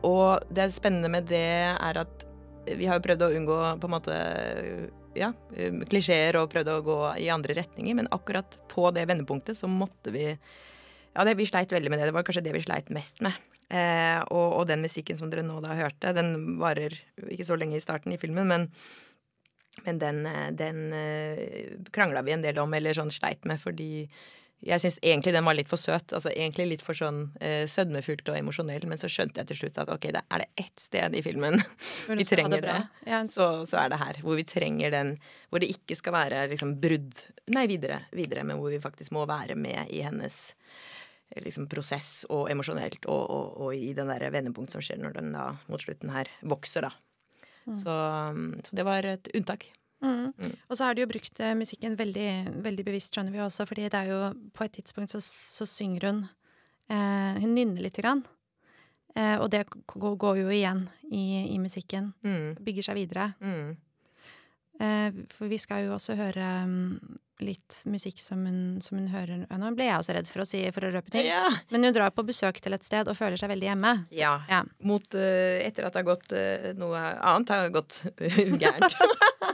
og 0.07 0.47
det 0.55 0.69
spennende 0.71 1.11
med 1.11 1.27
det 1.27 1.75
er 1.75 1.99
at 1.99 2.27
vi 2.67 2.87
har 2.87 2.99
jo 2.99 3.07
prøvd 3.07 3.25
å 3.27 3.33
unngå 3.35 3.59
på 3.83 3.89
en 3.89 3.95
måte 3.95 4.15
ja, 5.17 5.33
um, 5.57 5.83
klisjeer 5.89 6.39
og 6.41 6.51
prøvde 6.53 6.77
å 6.77 6.85
gå 6.85 7.01
i 7.23 7.31
andre 7.33 7.57
retninger, 7.59 7.97
men 7.99 8.11
akkurat 8.15 8.59
på 8.73 8.91
det 8.97 9.07
vendepunktet 9.11 9.59
så 9.59 9.71
måtte 9.71 10.15
vi 10.15 10.29
Ja, 11.17 11.25
det, 11.25 11.39
vi 11.39 11.47
sleit 11.49 11.71
veldig 11.73 11.89
med 11.89 11.99
det. 11.99 12.11
Det 12.11 12.13
var 12.13 12.27
kanskje 12.29 12.43
det 12.45 12.53
vi 12.53 12.61
sleit 12.61 12.91
mest 12.93 13.23
med. 13.25 13.33
Eh, 13.73 14.19
og, 14.29 14.51
og, 14.53 14.67
den 14.69 14.83
musikken 14.85 15.17
som 15.17 15.31
dere 15.33 15.47
nå 15.47 15.57
da 15.65 15.73
hørte, 15.73 16.13
den 16.13 16.59
varer 16.61 16.93
ikke 17.33 17.47
så 17.49 17.57
lenge 17.57 17.79
i 17.79 17.81
starten 17.81 18.13
i 18.13 18.19
filmen, 18.21 18.45
men, 18.47 18.67
men 19.87 20.03
den, 20.03 20.21
den 20.61 20.83
uh, 20.93 21.89
krangla 21.97 22.21
vi 22.27 22.37
en 22.37 22.45
del 22.45 22.61
om, 22.61 22.77
eller 22.77 23.01
sånn 23.01 23.15
sleit 23.15 23.49
med, 23.49 23.59
fordi 23.63 24.05
jeg 24.65 24.81
syns 24.81 24.97
egentlig 25.05 25.33
den 25.37 25.45
var 25.45 25.55
litt 25.55 25.69
for 25.69 25.77
søt. 25.79 26.13
Altså 26.17 26.31
egentlig 26.33 26.65
litt 26.71 26.83
for 26.83 26.97
sånn 26.97 27.33
eh, 27.45 27.67
sødmefullt 27.69 28.29
og 28.33 28.39
emosjonell. 28.39 28.87
Men 28.89 28.99
så 28.99 29.07
skjønte 29.13 29.43
jeg 29.43 29.51
til 29.51 29.59
slutt 29.61 29.79
at 29.83 29.91
ok, 29.93 30.07
det 30.17 30.23
er 30.33 30.43
det 30.43 30.49
ett 30.65 30.81
sted 30.81 31.15
i 31.15 31.23
filmen 31.23 31.61
vi 32.09 32.25
trenger 32.31 32.63
det. 32.65 32.73
s- 33.29 33.37
Så, 33.37 33.49
så 33.71 33.79
er 33.85 33.93
det 33.93 33.99
her. 34.01 34.21
Hvor 34.25 34.35
vi 34.41 34.45
trenger 34.49 34.91
den 34.97 35.13
Hvor 35.51 35.61
det 35.61 35.69
ikke 35.77 35.97
skal 36.01 36.17
være 36.17 36.47
liksom 36.55 36.77
brudd 36.83 37.21
Nei, 37.55 37.67
videre, 37.71 38.01
videre, 38.17 38.43
men 38.49 38.57
hvor 38.59 38.73
vi 38.73 38.81
faktisk 38.83 39.13
må 39.15 39.27
være 39.29 39.55
med 39.61 39.93
i 39.95 40.01
hennes 40.03 40.41
eh, 41.31 41.43
liksom 41.45 41.69
prosess 41.71 42.25
og 42.31 42.49
emosjonelt, 42.51 43.05
og, 43.07 43.23
og, 43.31 43.57
og 43.69 43.75
i 43.77 43.93
den 43.95 44.09
der 44.11 44.25
vendepunkt 44.35 44.73
som 44.75 44.83
skjer 44.83 44.99
når 45.05 45.15
den 45.21 45.33
da 45.37 45.51
mot 45.71 45.83
slutten 45.85 46.11
her 46.17 46.27
vokser, 46.43 46.89
da. 46.89 46.91
Så, 47.67 47.91
um, 48.33 48.53
så 48.65 48.77
det 48.79 48.85
var 48.87 49.03
et 49.11 49.29
unntak. 49.35 49.65
Mm. 50.05 50.33
Og 50.69 50.77
så 50.77 50.85
har 50.85 50.95
de 50.95 51.01
jo 51.05 51.09
brukt 51.11 51.41
eh, 51.41 51.55
musikken 51.57 51.97
veldig, 51.99 52.29
veldig 52.65 52.85
bevisst, 52.85 53.15
skjønner 53.17 53.33
vi 53.33 53.41
også, 53.41 53.65
fordi 53.67 53.87
det 53.89 54.01
er 54.03 54.11
jo 54.13 54.19
på 54.55 54.65
et 54.67 54.75
tidspunkt 54.77 55.15
så, 55.15 55.21
så 55.25 55.67
synger 55.67 56.11
hun 56.11 56.19
eh, 56.91 57.41
Hun 57.41 57.55
nynner 57.57 57.81
lite 57.87 58.03
grann. 58.05 58.25
Eh, 59.17 59.39
og 59.41 59.49
det 59.51 59.65
går 59.97 60.43
jo 60.43 60.49
igjen 60.53 60.85
i, 61.09 61.49
i 61.55 61.59
musikken. 61.59 62.13
Mm, 62.23 62.57
Bygger 62.65 62.91
seg 62.91 63.01
videre. 63.03 63.33
mm. 63.41 63.77
Eh, 64.77 65.23
for 65.33 65.49
vi 65.49 65.57
skal 65.57 65.87
jo 65.87 65.95
også 65.95 66.13
høre 66.19 66.47
mm, 66.69 67.17
litt 67.45 67.83
musikk 67.85 68.21
som 68.21 68.45
hun, 68.47 68.61
som 68.83 68.97
hun 68.99 69.09
hører 69.13 69.43
ja, 69.45 69.59
Nå 69.61 69.73
ble 69.77 69.89
jeg 69.89 69.99
også 69.99 70.15
redd 70.17 70.29
for 70.31 70.43
å 70.43 70.47
si 70.49 70.63
for 70.73 70.87
å 70.87 70.91
røpe 70.95 71.13
ting. 71.13 71.27
Ja. 71.29 71.45
Men 71.73 71.85
hun 71.85 71.95
drar 71.97 72.15
på 72.17 72.25
besøk 72.27 72.61
til 72.65 72.77
et 72.77 72.87
sted 72.87 73.09
og 73.11 73.19
føler 73.19 73.37
seg 73.41 73.51
veldig 73.53 73.69
hjemme. 73.71 73.95
ja. 74.15 74.35
Ja. 74.49 74.63
Mot 74.87 75.17
uh, 75.19 75.59
Etter 75.67 75.87
at 75.87 75.97
det 75.97 76.03
har 76.03 76.09
gått 76.09 76.33
uh, 76.33 76.71
noe 76.79 77.01
annet 77.01 77.53
har 77.53 77.73
gått 77.75 77.99
gærent. 78.63 78.97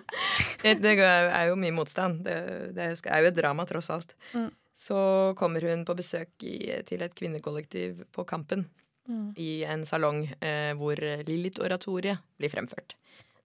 det 0.82 0.92
er 0.94 1.48
jo 1.50 1.56
mye 1.58 1.74
motstand. 1.74 2.22
Det, 2.26 2.36
det 2.76 2.90
er 2.92 3.24
jo 3.24 3.32
et 3.32 3.38
drama, 3.38 3.66
tross 3.68 3.90
alt. 3.94 4.14
Mm. 4.36 4.50
Så 4.78 5.00
kommer 5.38 5.64
hun 5.66 5.84
på 5.86 5.96
besøk 5.98 6.46
i, 6.46 6.56
til 6.86 7.02
et 7.04 7.14
kvinnekollektiv 7.18 8.04
på 8.14 8.26
Kampen. 8.28 8.66
Mm. 9.08 9.32
I 9.42 9.50
en 9.66 9.82
salong 9.86 10.24
eh, 10.38 10.72
hvor 10.78 10.98
Lillit-oratoriet 11.26 12.22
blir 12.38 12.52
fremført. 12.52 12.94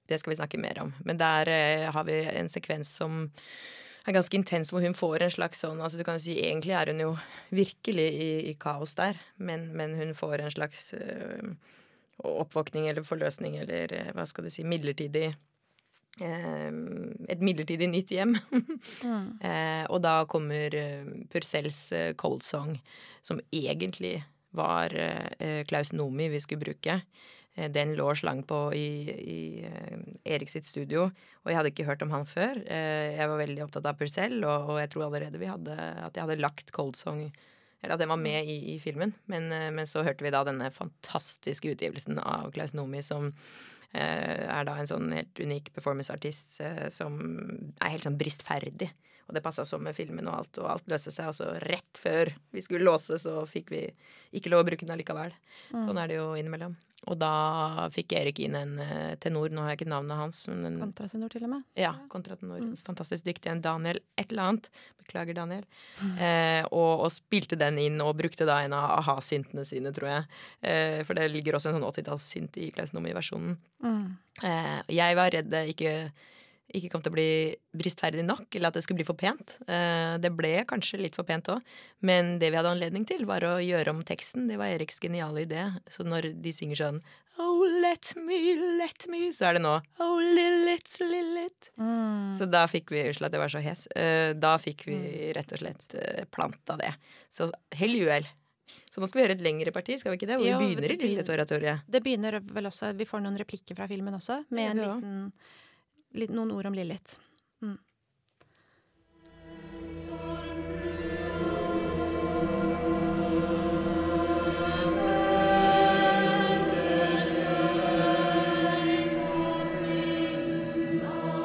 Det 0.07 0.19
skal 0.21 0.33
vi 0.33 0.39
snakke 0.39 0.61
mer 0.61 0.83
om. 0.85 0.93
Men 1.05 1.19
der 1.19 1.49
har 1.91 2.05
vi 2.07 2.21
en 2.29 2.49
sekvens 2.49 2.93
som 3.01 3.25
er 4.07 4.15
ganske 4.15 4.37
intens, 4.39 4.71
hvor 4.71 4.83
hun 4.83 4.95
får 4.97 5.23
en 5.23 5.33
slags 5.33 5.63
sånn 5.63 5.81
altså 5.83 5.99
du 5.99 6.05
kan 6.07 6.19
jo 6.19 6.25
si 6.27 6.37
Egentlig 6.39 6.75
er 6.77 6.91
hun 6.91 7.03
jo 7.03 7.09
virkelig 7.55 8.07
i, 8.07 8.29
i 8.51 8.53
kaos 8.59 8.95
der, 8.99 9.19
men, 9.37 9.69
men 9.77 9.97
hun 9.99 10.13
får 10.17 10.43
en 10.43 10.53
slags 10.53 10.93
øh, 10.97 11.51
oppvåkning 12.23 12.87
eller 12.89 13.05
forløsning 13.07 13.59
eller 13.61 13.93
eh, 13.93 14.13
hva 14.15 14.25
skal 14.29 14.47
du 14.47 14.53
si 14.53 14.65
midlertidig 14.67 15.27
øh, 16.21 16.71
Et 17.29 17.43
midlertidig 17.43 17.89
nytt 17.91 18.15
hjem. 18.15 18.37
Mm. 19.03 19.27
eh, 19.49 19.83
og 19.91 20.01
da 20.05 20.21
kommer 20.29 20.79
Purcells 21.33 21.91
eh, 21.91 22.13
Cold 22.15 22.45
Song, 22.47 22.77
som 23.21 23.43
egentlig 23.51 24.21
var 24.55 24.93
eh, 24.95 25.65
Klaus 25.67 25.91
Nomi 25.93 26.31
vi 26.31 26.41
skulle 26.41 26.63
bruke. 26.63 27.01
Eh, 27.57 27.69
Den 27.73 27.95
lå 27.97 28.07
slang 28.15 28.43
på 28.47 28.61
i, 28.77 28.85
i 29.17 29.39
eh, 29.65 29.97
Erik 30.37 30.51
sitt 30.53 30.67
studio, 30.69 31.07
og 31.09 31.51
jeg 31.51 31.57
hadde 31.59 31.73
ikke 31.73 31.87
hørt 31.89 32.05
om 32.05 32.13
han 32.13 32.27
før. 32.29 32.61
Eh, 32.63 33.17
Jeg 33.17 33.29
var 33.31 33.41
veldig 33.41 33.65
opptatt 33.65 33.89
av 33.89 33.97
Purcell, 33.99 34.39
og, 34.45 34.69
og 34.73 34.81
jeg 34.83 34.93
tror 34.93 35.07
allerede 35.09 35.41
vi 35.41 35.49
hadde, 35.49 35.75
at 35.77 36.15
jeg 36.15 36.27
hadde 36.27 36.41
lagt 36.43 36.71
Cold 36.75 36.95
Song 36.99 37.27
eller 37.77 37.93
at 37.93 38.01
den 38.01 38.09
var 38.09 38.17
med 38.17 38.47
i, 38.49 38.55
i 38.73 38.79
filmen. 38.81 39.11
Men, 39.29 39.51
men 39.75 39.85
så 39.85 40.01
hørte 40.01 40.25
vi 40.25 40.31
da 40.33 40.39
denne 40.47 40.71
fantastiske 40.73 41.69
utgivelsen 41.75 42.17
av 42.17 42.49
Klaus 42.55 42.73
Nomi, 42.73 43.03
som 43.05 43.27
eh, 43.93 44.47
er 44.49 44.65
da 44.65 44.73
en 44.81 44.89
sånn 44.89 45.11
helt 45.13 45.37
unik 45.37 45.69
performanceartist 45.75 46.57
eh, 46.65 46.87
som 46.89 47.19
er 47.77 47.93
helt 47.93 48.07
sånn 48.07 48.17
bristferdig. 48.17 48.89
Og 49.29 49.35
det 49.37 49.43
passa 49.45 49.65
sånn 49.67 49.85
med 49.85 49.93
filmen 49.95 50.25
og 50.25 50.39
alt, 50.39 50.57
og 50.57 50.71
alt 50.73 50.89
løste 50.89 51.13
seg. 51.13 51.29
Og 51.29 51.37
så 51.37 51.51
rett 51.67 52.01
før 52.01 52.33
vi 52.55 52.65
skulle 52.65 52.87
låse, 52.89 53.21
så 53.21 53.43
fikk 53.45 53.69
vi 53.75 53.83
ikke 54.39 54.49
lov 54.49 54.65
å 54.65 54.69
bruke 54.71 54.81
den 54.87 54.95
allikevel. 54.97 55.37
Sånn 55.85 56.01
er 56.01 56.09
det 56.09 56.17
jo 56.17 56.31
innimellom. 56.39 56.73
Og 57.05 57.15
da 57.21 57.87
fikk 57.93 58.15
Erik 58.17 58.39
inn 58.41 58.55
en 58.57 58.79
eh, 58.81 59.13
tenor, 59.21 59.51
nå 59.53 59.61
har 59.63 59.75
jeg 59.75 59.79
ikke 59.83 59.91
navnet 59.93 60.17
hans, 60.17 60.41
men 60.49 60.65
en 60.65 60.79
Kontratenor, 60.81 61.29
til 61.31 61.45
og 61.45 61.51
med. 61.53 61.65
ja, 61.77 61.93
kontratenor. 62.11 62.63
Fantastisk 62.83 63.27
dyktig. 63.27 63.51
En 63.51 63.61
Daniel 63.63 64.01
et 64.17 64.31
eller 64.33 64.49
annet. 64.49 64.69
Beklager, 65.03 65.37
Daniel. 65.37 65.63
Eh, 66.17 66.65
og, 66.65 67.05
og 67.05 67.11
spilte 67.15 67.55
den 67.59 67.77
inn, 67.79 68.01
og 68.03 68.17
brukte 68.19 68.47
da 68.49 68.57
en 68.65 68.75
av 68.75 68.97
a-ha-syntene 68.97 69.63
sine, 69.69 69.93
tror 69.95 70.09
jeg. 70.09 70.25
Eh, 70.67 71.03
for 71.07 71.15
det 71.15 71.29
ligger 71.31 71.55
også 71.55 71.71
en 71.71 71.77
sånn 71.77 71.87
80-tallssynt 71.87 72.59
i 72.65 72.71
Klaus 72.75 72.91
Nomi-versjonen. 72.97 73.55
Mm. 73.85 74.17
Eh, 74.43 74.73
jeg 74.97 75.19
var 75.21 75.31
redd 75.37 75.53
det 75.53 75.63
ikke, 75.75 75.93
ikke 76.75 76.89
kom 76.91 77.03
til 77.03 77.13
å 77.13 77.15
bli 77.15 77.29
bristferdig 77.77 78.25
nok, 78.27 78.49
eller 78.55 78.71
at 78.71 78.77
det 78.77 78.83
skulle 78.83 78.99
bli 78.99 79.07
for 79.07 79.19
pent. 79.19 79.55
Eh, 79.67 80.17
det 80.19 80.31
ble 80.35 80.51
kanskje 80.67 80.99
litt 80.99 81.15
for 81.15 81.27
pent 81.27 81.47
òg, 81.53 81.61
men 82.03 82.35
det 82.41 82.49
vi 82.51 82.59
hadde 82.59 82.73
anledning 82.73 83.05
til, 83.07 83.23
var 83.29 83.45
å 83.47 83.57
gjøre 83.63 83.93
om 83.93 84.03
teksten. 84.07 84.49
Det 84.49 84.57
var 84.59 84.73
Eriks 84.73 84.99
geniale 85.03 85.45
idé. 85.45 85.69
Så 85.91 86.03
når 86.07 86.33
de 86.35 86.53
synger 86.55 86.81
sånn 86.81 87.01
Oh, 87.37 87.61
let 87.83 88.15
me, 88.17 88.55
let 88.79 89.05
me, 89.13 89.27
så 89.29 89.51
er 89.51 89.59
det 89.59 89.61
nå 89.61 89.75
Oh, 90.01 90.17
Lillit, 90.17 90.89
Lillit. 91.03 91.69
Mm. 91.77 92.33
Så 92.39 92.47
da 92.49 92.63
fikk 92.71 92.89
vi 92.89 93.03
Unnskyld 93.05 93.29
at 93.29 93.37
jeg 93.37 93.43
var 93.43 93.53
så 93.53 93.61
hes. 93.61 93.85
eh, 93.93 94.31
da 94.33 94.55
fikk 94.57 94.87
vi 94.89 94.97
rett 95.37 95.53
og 95.53 95.61
slett 95.61 95.93
uh, 95.93 96.25
planta 96.33 96.79
det. 96.81 96.95
Så 97.29 97.51
hell 97.77 97.93
i 97.93 98.01
uhell. 98.07 98.25
Så 98.89 99.03
nå 99.03 99.07
skal 99.11 99.19
vi 99.19 99.25
høre 99.27 99.37
et 99.37 99.45
lengre 99.45 99.71
parti, 99.75 99.99
skal 100.01 100.15
vi 100.15 100.17
ikke 100.17 100.31
det? 100.31 100.39
Hvor 100.41 100.49
Jo, 100.49 100.57
vi 100.57 100.73
begynner 100.73 100.95
i 100.95 100.97
Lilith-oratoriet. 101.03 101.85
Det 101.85 102.01
begynner 102.01 102.39
vel 102.41 102.65
også 102.71 102.89
Vi 102.97 103.05
får 103.05 103.21
noen 103.21 103.37
replikker 103.37 103.77
fra 103.77 103.85
filmen 103.91 104.17
også, 104.17 104.41
med 104.49 104.71
en 104.71 104.81
liten, 104.81 105.19
noen 106.25 106.51
ord 106.51 106.65
om 106.65 106.73
Lillit. 106.73 107.19
Mm. 107.61 107.77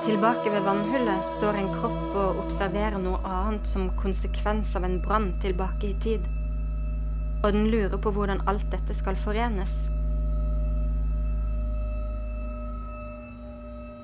Tilbake 0.03 0.51
ved 0.51 0.63
vannhullet 0.63 1.25
står 1.25 1.55
en 1.61 1.73
kropp 1.77 2.17
og 2.17 2.41
observerer 2.43 2.99
noe 2.99 3.21
annet 3.29 3.69
som 3.69 3.91
konsekvens 4.01 4.75
av 4.77 4.85
en 4.89 5.01
brann 5.05 5.33
tilbake 5.45 5.93
i 5.93 5.97
tid. 6.03 6.27
Og 7.45 7.53
den 7.53 7.69
lurer 7.71 7.99
på 7.99 8.11
hvordan 8.15 8.43
alt 8.51 8.67
dette 8.73 8.95
skal 8.95 9.19
forenes. 9.19 9.85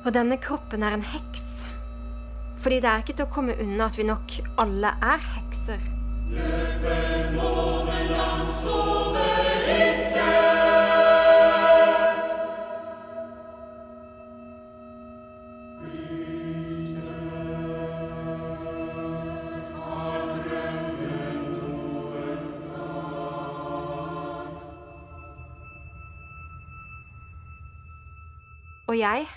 Og 0.08 0.14
denne 0.16 0.38
kroppen 0.40 0.80
er 0.80 0.94
en 0.96 1.02
heks. 1.04 1.42
Fordi 2.56 2.78
det 2.80 2.88
er 2.88 3.02
ikke 3.02 3.12
til 3.18 3.26
å 3.26 3.32
komme 3.34 3.56
unna 3.60 3.90
at 3.90 3.98
vi 3.98 4.06
nok 4.08 4.38
alle 4.56 4.94
er 5.04 5.26
hekser. 5.34 5.84
Og 28.88 28.96
jeg, 28.96 29.28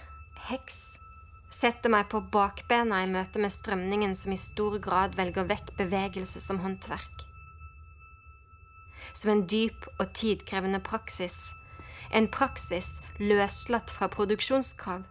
heks, 0.52 0.80
setter 1.52 1.92
meg 1.92 2.08
på 2.12 2.22
bakbena 2.34 3.02
i 3.04 3.10
møte 3.12 3.42
med 3.44 3.52
strømningen 3.52 4.16
som 4.16 4.34
i 4.34 4.40
stor 4.40 4.78
grad 4.84 5.18
velger 5.20 5.48
vekk 5.50 5.74
bevegelse 5.80 6.42
som 6.44 6.62
håndverk. 6.64 7.26
Som 9.14 9.34
en 9.34 9.46
dyp 9.52 9.88
og 9.98 10.12
tidkrevende 10.16 10.80
praksis. 10.84 11.52
En 12.12 12.30
praksis 12.32 13.00
løslatt 13.20 13.92
fra 13.92 14.08
produksjonskrav. 14.12 15.04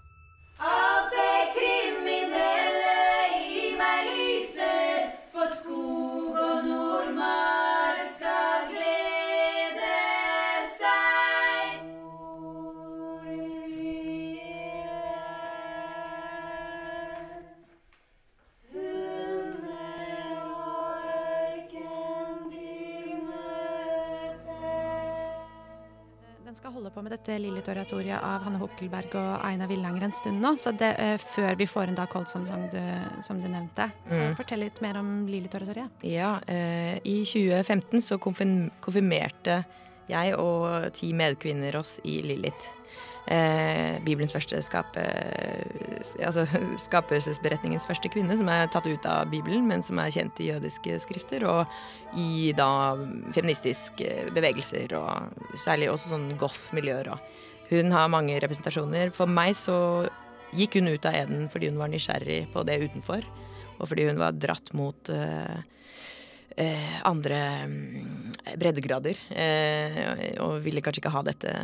På 27.00 27.04
med 27.06 27.14
dette 27.14 27.36
Lilith-oratoriet 27.40 28.20
av 28.20 28.42
Hanne 28.44 28.58
Hokkelberg 28.60 29.14
og 29.16 29.44
Aina 29.46 29.64
Villanger 29.70 30.04
en 30.04 30.12
stund 30.12 30.42
nå. 30.42 30.52
Så 30.60 30.72
det, 30.76 30.90
uh, 31.00 31.16
før 31.32 31.56
vi 31.56 31.66
får 31.68 31.88
en 31.88 31.96
da 31.96 32.04
Coldsam 32.10 32.44
som 32.48 32.66
du, 32.72 32.80
som 33.24 33.40
du 33.40 33.48
nevnte. 33.48 33.88
Så 34.08 34.20
Mm. 34.20 34.36
fortell 34.36 34.60
litt 34.60 34.80
mer 34.82 34.98
om 34.98 35.26
Lilith-oratoriet. 35.26 35.88
Ja, 36.04 36.40
uh, 36.44 36.96
i 37.02 37.24
2015 37.24 38.02
så 38.04 38.18
konfirmerte 38.20 39.64
jeg 40.10 40.34
og 40.36 40.92
ti 40.92 41.12
medkvinner 41.14 41.76
oss 41.76 42.00
i 42.04 42.20
Lilith. 42.20 42.68
Eh, 43.26 43.98
Bibelens 44.04 44.32
første 44.34 44.60
skape... 44.64 45.04
Altså 46.24 46.46
skapelsesberetningens 46.86 47.86
første 47.88 48.10
kvinne, 48.12 48.36
som 48.38 48.48
er 48.52 48.70
tatt 48.72 48.88
ut 48.88 49.06
av 49.08 49.28
Bibelen, 49.32 49.66
men 49.68 49.84
som 49.86 50.00
er 50.00 50.12
kjent 50.14 50.40
i 50.40 50.50
jødiske 50.52 51.00
skrifter, 51.04 51.44
og 51.48 52.18
i 52.18 52.52
da 52.56 52.96
feministiske 53.36 54.32
bevegelser, 54.34 54.96
og 54.98 55.58
særlig 55.60 55.90
også 55.92 56.14
sånn 56.14 56.30
goth-miljøer. 56.40 57.12
Hun 57.70 57.92
har 57.94 58.10
mange 58.10 58.38
representasjoner. 58.42 59.12
For 59.14 59.30
meg 59.30 59.54
så 59.58 59.76
gikk 60.56 60.80
hun 60.80 60.90
ut 60.90 61.06
av 61.06 61.14
Eden 61.14 61.46
fordi 61.50 61.70
hun 61.70 61.78
var 61.78 61.92
nysgjerrig 61.92 62.42
på 62.54 62.64
det 62.66 62.80
utenfor, 62.82 63.26
og 63.78 63.84
fordi 63.86 64.08
hun 64.08 64.18
var 64.20 64.34
dratt 64.36 64.72
mot 64.76 65.12
eh, 65.14 65.60
eh, 66.56 66.96
andre 67.08 67.38
mm, 67.66 68.32
breddegrader. 68.60 69.20
Eh, 69.30 70.00
og 70.44 70.60
ville 70.64 70.82
kanskje 70.84 71.04
ikke 71.04 71.14
ha 71.14 71.24
dette 71.26 71.54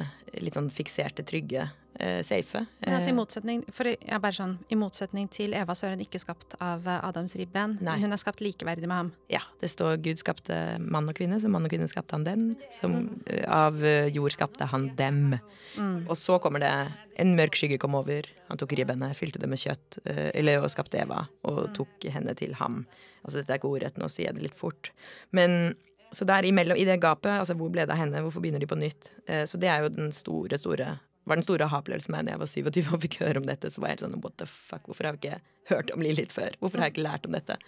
litt 0.42 0.56
sånn 0.56 0.70
fikserte, 0.72 1.24
trygge 1.26 1.68
uh, 2.00 2.22
safe. 2.22 2.62
Men 2.80 2.96
altså, 2.96 3.10
i, 3.10 3.12
eh, 3.12 3.16
motsetning, 3.16 3.62
for, 3.74 3.88
ja, 3.88 4.18
bare 4.22 4.36
sånn, 4.36 4.56
I 4.72 4.78
motsetning 4.78 5.28
til 5.32 5.54
Eva 5.56 5.76
så 5.76 5.88
er 5.88 5.96
hun 5.96 6.04
ikke 6.04 6.20
skapt 6.22 6.56
av 6.62 6.86
uh, 6.88 6.98
Adams 7.06 7.36
ribben. 7.38 7.76
Nei. 7.84 7.96
Hun 8.02 8.14
er 8.14 8.20
skapt 8.20 8.42
likeverdig 8.44 8.88
med 8.88 8.96
ham. 8.96 9.12
Ja. 9.32 9.42
Det 9.62 9.70
står 9.72 9.98
Gud 10.04 10.20
skapte 10.20 10.58
mann 10.82 11.08
og 11.10 11.16
kvinne, 11.18 11.40
så 11.42 11.50
mann 11.52 11.66
og 11.66 11.72
kvinne 11.72 11.88
skapte 11.90 12.16
han 12.16 12.26
den. 12.26 12.46
Som 12.78 12.98
uh, 13.30 13.42
av 13.52 13.80
jord 14.12 14.36
skapte 14.36 14.68
han 14.70 14.90
dem. 14.98 15.38
Mm. 15.76 16.06
Og 16.06 16.16
så 16.20 16.38
kommer 16.42 16.62
det 16.62 16.72
en 17.16 17.34
mørk 17.38 17.56
skygge 17.56 17.80
kom 17.80 17.96
over. 17.98 18.28
Han 18.50 18.60
tok 18.60 18.76
ribbene, 18.76 19.10
fylte 19.16 19.40
det 19.40 19.48
med 19.48 19.60
kjøtt, 19.60 19.98
eller 20.06 20.60
og 20.60 20.68
skapte 20.70 21.00
Eva, 21.00 21.22
og 21.48 21.62
mm. 21.64 21.74
tok 21.78 22.06
henne 22.12 22.34
til 22.36 22.52
ham. 22.60 22.82
Altså 23.24 23.40
dette 23.40 23.54
er 23.54 23.60
ikke 23.60 23.70
ordrett, 23.72 23.96
nå 23.98 24.10
sier 24.12 24.28
jeg 24.28 24.36
det 24.36 24.44
litt 24.50 24.58
fort. 24.58 24.92
Men 25.34 25.74
så 26.14 26.28
der 26.28 26.46
imellom, 26.46 26.76
i 26.78 26.84
det 26.86 27.00
gapet, 27.02 27.32
altså 27.32 27.56
hvor 27.58 27.72
ble 27.72 27.86
det 27.88 27.96
av 27.96 27.98
henne, 27.98 28.20
hvorfor 28.24 28.44
begynner 28.44 28.62
de 28.62 28.68
på 28.68 28.78
nytt? 28.78 29.10
så 29.48 29.58
det 29.60 29.72
er 29.72 29.82
jo 29.82 29.94
den 29.96 30.12
store, 30.14 30.60
store 30.60 30.92
var 31.26 31.38
den 31.38 31.46
store 31.46 31.66
aha-opplevelsen 31.66 32.14
meg 32.14 32.26
da 32.26 32.34
jeg 32.36 32.42
var 32.42 32.50
27 32.52 32.94
og 32.94 33.02
fikk 33.02 33.18
høre 33.24 33.42
om 33.42 33.48
dette. 33.48 33.70
Så 33.74 33.82
var 33.82 33.92
jeg 33.92 34.04
sånn 34.04 34.18
what 34.22 34.36
the 34.40 34.46
fuck, 34.46 34.84
hvorfor 34.86 35.08
har 35.08 35.16
vi 35.16 35.24
ikke 35.24 35.40
hørt 35.72 35.90
om 35.94 36.04
Lilith 36.04 36.34
før? 36.34 36.54
Hvorfor 36.60 36.80
har 36.80 36.90
jeg 36.90 36.96
ikke 36.96 37.06
lært 37.08 37.26
om 37.26 37.34
dette? 37.34 37.58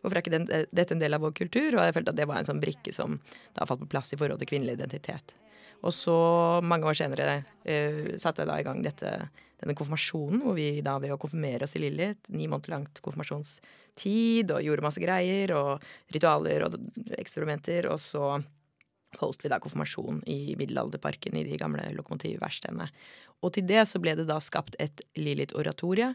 Hvorfor 0.00 0.18
er 0.18 0.24
ikke 0.24 0.34
den, 0.34 0.48
dette 0.48 0.96
en 0.96 1.02
del 1.02 1.16
av 1.16 1.22
vår 1.24 1.36
kultur? 1.42 1.76
Og 1.76 1.84
jeg 1.84 1.96
følte 1.98 2.14
at 2.14 2.18
det 2.18 2.26
var 2.30 2.40
en 2.40 2.48
sånn 2.48 2.62
brikke 2.62 2.94
som 2.96 3.20
da 3.58 3.68
falt 3.68 3.84
på 3.84 3.90
plass 3.92 4.14
i 4.14 4.18
forhold 4.20 4.40
til 4.42 4.50
kvinnelig 4.54 4.78
identitet. 4.80 5.36
Og 5.82 5.94
så, 5.94 6.16
mange 6.62 6.86
år 6.88 6.96
senere, 6.98 7.42
uh, 7.66 8.12
satte 8.22 8.44
jeg 8.44 8.50
da 8.50 8.58
i 8.60 8.66
gang 8.66 8.82
dette, 8.84 9.12
denne 9.62 9.76
konfirmasjonen, 9.78 10.42
hvor 10.46 10.56
vi 10.56 10.68
da 10.84 10.96
ved 11.02 11.14
å 11.14 11.20
konfirmere 11.20 11.66
oss 11.66 11.74
til 11.74 11.84
Lilith, 11.86 12.30
ni 12.34 12.48
måneder 12.50 12.76
langt 12.76 13.02
konfirmasjonstid, 13.04 14.54
og 14.54 14.62
gjorde 14.62 14.86
masse 14.86 15.02
greier 15.02 15.54
og 15.58 15.86
ritualer 16.14 16.66
og 16.68 16.78
eksperimenter, 17.18 17.90
og 17.90 18.00
så 18.02 18.36
holdt 19.20 19.44
vi 19.44 19.50
da 19.52 19.60
konfirmasjon 19.62 20.22
i 20.30 20.54
Middelalderparken 20.58 21.36
i 21.36 21.44
de 21.48 21.58
gamle 21.60 21.84
lokomotivverkstedene. 21.96 22.88
Og 23.42 23.54
til 23.56 23.66
det 23.66 23.84
så 23.90 24.00
ble 24.02 24.14
det 24.18 24.28
da 24.30 24.38
skapt 24.42 24.78
et 24.82 25.02
Lilith-oratorie. 25.18 26.12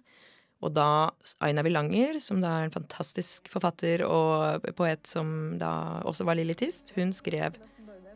Og 0.66 0.74
da 0.74 1.12
Aina 1.45 1.62
Villanger, 1.66 2.18
som 2.24 2.39
da 2.41 2.56
er 2.58 2.68
en 2.68 2.74
fantastisk 2.74 3.50
forfatter 3.54 4.02
og 4.08 4.66
poet 4.78 5.06
som 5.06 5.58
da 5.62 6.02
også 6.08 6.26
var 6.26 6.39
lilithist, 6.39 6.95
hun 6.95 7.14
skrev 7.14 7.60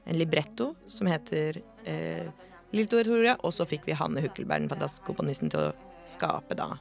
en 0.10 0.18
libretto 0.18 0.72
som 0.90 1.10
heter 1.12 1.62
eh, 1.86 2.32
Lilith-oratoria, 2.72 3.36
og 3.44 3.54
så 3.54 3.68
fikk 3.68 3.86
vi 3.86 3.98
Hanne 4.00 4.24
Hukkelberg, 4.24 4.64
den 4.64 4.72
fantastiske 4.72 5.06
komponisten, 5.06 5.52
til 5.52 5.68
å 5.68 5.74
skape 6.10 6.56
da 6.58 6.72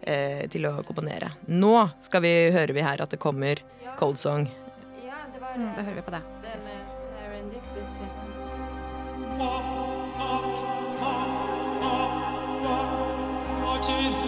eh, 0.00 0.46
Til 0.50 0.64
å 0.70 0.78
komponere. 0.86 1.34
Nå 1.50 1.74
skal 2.06 2.24
vi 2.24 2.32
hører 2.54 2.72
vi 2.76 2.86
her 2.86 3.02
at 3.04 3.12
det 3.12 3.20
kommer 3.20 3.60
Cold 3.98 4.22
Song. 4.22 4.48
Ja, 5.04 5.26
det 5.34 5.42
var, 5.42 5.58
mm, 5.58 5.68
da 5.76 5.84
hører 5.84 6.00
vi 6.00 6.06
på 6.08 6.16
det. 6.16 6.24
Yes. 6.54 6.89
to 13.82 14.19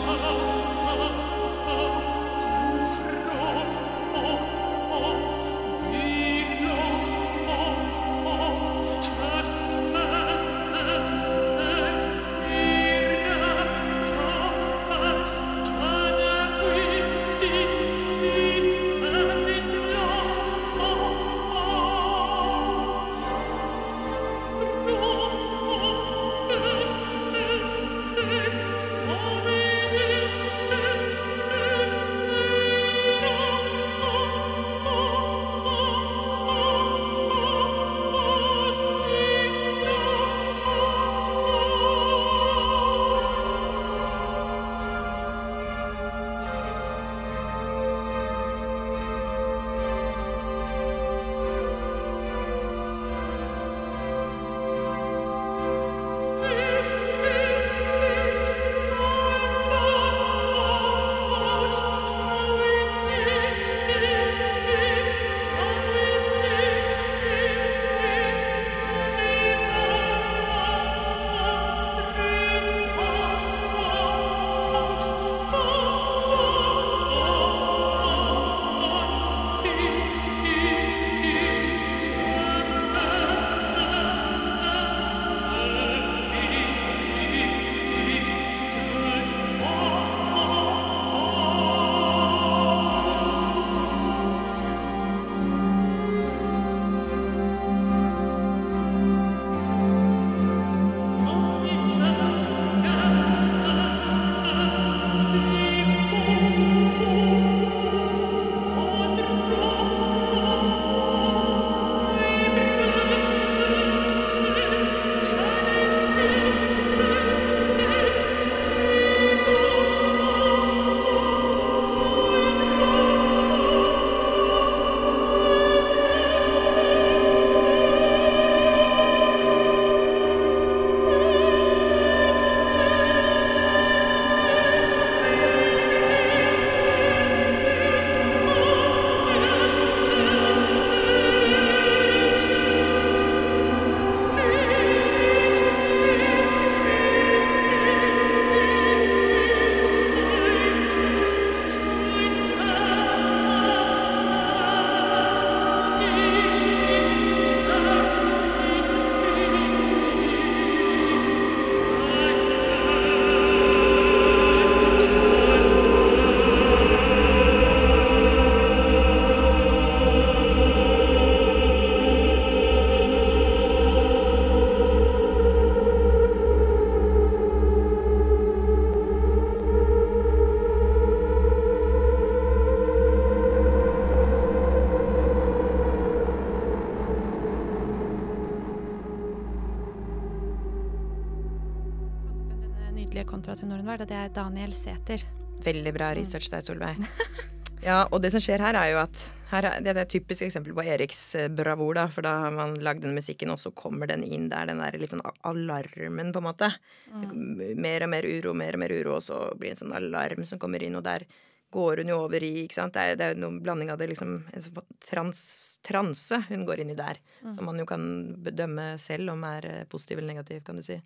var, 193.71 194.01
og 194.01 194.09
det 194.09 194.17
er 194.17 194.29
Daniel 194.35 194.73
Sæther. 194.73 195.23
Veldig 195.63 195.93
bra 195.95 196.13
research 196.19 196.51
der, 196.51 196.61
Solveig. 196.61 196.97
Ja, 197.83 198.05
og 198.15 198.21
det 198.23 198.31
som 198.31 198.39
skjer 198.39 198.63
her, 198.63 198.77
er 198.79 198.93
jo 198.93 198.99
at 199.01 199.21
her 199.51 199.67
er, 199.67 199.81
Det 199.83 199.91
er 199.91 199.99
et 200.05 200.13
typisk 200.13 200.45
eksempel 200.47 200.73
på 200.73 200.85
Eriks 200.87 201.35
eh, 201.35 201.49
bravur, 201.51 201.97
da. 201.99 202.07
For 202.07 202.23
da 202.23 202.37
har 202.45 202.53
man 202.55 202.77
lagd 202.79 203.03
den 203.03 203.15
musikken, 203.17 203.51
og 203.51 203.59
så 203.59 203.73
kommer 203.75 204.07
den 204.07 204.23
inn 204.23 204.49
der, 204.53 204.69
den 204.71 204.79
der 204.79 204.95
litt 205.01 205.11
sånn 205.11 205.25
alarmen, 205.43 206.31
på 206.33 206.39
en 206.39 206.47
måte. 206.47 206.69
Mm. 207.11 207.81
Mer 207.83 208.07
og 208.07 208.13
mer 208.15 208.29
uro, 208.29 208.53
mer 208.55 208.79
og 208.79 208.83
mer 208.85 208.95
uro, 208.95 209.17
og 209.17 209.25
så 209.27 209.41
blir 209.59 209.73
det 209.73 209.81
en 209.81 209.83
sånn 209.83 209.97
alarm 209.99 210.47
som 210.47 210.63
kommer 210.63 210.83
inn, 210.83 210.95
og 210.95 211.03
der 211.09 211.27
går 211.73 212.05
hun 212.05 212.13
jo 212.13 212.21
over 212.23 212.45
i 212.45 212.53
ikke 212.63 212.79
sant? 212.79 212.95
Det 212.95 213.03
er, 213.03 213.19
det 213.19 213.29
er 213.33 213.43
noen 213.43 213.59
blanding 213.65 213.91
av 213.91 213.99
det 213.99 214.11
liksom 214.13 214.37
en 214.53 214.65
sånn 214.67 214.97
trans, 215.03 215.43
transe 215.83 216.39
hun 216.51 216.67
går 216.69 216.85
inn 216.85 216.93
i 216.95 216.99
der. 216.99 217.19
Mm. 217.43 217.51
Som 217.57 217.67
man 217.67 217.83
jo 217.83 217.89
kan 217.89 218.05
bedømme 218.47 218.93
selv 219.03 219.35
om 219.35 219.43
er 219.49 219.69
eh, 219.71 219.83
positiv 219.91 220.21
eller 220.21 220.37
negativ, 220.37 220.63
kan 220.69 220.79
du 220.79 220.87
si. 220.87 221.01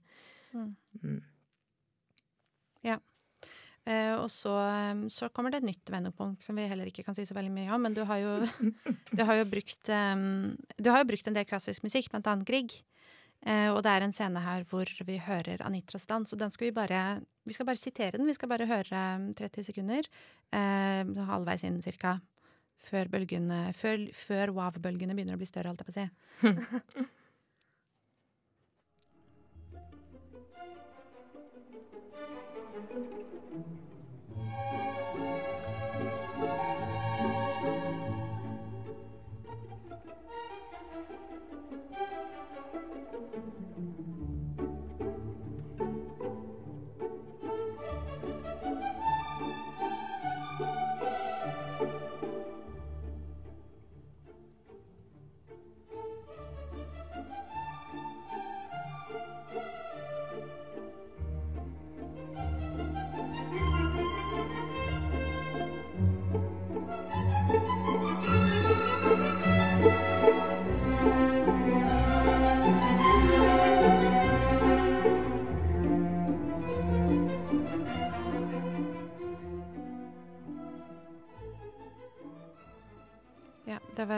Mm. 0.53 1.23
Ja. 2.87 3.01
Uh, 3.87 4.19
og 4.19 4.27
så, 4.35 4.53
så, 5.15 5.29
kommer 5.31 5.53
det 5.55 5.61
et 5.61 5.69
nytt 5.69 5.91
vendepunkt 5.95 6.43
som 6.43 6.57
vi 6.59 6.65
heller 6.67 6.89
ikke 6.91 7.05
kan 7.07 7.15
si 7.15 7.23
så 7.27 7.37
veldig 7.37 7.53
mye 7.55 7.71
om. 7.75 7.85
Men 7.87 7.95
du 7.95 8.03
har 8.09 8.19
jo, 8.19 8.33
du 9.19 9.23
har 9.23 9.39
jo, 9.39 9.47
brukt, 9.51 9.87
um, 9.87 10.57
du 10.75 10.91
har 10.91 11.05
jo 11.05 11.11
brukt 11.13 11.31
en 11.31 11.37
del 11.37 11.47
klassisk 11.47 11.87
musikk, 11.87 12.11
blant 12.11 12.27
annet 12.33 12.49
Grieg. 12.49 12.75
Uh, 13.47 13.71
og 13.77 13.85
det 13.87 13.93
er 13.93 14.03
en 14.03 14.15
scene 14.17 14.43
her 14.43 14.65
hvor 14.67 14.91
vi 15.07 15.21
hører 15.23 15.63
Anitras 15.63 16.09
dans, 16.11 16.33
og 16.35 16.41
den 16.41 16.51
skal 16.51 16.71
vi 16.71 16.75
bare 16.75 17.21
Vi 17.47 17.55
skal 17.55 17.69
bare 17.69 17.79
sitere 17.79 18.19
den. 18.19 18.27
Vi 18.27 18.35
skal 18.35 18.51
bare 18.51 18.67
høre 18.67 19.03
30 19.39 19.69
sekunder, 19.69 20.09
uh, 20.51 21.27
halvveis 21.31 21.63
inn 21.69 21.79
cirka, 21.85 22.17
før 22.89 23.13
bølgene 23.13 23.69
Før, 23.79 24.09
før 24.19 24.51
wow-bølgene 24.57 25.15
begynner 25.15 25.39
å 25.39 25.43
bli 25.43 25.47
større, 25.47 25.71
holdt 25.71 25.87
jeg 25.87 25.93
på 25.93 25.95
å 25.95 26.01
si. 26.01 27.07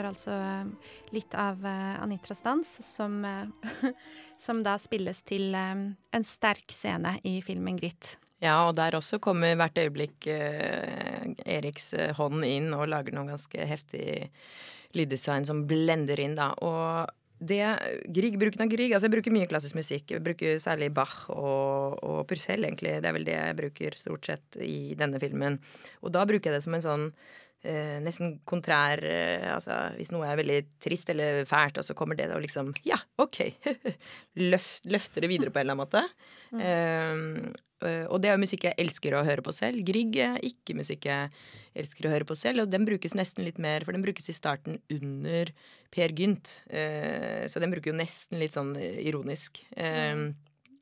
altså 0.09 0.33
eh, 0.35 0.93
litt 1.15 1.35
av 1.37 1.61
eh, 1.65 1.99
Anitras 2.01 2.41
dans, 2.45 2.71
som, 2.85 3.19
eh, 3.25 3.85
som 4.45 4.63
da 4.65 4.77
spilles 4.81 5.21
til 5.27 5.55
en 5.55 6.25
sterk 6.27 6.73
scene 6.75 7.17
i 7.23 7.39
filmen 7.45 7.79
'Gritt'. 7.79 8.17
Ja, 8.39 8.61
og 8.69 8.77
der 8.77 8.95
også 8.95 9.19
kommer 9.19 9.51
hvert 9.59 9.75
øyeblikk 9.75 10.29
Eriks 11.43 11.89
hånd 12.15 12.45
inn 12.47 12.69
og 12.71 12.87
lager 12.87 13.11
noe 13.11 13.27
ganske 13.27 13.65
heftig 13.67 14.29
lyddesign 14.95 15.43
som 15.43 15.65
blender 15.67 16.21
inn, 16.23 16.37
da. 16.39 16.53
Og 16.63 17.09
det 17.39 17.59
Grieg, 18.11 18.35
bruken 18.39 18.65
av 18.65 18.71
Grieg 18.71 18.91
Altså, 18.91 19.07
jeg 19.07 19.15
bruker 19.15 19.33
mye 19.33 19.47
klassisk 19.49 19.77
musikk. 19.79 20.11
Jeg 20.11 20.23
bruker 20.23 20.57
særlig 20.59 20.91
Bach 20.95 21.29
og, 21.31 21.99
og 22.03 22.23
Purcell, 22.27 22.65
egentlig. 22.67 22.97
Det 22.99 23.11
er 23.11 23.15
vel 23.15 23.27
det 23.27 23.37
jeg 23.37 23.59
bruker 23.59 23.99
stort 23.99 24.27
sett 24.27 24.59
i 24.63 24.95
denne 24.99 25.21
filmen. 25.23 25.59
Og 26.03 26.13
da 26.15 26.25
bruker 26.27 26.51
jeg 26.51 26.59
det 26.59 26.65
som 26.67 26.75
en 26.75 26.85
sånn 26.85 27.05
eh, 27.63 27.97
nesten 28.03 28.37
kontrær 28.47 29.01
eh, 29.05 29.47
Altså 29.53 29.77
hvis 29.97 30.11
noe 30.15 30.27
er 30.27 30.39
veldig 30.39 30.59
trist 30.81 31.09
eller 31.13 31.43
fælt, 31.49 31.79
og 31.81 31.87
så 31.87 31.95
kommer 31.97 32.19
det 32.19 32.29
og 32.33 32.43
liksom 32.43 32.73
Ja, 32.87 32.99
OK! 33.21 33.41
Løft, 34.51 34.85
løfter 34.89 35.25
det 35.25 35.31
videre 35.31 35.53
på 35.53 35.61
en 35.61 35.67
eller 35.67 35.77
annen 35.77 35.85
måte. 35.85 36.05
Mm. 36.53 37.55
Eh, 37.79 38.05
og 38.11 38.19
det 38.19 38.29
er 38.29 38.35
jo 38.35 38.43
musikk 38.43 38.67
jeg 38.67 38.79
elsker 38.81 39.15
å 39.15 39.23
høre 39.27 39.43
på 39.45 39.53
selv. 39.55 39.83
Grieg 39.87 40.17
er 40.19 40.39
ikke 40.43 40.75
musikk 40.77 41.07
jeg 41.07 41.29
elsker 41.79 42.07
å 42.07 42.11
høre 42.11 42.27
på 42.27 42.35
selv, 42.35 42.65
og 42.65 42.73
den 42.73 42.87
brukes 42.87 43.15
nesten 43.15 43.45
litt 43.47 43.59
mer, 43.61 43.85
for 43.87 43.95
den 43.95 44.03
brukes 44.03 44.27
i 44.31 44.35
starten 44.35 44.81
under 44.91 45.51
Per 45.93 46.13
Gynt. 46.17 46.51
Eh, 46.67 47.47
så 47.47 47.63
den 47.63 47.71
bruker 47.71 47.93
jo 47.93 47.99
nesten 47.99 48.41
litt 48.41 48.57
sånn 48.57 48.75
ironisk. 48.79 49.61
Mm. 49.77 50.33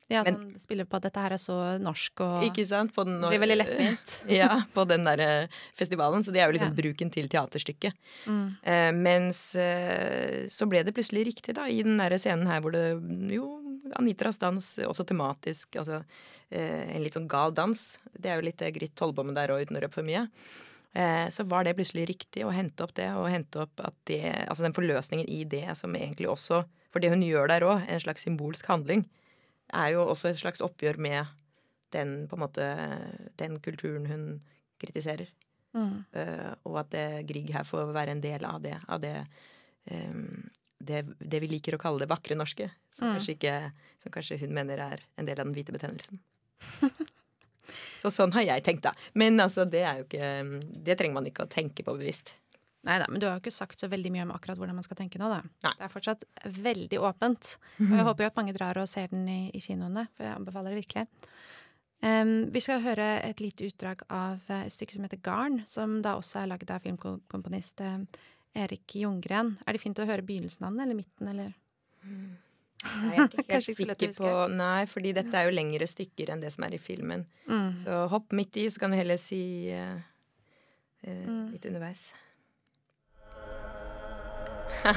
Ja, 0.08 0.22
men, 0.24 0.38
sånn, 0.38 0.60
spiller 0.62 0.86
på 0.88 0.96
at 0.96 1.04
dette 1.04 1.20
her 1.20 1.34
er 1.36 1.40
så 1.40 1.54
norsk 1.84 2.22
og 2.24 2.44
ikke 2.46 2.64
sant? 2.64 2.94
På 2.96 3.04
den, 3.04 3.18
blir 3.20 3.42
veldig 3.42 3.58
lettvint. 3.58 4.14
ja, 4.40 4.62
på 4.72 4.86
den 4.88 5.04
der 5.04 5.20
eh, 5.20 5.58
festivalen. 5.76 6.24
Så 6.24 6.32
det 6.32 6.40
er 6.40 6.48
jo 6.48 6.56
liksom 6.56 6.72
ja. 6.72 6.76
bruken 6.78 7.12
til 7.12 7.28
teaterstykket. 7.28 7.98
Mm. 8.24 8.46
Eh, 8.62 8.88
mens 8.96 9.42
eh, 9.60 10.46
så 10.52 10.68
ble 10.70 10.80
det 10.86 10.94
plutselig 10.96 11.26
riktig, 11.28 11.58
da, 11.58 11.66
i 11.68 11.82
den 11.84 12.00
der 12.00 12.16
scenen 12.16 12.48
her 12.48 12.64
hvor 12.64 12.72
det 12.72 12.86
jo 13.34 13.58
Anitras 13.96 14.36
dans, 14.40 14.66
også 14.84 15.04
tematisk, 15.08 15.78
altså 15.80 16.02
eh, 16.50 16.88
en 16.94 17.04
litt 17.04 17.16
sånn 17.16 17.28
gal 17.28 17.52
dans. 17.56 17.84
Det 18.12 18.32
er 18.32 18.40
jo 18.40 18.48
litt 18.48 18.64
Gritt 18.74 18.96
Tollbommen 18.98 19.36
der 19.36 19.52
òg, 19.52 19.64
uten 19.64 19.78
å 19.78 19.84
røpe 19.84 20.00
for 20.00 20.08
mye. 20.08 20.26
Eh, 20.96 21.28
så 21.32 21.44
var 21.48 21.64
det 21.64 21.76
plutselig 21.76 22.06
riktig 22.08 22.46
å 22.48 22.52
hente 22.52 22.84
opp 22.84 22.96
det, 22.96 23.10
og 23.12 23.28
hente 23.28 23.60
opp 23.60 23.84
at 23.84 23.96
det 24.08 24.22
Altså 24.48 24.64
den 24.64 24.76
forløsningen 24.76 25.28
i 25.28 25.42
det 25.44 25.66
som 25.76 25.92
egentlig 25.92 26.30
også 26.32 26.62
For 26.88 27.04
det 27.04 27.10
hun 27.12 27.20
gjør 27.22 27.50
der 27.52 27.66
òg, 27.68 27.84
en 27.84 28.00
slags 28.00 28.24
symbolsk 28.24 28.70
handling 28.72 29.04
er 29.74 29.92
jo 29.94 30.06
også 30.08 30.30
et 30.30 30.40
slags 30.40 30.62
oppgjør 30.64 30.98
med 31.02 31.26
den, 31.94 32.26
på 32.28 32.36
en 32.36 32.44
måte, 32.44 32.68
den 33.40 33.58
kulturen 33.64 34.06
hun 34.08 34.24
kritiserer. 34.80 35.30
Mm. 35.76 36.04
Uh, 36.14 36.52
og 36.68 36.80
at 36.82 36.92
det, 36.94 37.04
Grieg 37.28 37.52
her 37.54 37.66
får 37.66 37.92
være 37.94 38.16
en 38.16 38.24
del 38.24 38.44
av 38.48 38.62
det. 38.64 38.76
Av 38.88 39.02
det, 39.02 39.14
um, 39.90 40.48
det, 40.78 41.04
det, 41.18 41.42
vi 41.44 41.50
liker 41.52 41.76
å 41.76 41.82
kalle 41.82 42.04
det 42.04 42.10
vakre 42.10 42.36
norske. 42.38 42.70
Som, 42.92 43.08
mm. 43.08 43.18
kanskje 43.18 43.36
ikke, 43.36 43.54
som 44.02 44.14
kanskje 44.14 44.40
hun 44.42 44.56
mener 44.56 44.82
er 44.84 45.04
en 45.16 45.28
del 45.28 45.38
av 45.38 45.46
den 45.46 45.54
hvite 45.56 45.74
betennelsen. 45.74 46.20
Så 48.00 48.10
sånn 48.14 48.32
har 48.32 48.46
jeg 48.46 48.64
tenkt, 48.64 48.86
da. 48.86 48.94
Men 49.18 49.36
altså, 49.42 49.66
det 49.68 49.82
er 49.84 49.98
jo 49.98 50.06
ikke 50.06 50.28
Det 50.86 50.94
trenger 50.96 51.18
man 51.18 51.26
ikke 51.28 51.44
å 51.44 51.50
tenke 51.52 51.84
på 51.84 51.96
bevisst. 51.98 52.32
Nei 52.86 52.96
da, 53.02 53.08
men 53.10 53.20
du 53.20 53.26
har 53.26 53.36
jo 53.36 53.42
ikke 53.42 53.52
sagt 53.54 53.80
så 53.82 53.88
veldig 53.90 54.12
mye 54.14 54.24
om 54.28 54.32
akkurat 54.36 54.58
hvordan 54.60 54.76
man 54.78 54.86
skal 54.86 55.00
tenke 55.00 55.18
nå, 55.18 55.28
da. 55.32 55.40
Nei. 55.66 55.74
Det 55.80 55.86
er 55.86 55.92
fortsatt 55.92 56.24
veldig 56.62 57.00
åpent. 57.02 57.56
Og 57.82 57.94
jeg 57.96 58.06
håper 58.06 58.24
jo 58.24 58.30
at 58.30 58.38
mange 58.38 58.54
drar 58.56 58.78
og 58.78 58.88
ser 58.90 59.10
den 59.10 59.26
i, 59.28 59.40
i 59.50 59.62
kinoene, 59.62 60.06
for 60.14 60.28
jeg 60.28 60.38
anbefaler 60.38 60.74
det 60.74 60.84
virkelig. 60.84 61.06
Um, 61.98 62.32
vi 62.54 62.62
skal 62.62 62.84
høre 62.84 63.06
et 63.26 63.40
lite 63.42 63.66
utdrag 63.66 64.04
av 64.14 64.44
et 64.54 64.70
stykke 64.70 64.94
som 64.94 65.06
heter 65.08 65.18
Garn, 65.26 65.62
som 65.66 65.98
da 66.04 66.14
også 66.20 66.44
er 66.44 66.52
lagd 66.52 66.70
av 66.70 66.84
filmkomponist 66.84 67.82
Erik 68.58 68.94
Ljunggren. 68.94 69.56
Er 69.66 69.74
det 69.74 69.82
fint 69.82 69.98
å 69.98 70.06
høre 70.06 70.22
begynnelsen 70.26 70.68
av 70.68 70.76
den, 70.76 70.84
eller 70.84 70.98
midten, 71.00 71.32
eller? 71.32 71.56
Mm. 72.06 72.36
Nei, 72.78 73.10
jeg 73.10 73.18
er 73.18 73.32
ikke 73.32 73.44
helt 73.56 73.66
sikker 73.66 74.14
på 74.20 74.32
Nei, 74.54 74.84
fordi 74.86 75.12
dette 75.16 75.34
er 75.34 75.48
jo 75.48 75.56
lengre 75.56 75.88
stykker 75.90 76.30
enn 76.30 76.44
det 76.44 76.52
som 76.54 76.66
er 76.68 76.78
i 76.78 76.80
filmen. 76.82 77.26
Mm. 77.50 77.72
Så 77.82 78.04
hopp 78.12 78.30
midt 78.36 78.60
i, 78.62 78.68
så 78.70 78.84
kan 78.84 78.94
du 78.94 78.98
heller 79.00 79.18
si 79.18 79.42
uh, 79.74 79.98
uh, 81.02 81.28
litt 81.50 81.66
underveis. 81.66 82.12
Jag 84.84 84.94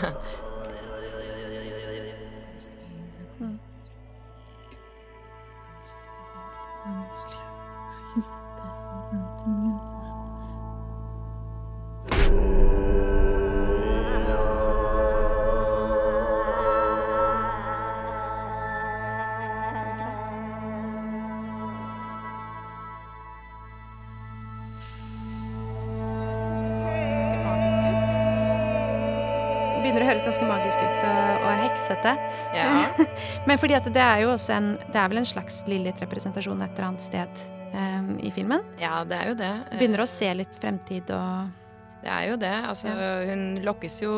kan 8.14 8.22
sätta 8.22 8.72
små 8.72 9.10
runt 9.12 9.42
om 9.46 9.80
og. 32.08 32.28
Ja. 32.56 33.08
Men 33.48 33.62
fordi 33.62 33.78
at 33.78 33.88
det 33.94 34.04
er 34.04 34.26
jo 34.26 34.34
også 34.36 34.58
en 34.58 34.74
Det 34.88 35.00
er 35.00 35.10
vel 35.12 35.22
en 35.22 35.30
slags 35.30 35.62
Lillit-representasjon 35.70 36.62
et 36.66 36.76
eller 36.76 36.90
annet 36.92 37.06
sted 37.06 37.46
um, 37.74 38.14
i 38.20 38.32
filmen? 38.36 38.66
Ja, 38.82 39.02
det 39.08 39.18
er 39.18 39.32
jo 39.32 39.40
det. 39.40 39.54
Begynner 39.78 40.06
å 40.06 40.10
se 40.10 40.30
litt 40.36 40.60
fremtid 40.62 41.10
og 41.16 41.58
Det 42.02 42.12
er 42.12 42.30
jo 42.32 42.38
det. 42.42 42.56
Altså, 42.66 42.90
ja. 42.90 43.10
hun 43.30 43.60
lokkes 43.66 44.02
jo 44.02 44.14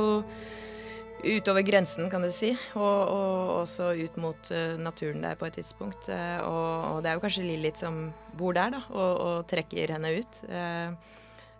utover 1.24 1.64
grensen, 1.64 2.10
kan 2.12 2.24
du 2.24 2.32
si. 2.36 2.52
Og, 2.76 3.00
og 3.12 3.52
også 3.64 3.94
ut 3.96 4.20
mot 4.22 4.52
uh, 4.52 4.76
naturen 4.80 5.24
der 5.24 5.40
på 5.40 5.48
et 5.48 5.60
tidspunkt. 5.60 6.08
Uh, 6.12 6.40
og, 6.48 6.70
og, 6.94 7.02
det 7.04 7.12
er 7.12 7.20
jo 7.20 7.26
kanskje 7.26 7.48
Lillit 7.48 7.80
som 7.80 8.06
bor 8.40 8.56
der, 8.56 8.76
da, 8.76 8.84
og, 8.92 9.12
og 9.28 9.52
trekker 9.52 9.96
henne 9.96 10.16
ut. 10.20 10.42
Uh, 10.48 11.20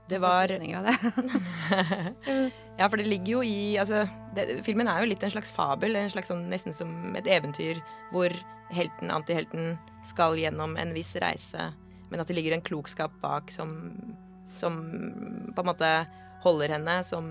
det 0.10 0.20
var 0.20 0.48
ja, 2.80 2.90
for 2.90 2.98
det 3.00 3.08
ligger 3.08 3.38
jo 3.38 3.44
i 3.44 3.78
Altså, 3.80 4.04
det, 4.36 4.64
filmen 4.66 4.90
er 4.92 5.04
jo 5.04 5.12
litt 5.12 5.24
en 5.24 5.34
slags 5.34 5.52
fabel, 5.54 5.96
en 5.96 6.12
slags 6.12 6.32
sånn, 6.32 6.50
nesten 6.52 6.76
som 6.76 7.16
et 7.20 7.30
eventyr 7.30 7.80
hvor 8.12 8.34
helten, 8.74 9.14
antihelten, 9.14 9.78
skal 10.04 10.36
gjennom 10.36 10.76
en 10.76 10.92
viss 10.96 11.14
reise, 11.22 11.70
men 12.10 12.20
at 12.20 12.28
det 12.28 12.36
ligger 12.36 12.58
en 12.58 12.66
klokskap 12.66 13.14
bak 13.22 13.52
som, 13.54 13.70
som 14.58 14.82
på 15.56 15.64
en 15.64 15.70
måte 15.70 15.92
holder 16.44 16.76
henne 16.76 16.98
som 17.08 17.24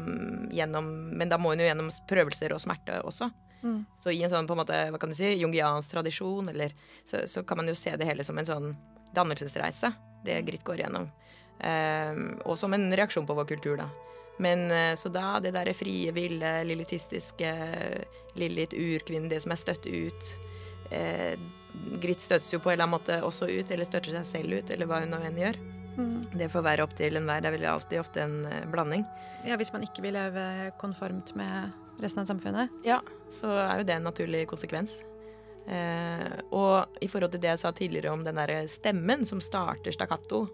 gjennom 0.53 0.87
Men 1.19 1.29
da 1.29 1.37
må 1.37 1.53
hun 1.53 1.61
jo 1.61 1.69
gjennom 1.69 1.91
prøvelser 2.09 2.55
og 2.55 2.63
smerte 2.65 3.03
også. 3.05 3.29
Mm. 3.63 3.85
Så 4.01 4.11
i 4.11 4.23
en 4.25 4.33
sånn 4.33 4.49
på 4.49 4.57
en 4.57 4.63
måte, 4.63 4.79
hva 4.91 4.99
kan 4.99 5.13
du 5.13 5.17
si, 5.17 5.29
jungiansk 5.39 5.93
tradisjon, 5.93 6.49
eller 6.51 6.75
så, 7.05 7.23
så, 7.31 7.45
kan 7.47 7.61
man 7.61 7.71
jo 7.71 7.77
se 7.79 7.95
det 7.97 8.09
hele 8.09 8.27
som 8.27 8.39
en 8.41 8.49
sånn 8.49 8.73
dannelsesreise, 9.15 9.93
det 10.27 10.41
Grit 10.49 10.65
går 10.67 10.87
gjennom. 10.87 11.07
Um, 11.63 12.41
og 12.49 12.57
som 12.59 12.73
en 12.75 12.89
reaksjon 12.91 13.27
på 13.29 13.37
vår 13.39 13.47
kultur, 13.53 13.77
da. 13.79 13.89
Men 14.43 14.65
uh, 14.73 14.95
så 14.99 15.13
da, 15.13 15.37
det 15.45 15.53
derre 15.55 15.75
frie, 15.77 16.11
ville, 16.15 16.53
lillitistiske, 16.67 17.53
Lillit 18.39 18.75
urkvinnen, 18.75 19.29
det 19.31 19.43
som 19.45 19.53
er 19.53 19.61
støtt 19.61 19.85
ut 19.85 20.31
eh, 20.89 21.35
Grit 22.01 22.25
støttes 22.25 22.49
jo 22.53 22.61
på 22.63 22.71
en 22.71 22.77
eller 22.77 22.87
annen 22.87 22.95
måte 22.97 23.19
også 23.25 23.49
ut, 23.51 23.71
eller 23.71 23.89
støtter 23.89 24.17
seg 24.17 24.27
selv 24.29 24.57
ut, 24.57 24.73
eller 24.73 24.89
hva 24.89 25.03
hun 25.03 25.13
nå 25.13 25.21
enn 25.25 25.39
gjør. 25.41 25.59
Mm. 25.97 26.19
Det 26.41 26.49
får 26.53 26.65
være 26.65 26.85
opp 26.85 26.97
til 26.97 27.17
enhver. 27.21 27.45
Det 27.45 27.49
er 27.49 27.55
vel 27.57 27.69
alltid 27.69 28.01
ofte 28.01 28.25
en 28.25 28.37
uh, 28.49 28.59
blanding. 28.73 29.05
Ja, 29.49 29.57
Hvis 29.61 29.73
man 29.75 29.85
ikke 29.85 30.05
vil 30.05 30.17
leve 30.17 30.73
konformt 30.81 31.35
med 31.39 31.73
resten 32.03 32.25
av 32.25 32.29
samfunnet? 32.29 32.73
Ja, 32.89 33.01
så 33.33 33.53
er 33.53 33.81
jo 33.81 33.89
det 33.89 33.97
en 33.99 34.09
naturlig 34.09 34.45
konsekvens. 34.51 35.01
Eh, 35.63 36.33
og 36.51 36.99
i 37.05 37.09
forhold 37.11 37.35
til 37.35 37.43
det 37.43 37.53
jeg 37.53 37.61
sa 37.63 37.71
tidligere 37.77 38.11
om 38.11 38.25
den 38.27 38.39
derre 38.41 38.65
stemmen 38.71 39.23
som 39.29 39.43
starter 39.45 39.95
stakkato, 39.95 40.47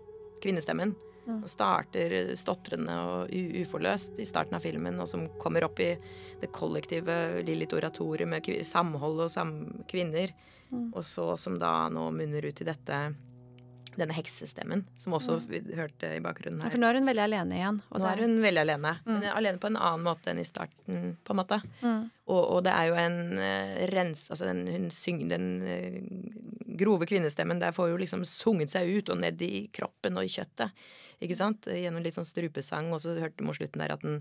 kvinnestemmen, 0.43 0.95
mm. 1.27 1.41
og 1.43 1.49
starter 1.51 2.15
stotrende 2.39 2.97
og 3.11 3.33
uforløst 3.63 4.21
i 4.23 4.27
starten 4.29 4.59
av 4.59 4.65
filmen, 4.65 4.99
og 5.01 5.09
som 5.11 5.29
kommer 5.41 5.67
opp 5.69 5.81
i 5.85 5.93
det 6.41 6.53
kollektive 6.55 7.43
Lillit 7.47 7.75
oratoriet 7.77 8.31
med 8.31 8.49
samhold 8.67 9.27
og 9.27 9.33
sam 9.33 9.57
kvinner, 9.91 10.35
mm. 10.71 10.93
og 10.93 11.03
så 11.07 11.33
som 11.41 11.59
da 11.61 11.89
nå 11.93 12.11
munner 12.15 12.49
ut 12.49 12.63
i 12.65 12.69
dette 12.69 13.03
denne 13.99 14.15
heksestemmen, 14.15 14.85
som 15.01 15.15
også 15.17 15.39
mm. 15.43 15.73
hørte 15.79 16.11
i 16.15 16.21
bakgrunnen 16.23 16.63
her. 16.63 16.73
For 16.73 16.81
nå 16.81 16.89
er 16.89 16.99
hun 17.01 17.09
veldig 17.09 17.25
alene 17.25 17.59
igjen. 17.59 17.81
nå 17.91 18.07
er 18.11 18.23
hun 18.23 18.37
veldig 18.45 18.63
alene. 18.63 18.95
Mm. 19.03 19.11
Hun 19.11 19.27
er 19.27 19.35
alene 19.35 19.63
på 19.63 19.71
en 19.71 19.79
annen 19.81 20.07
måte 20.07 20.33
enn 20.33 20.43
i 20.43 20.47
starten, 20.47 21.17
på 21.25 21.35
en 21.35 21.41
måte. 21.41 21.61
Mm. 21.83 22.07
Og, 22.29 22.41
og, 22.43 22.61
det 22.67 22.75
er 22.75 22.91
jo 22.91 22.99
en 23.03 23.19
uh, 23.41 23.75
rens... 23.93 24.27
Altså 24.33 24.49
den, 24.51 24.65
hun 24.71 24.89
synger 24.95 25.35
den 25.35 25.49
uh, 25.65 26.73
grove 26.79 27.09
kvinnestemmen 27.11 27.63
der 27.63 27.75
får 27.75 27.93
jo 27.93 28.01
liksom 28.05 28.25
sunget 28.29 28.75
seg 28.75 28.91
ut 28.91 29.13
og 29.13 29.23
ned 29.23 29.43
i 29.43 29.67
kroppen 29.75 30.21
og 30.21 30.29
i 30.29 30.35
kjøttet. 30.39 30.89
Ikke 31.25 31.39
sant? 31.39 31.67
Gjennom 31.67 32.05
litt 32.05 32.19
sånn 32.19 32.29
strupesang, 32.29 32.93
og 32.95 33.03
så 33.03 33.17
hørte 33.19 33.41
du 33.41 33.49
mot 33.49 33.59
slutten 33.59 33.83
der 33.83 33.97
at 33.97 34.05
den 34.05 34.21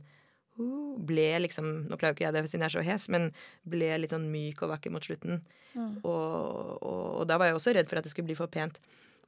uh, 0.58 0.96
ble 0.98 1.30
liksom 1.46 1.70
Nå 1.86 2.00
klarer 2.00 2.16
jo 2.16 2.18
ikke 2.18 2.28
jeg 2.30 2.38
det 2.38 2.46
siden 2.50 2.66
jeg 2.66 2.72
er 2.72 2.78
så 2.80 2.86
hes, 2.88 3.10
men 3.14 3.30
ble 3.70 3.92
litt 4.02 4.16
sånn 4.16 4.30
myk 4.34 4.66
og 4.66 4.74
vakker 4.74 4.94
mot 4.94 5.06
slutten. 5.06 5.44
Mm. 5.78 6.00
Og, 6.02 6.80
og, 6.82 7.04
og 7.22 7.28
da 7.30 7.38
var 7.38 7.52
jeg 7.52 7.60
også 7.60 7.76
redd 7.78 7.92
for 7.92 8.00
at 8.00 8.08
det 8.08 8.14
skulle 8.16 8.32
bli 8.32 8.40
for 8.40 8.50
pent. 8.52 8.80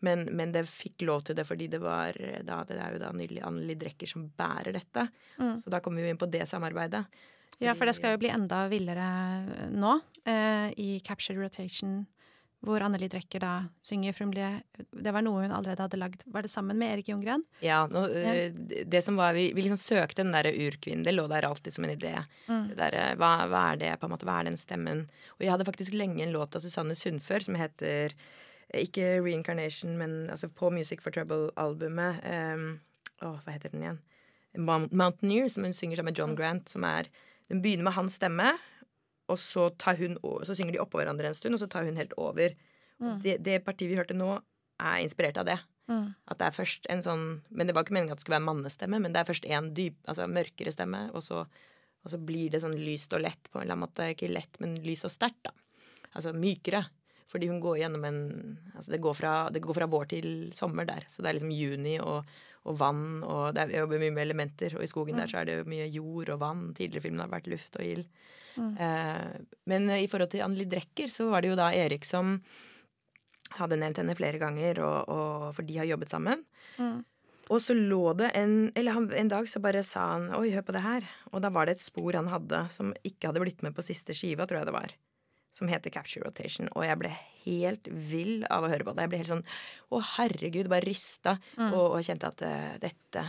Men, 0.05 0.27
men, 0.31 0.53
det 0.55 0.63
fikk 0.69 1.03
lov 1.07 1.25
til 1.27 1.35
det 1.35 1.43
fordi 1.47 1.67
det 1.71 1.81
var 1.83 2.15
da, 2.47 2.61
Det 2.67 2.77
er 2.79 2.95
jo 2.95 3.01
da 3.01 3.09
Anneli 3.11 3.75
Drecker 3.79 4.07
som 4.07 4.29
bærer 4.31 4.71
dette. 4.77 5.09
Mm. 5.37 5.57
Så 5.59 5.73
da 5.73 5.81
kommer 5.83 6.05
vi 6.05 6.13
inn 6.13 6.21
på 6.21 6.29
det 6.31 6.45
samarbeidet. 6.49 7.03
Ja, 7.59 7.75
for 7.75 7.89
det 7.89 7.97
skal 7.97 8.15
jo 8.15 8.21
bli 8.21 8.31
enda 8.31 8.63
villere 8.71 9.09
nå, 9.75 9.99
eh, 10.23 10.69
i 10.79 10.93
Captured 11.03 11.41
Rotation, 11.41 12.05
hvor 12.63 12.83
Anneli 12.83 13.07
Drecker 13.11 13.39
da 13.43 13.51
synger 13.83 14.15
frumlige 14.15 14.49
Det 14.75 15.11
var 15.15 15.23
noe 15.23 15.45
hun 15.45 15.53
allerede 15.55 15.83
hadde 15.83 15.99
lagd. 15.99 16.23
Var 16.27 16.43
det 16.43 16.51
sammen 16.51 16.79
med 16.79 16.93
Erik 16.93 17.11
Jungren? 17.11 17.43
Ja. 17.63 17.85
Nå, 17.87 18.03
ja. 18.11 18.33
Eh, 18.33 18.83
det 18.87 19.03
som 19.03 19.19
var, 19.19 19.33
Vi, 19.35 19.51
vi 19.55 19.63
liksom 19.63 19.79
søkte 19.79 20.23
den 20.23 20.35
derre 20.35 20.51
urkvinnen. 20.51 21.03
Det 21.03 21.15
lå 21.15 21.27
der 21.31 21.47
alltid 21.47 21.75
som 21.75 21.87
en 21.87 21.95
idé. 21.95 22.15
Mm. 22.47 22.65
Der, 22.79 22.99
hva, 23.19 23.31
hva, 23.47 23.63
er 23.73 23.79
det, 23.83 23.93
på 23.99 24.07
en 24.07 24.15
måte, 24.15 24.27
hva 24.27 24.39
er 24.39 24.51
den 24.51 24.59
stemmen? 24.59 25.07
Og 25.37 25.47
jeg 25.47 25.53
hadde 25.55 25.67
faktisk 25.67 25.95
lenge 25.95 26.23
en 26.23 26.35
låt 26.35 26.55
av 26.55 26.63
Susanne 26.63 26.95
Sundfør 26.99 27.47
som 27.47 27.59
heter 27.59 28.15
ikke 28.77 29.17
Reincarnation, 29.25 29.95
men 29.97 30.29
altså 30.29 30.49
på 30.53 30.69
Music 30.73 31.01
for 31.01 31.13
Trouble-albumet 31.15 32.21
um, 32.25 32.67
Å, 33.25 33.33
hva 33.41 33.55
heter 33.55 33.73
den 33.73 33.85
igjen? 33.85 34.01
Mountaineer, 34.57 35.49
som 35.51 35.65
hun 35.65 35.75
synger 35.77 35.99
sammen 35.99 36.13
med 36.13 36.19
John 36.21 36.35
Grant. 36.37 36.69
Som 36.71 36.85
er, 36.87 37.09
Den 37.49 37.63
begynner 37.63 37.89
med 37.89 37.97
hans 37.97 38.17
stemme, 38.19 38.53
og 39.29 39.39
så, 39.41 39.69
tar 39.77 39.99
hun, 39.99 40.17
så 40.45 40.55
synger 40.57 40.75
de 40.75 40.81
oppå 40.81 41.01
hverandre 41.01 41.29
en 41.29 41.37
stund, 41.37 41.57
og 41.57 41.61
så 41.61 41.69
tar 41.69 41.85
hun 41.85 41.99
helt 41.99 42.13
over. 42.17 42.55
Mm. 42.99 43.19
Det, 43.25 43.35
det, 43.45 43.59
partiet 43.65 43.91
vi 43.91 43.97
hørte 43.99 44.17
nå, 44.17 44.31
er 44.79 45.01
inspirert 45.03 45.37
av 45.41 45.49
det. 45.49 45.57
Mm. 45.89 46.13
At 46.29 46.39
det 46.39 46.47
er 46.47 46.53
først 46.53 46.83
en 46.93 46.99
sånn 47.01 47.23
Men 47.49 47.65
det 47.65 47.73
var 47.73 47.81
ikke 47.81 47.95
meningen 47.95 48.13
at 48.13 48.19
det 48.19 48.23
skulle 48.27 48.37
være 48.37 48.45
mannestemme, 48.45 48.99
men 49.01 49.15
det 49.15 49.23
er 49.23 49.29
først 49.31 49.47
en 49.49 49.71
dyp, 49.73 49.97
altså 50.05 50.27
mørkere 50.29 50.73
stemme, 50.73 51.07
og 51.17 51.25
så, 51.25 51.41
og 52.05 52.13
så 52.13 52.19
blir 52.21 52.53
det 52.53 52.61
sånn 52.61 52.77
lyst 52.77 53.13
og 53.17 53.23
lett 53.25 53.49
på 53.49 53.57
en 53.57 53.65
eller 53.65 53.77
annen 53.77 53.87
måte. 53.87 54.11
Ikke 54.13 54.29
lett, 54.29 54.61
men 54.61 54.77
lyst 54.85 55.07
og 55.09 55.13
sterkt, 55.13 55.41
da. 55.49 55.53
Altså 56.13 56.33
mykere. 56.33 56.83
Fordi 57.29 57.49
hun 57.51 57.59
går 57.61 57.81
gjennom 57.83 58.05
en 58.09 58.21
Altså 58.73 58.93
det 58.95 59.01
går 59.03 59.17
fra, 59.17 59.33
det 59.53 59.61
går 59.63 59.77
fra 59.77 59.89
vår 59.89 60.09
til 60.15 60.29
sommer 60.55 60.87
der. 60.89 61.05
Så 61.11 61.21
det 61.21 61.31
er 61.31 61.37
liksom 61.37 61.53
juni 61.53 61.97
og, 62.01 62.29
og 62.65 62.79
vann 62.79 63.21
og 63.23 63.53
det 63.55 63.63
er, 63.65 63.75
Jeg 63.75 63.85
jobber 63.85 64.01
mye 64.03 64.15
med 64.15 64.25
elementer, 64.25 64.77
og 64.77 64.85
i 64.85 64.89
skogen 64.89 65.17
mm. 65.17 65.21
der 65.21 65.31
så 65.31 65.41
er 65.41 65.49
det 65.49 65.59
jo 65.59 65.69
mye 65.69 65.89
jord 65.93 66.33
og 66.35 66.41
vann. 66.41 66.65
Tidligere 66.73 67.03
i 67.03 67.07
filmen 67.07 67.21
har 67.23 67.29
det 67.29 67.37
vært 67.37 67.51
luft 67.53 67.79
og 67.79 67.85
ild. 67.85 68.09
Mm. 68.59 68.73
Eh, 68.81 69.45
men 69.69 69.93
i 69.99 70.09
forhold 70.09 70.33
til 70.33 70.43
Anneli 70.45 70.65
Drecker 70.69 71.11
så 71.13 71.29
var 71.29 71.43
det 71.43 71.53
jo 71.53 71.59
da 71.59 71.69
Erik 71.75 72.07
som 72.07 72.39
hadde 73.57 73.79
nevnt 73.81 73.97
henne 74.01 74.17
flere 74.17 74.41
ganger, 74.41 74.81
og, 74.85 75.09
og, 75.09 75.45
for 75.57 75.65
de 75.65 75.79
har 75.79 75.89
jobbet 75.89 76.11
sammen. 76.11 76.43
Mm. 76.77 77.01
Og 77.49 77.61
så 77.65 77.73
lå 77.73 78.13
det 78.13 78.27
en 78.37 78.69
Eller 78.77 78.93
han, 78.93 79.07
en 79.09 79.31
dag 79.31 79.47
så 79.49 79.57
bare 79.57 79.81
sa 79.81 80.03
han 80.11 80.29
'oi, 80.37 80.51
hør 80.53 80.61
på 80.67 80.73
det 80.75 80.85
her'. 80.85 81.07
Og 81.33 81.41
da 81.41 81.49
var 81.49 81.65
det 81.65 81.77
et 81.77 81.81
spor 81.81 82.13
han 82.13 82.29
hadde 82.29 82.67
som 82.69 82.93
ikke 83.03 83.31
hadde 83.31 83.41
blitt 83.41 83.63
med 83.65 83.73
på 83.73 83.85
siste 83.85 84.13
skiva, 84.13 84.45
tror 84.45 84.61
jeg 84.61 84.69
det 84.69 84.77
var 84.77 84.93
som 85.51 85.69
heter 85.71 85.91
Capture 85.93 86.25
Rotation. 86.25 86.69
Og 86.75 86.85
jeg 86.85 86.99
ble 87.01 87.11
helt 87.45 87.87
vill 87.89 88.43
av 88.51 88.65
å 88.65 88.69
høre 88.71 88.85
på 88.85 88.93
det. 88.93 89.05
Jeg 89.05 89.11
ble 89.11 89.21
helt 89.21 89.31
sånn 89.31 89.45
Å, 89.89 90.01
herregud. 90.15 90.69
Bare 90.71 90.85
rista. 90.85 91.37
Mm. 91.57 91.71
Og, 91.71 91.85
og, 91.85 92.03
kjente 92.05 92.29
at 92.29 92.43
uh, 92.45 92.75
dette 92.81 93.25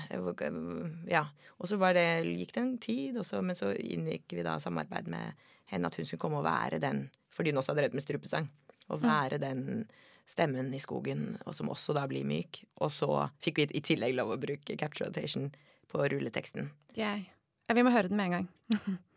Ja. 1.10 1.24
Og 1.60 1.70
så 1.70 1.80
det, 1.96 2.06
gikk 2.28 2.54
det 2.56 2.62
en 2.62 2.76
tid, 2.80 3.18
også, 3.20 3.42
men 3.44 3.58
så 3.58 3.72
inngikk 3.72 4.36
vi 4.36 4.44
da 4.46 4.58
samarbeid 4.60 5.08
med 5.12 5.48
henne 5.70 5.88
at 5.88 5.96
hun 5.96 6.06
skulle 6.08 6.22
komme 6.22 6.40
og 6.40 6.46
være 6.46 6.80
den, 6.82 7.04
fordi 7.30 7.52
hun 7.52 7.60
også 7.60 7.72
hadde 7.72 7.84
drevet 7.84 7.98
med 7.98 8.04
strupesang. 8.04 8.48
Å 8.88 8.96
mm. 8.96 9.04
være 9.04 9.38
mm. 9.38 9.44
den 9.44 9.84
stemmen 10.30 10.70
i 10.74 10.80
skogen, 10.82 11.34
og 11.44 11.56
som 11.58 11.70
også 11.72 11.94
da 11.96 12.06
blir 12.10 12.24
myk. 12.26 12.62
Og 12.80 12.92
så 12.94 13.10
fikk 13.42 13.60
vi 13.60 13.68
i 13.76 13.84
tillegg 13.84 14.16
lov 14.16 14.34
å 14.34 14.40
bruke 14.40 14.78
Capture 14.78 15.10
Rotation 15.10 15.50
på 15.90 16.00
rulleteksten. 16.00 16.70
Yeah. 16.96 17.26
Ja, 17.68 17.76
vi 17.78 17.84
må 17.86 17.92
høre 17.94 18.10
den 18.10 18.18
med 18.18 18.30
en 18.30 18.36
gang. 18.38 18.98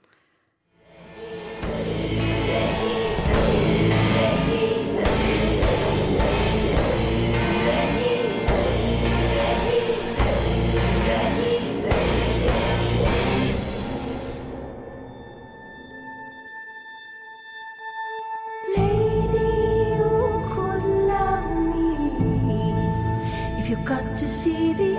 see 24.44 24.74
the 24.74 24.93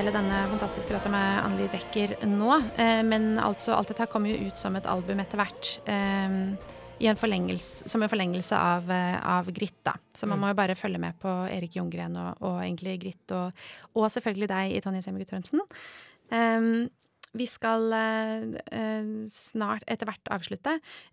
hele 0.00 0.12
denne 0.14 0.46
fantastiske 0.48 0.94
låta 0.96 1.10
med 1.12 1.44
Anneli 1.44 1.66
Drecker 1.68 2.14
nå. 2.24 2.54
Eh, 2.80 3.02
men 3.04 3.34
altså, 3.38 3.74
alt 3.76 3.90
dette 3.92 4.06
kommer 4.08 4.32
jo 4.32 4.48
ut 4.48 4.56
som 4.56 4.76
et 4.78 4.86
album 4.88 5.20
etter 5.20 5.36
hvert. 5.36 5.72
Eh, 5.84 6.36
i 7.00 7.08
en 7.08 7.16
som 7.88 8.02
en 8.04 8.08
forlengelse 8.12 8.56
av, 8.56 8.88
eh, 8.92 9.18
av 9.38 9.50
Gritt, 9.52 9.76
da. 9.84 9.92
Så 10.14 10.26
man 10.26 10.38
Mm. 10.38 10.40
må 10.40 10.48
jo 10.48 10.54
bare 10.54 10.74
følge 10.74 10.98
med 11.00 11.18
på 11.20 11.28
Erik 11.50 11.76
Ljunggren 11.76 12.16
og, 12.16 12.36
og 12.40 12.62
egentlig 12.62 13.00
Gritt, 13.00 13.30
og, 13.32 13.52
og 13.94 14.10
selvfølgelig 14.10 14.48
deg 14.48 14.72
i 14.72 14.80
Tonje 14.80 15.02
Semmer 15.02 15.24
Trømsen. 15.24 15.60
Um, 16.32 16.88
vi 17.32 17.46
skal 17.46 17.92
eh, 17.94 18.42
eh, 18.74 19.10
snart 19.30 19.84
etter 19.86 20.08
hvert 20.08 20.30
avslutte, 20.34 20.72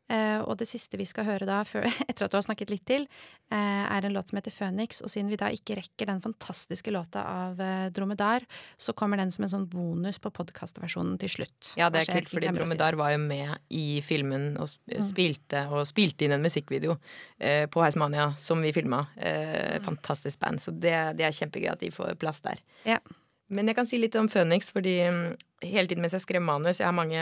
eh, 0.10 0.40
og 0.42 0.56
det 0.58 0.66
siste 0.70 0.98
vi 0.98 1.06
skal 1.06 1.28
høre 1.28 1.46
da, 1.46 1.60
før, 1.68 1.86
etter 2.10 2.26
at 2.26 2.32
du 2.34 2.38
har 2.40 2.46
snakket 2.46 2.72
litt 2.74 2.86
til, 2.90 3.06
eh, 3.52 3.84
er 3.86 4.08
en 4.08 4.16
låt 4.16 4.32
som 4.32 4.40
heter 4.40 4.56
Phoenix. 4.56 5.04
Og 5.06 5.12
siden 5.14 5.30
vi 5.30 5.38
da 5.38 5.52
ikke 5.54 5.78
rekker 5.78 6.10
den 6.10 6.24
fantastiske 6.24 6.90
låta 6.96 7.22
av 7.22 7.62
Dromedar, 7.94 8.46
så 8.82 8.96
kommer 8.98 9.22
den 9.22 9.30
som 9.36 9.46
en 9.46 9.52
sånn 9.54 9.68
bonus 9.70 10.18
på 10.24 10.32
podkastversjonen 10.34 11.20
til 11.22 11.30
slutt. 11.36 11.74
Ja, 11.78 11.92
det 11.94 12.06
er 12.08 12.14
kult, 12.18 12.34
fordi. 12.34 12.50
Dromedar 12.58 12.98
var 12.98 13.14
jo 13.14 13.22
med 13.22 13.54
i 13.70 14.02
filmen 14.06 14.56
og 14.58 14.68
Mm. 14.88 15.04
spilte, 15.04 15.62
og 15.70 15.86
spilte 15.88 16.26
inn 16.26 16.32
en 16.34 16.42
musikkvideo 16.44 16.98
eh, 17.40 17.66
på 17.68 17.82
Heismania 17.84 18.32
som 18.42 18.62
vi 18.64 18.72
filma. 18.74 19.04
Mm. 19.18 19.84
Fantastisk 19.86 20.40
band, 20.40 20.60
så 20.64 20.72
det, 20.74 20.96
det 21.20 21.26
er 21.28 21.36
kjempegøy 21.36 21.70
at 21.72 21.80
de 21.84 21.92
får 21.94 22.16
plass 22.20 22.40
der. 22.44 22.60
Ja. 22.88 22.98
Men 23.50 23.68
jeg 23.68 23.76
kan 23.78 23.86
si 23.88 23.98
litt 23.98 24.16
om 24.20 24.28
Phoenix, 24.28 24.72
fordi 24.76 24.98
mm, 25.08 25.36
hele 25.64 25.88
tiden 25.88 26.02
mens 26.04 26.12
jeg 26.14 26.22
skrev 26.26 26.42
manus 26.44 26.80
Jeg 26.82 26.88
har 26.90 26.96
mange 26.98 27.22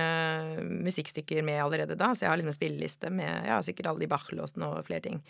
musikkstykker 0.86 1.43
med 1.45 1.59
allerede 1.61 1.95
da, 1.99 2.11
så 2.15 2.26
jeg 2.26 2.32
har 2.32 2.39
liksom 2.39 2.53
en 2.53 2.57
spilleliste 2.57 3.11
med 3.13 3.45
ja, 3.47 3.59
sikkert 3.65 3.91
alle 3.91 4.01
de 4.03 4.09
Bach-låsene 4.11 4.65
og 4.73 4.86
flere 4.88 5.03
ting. 5.05 5.21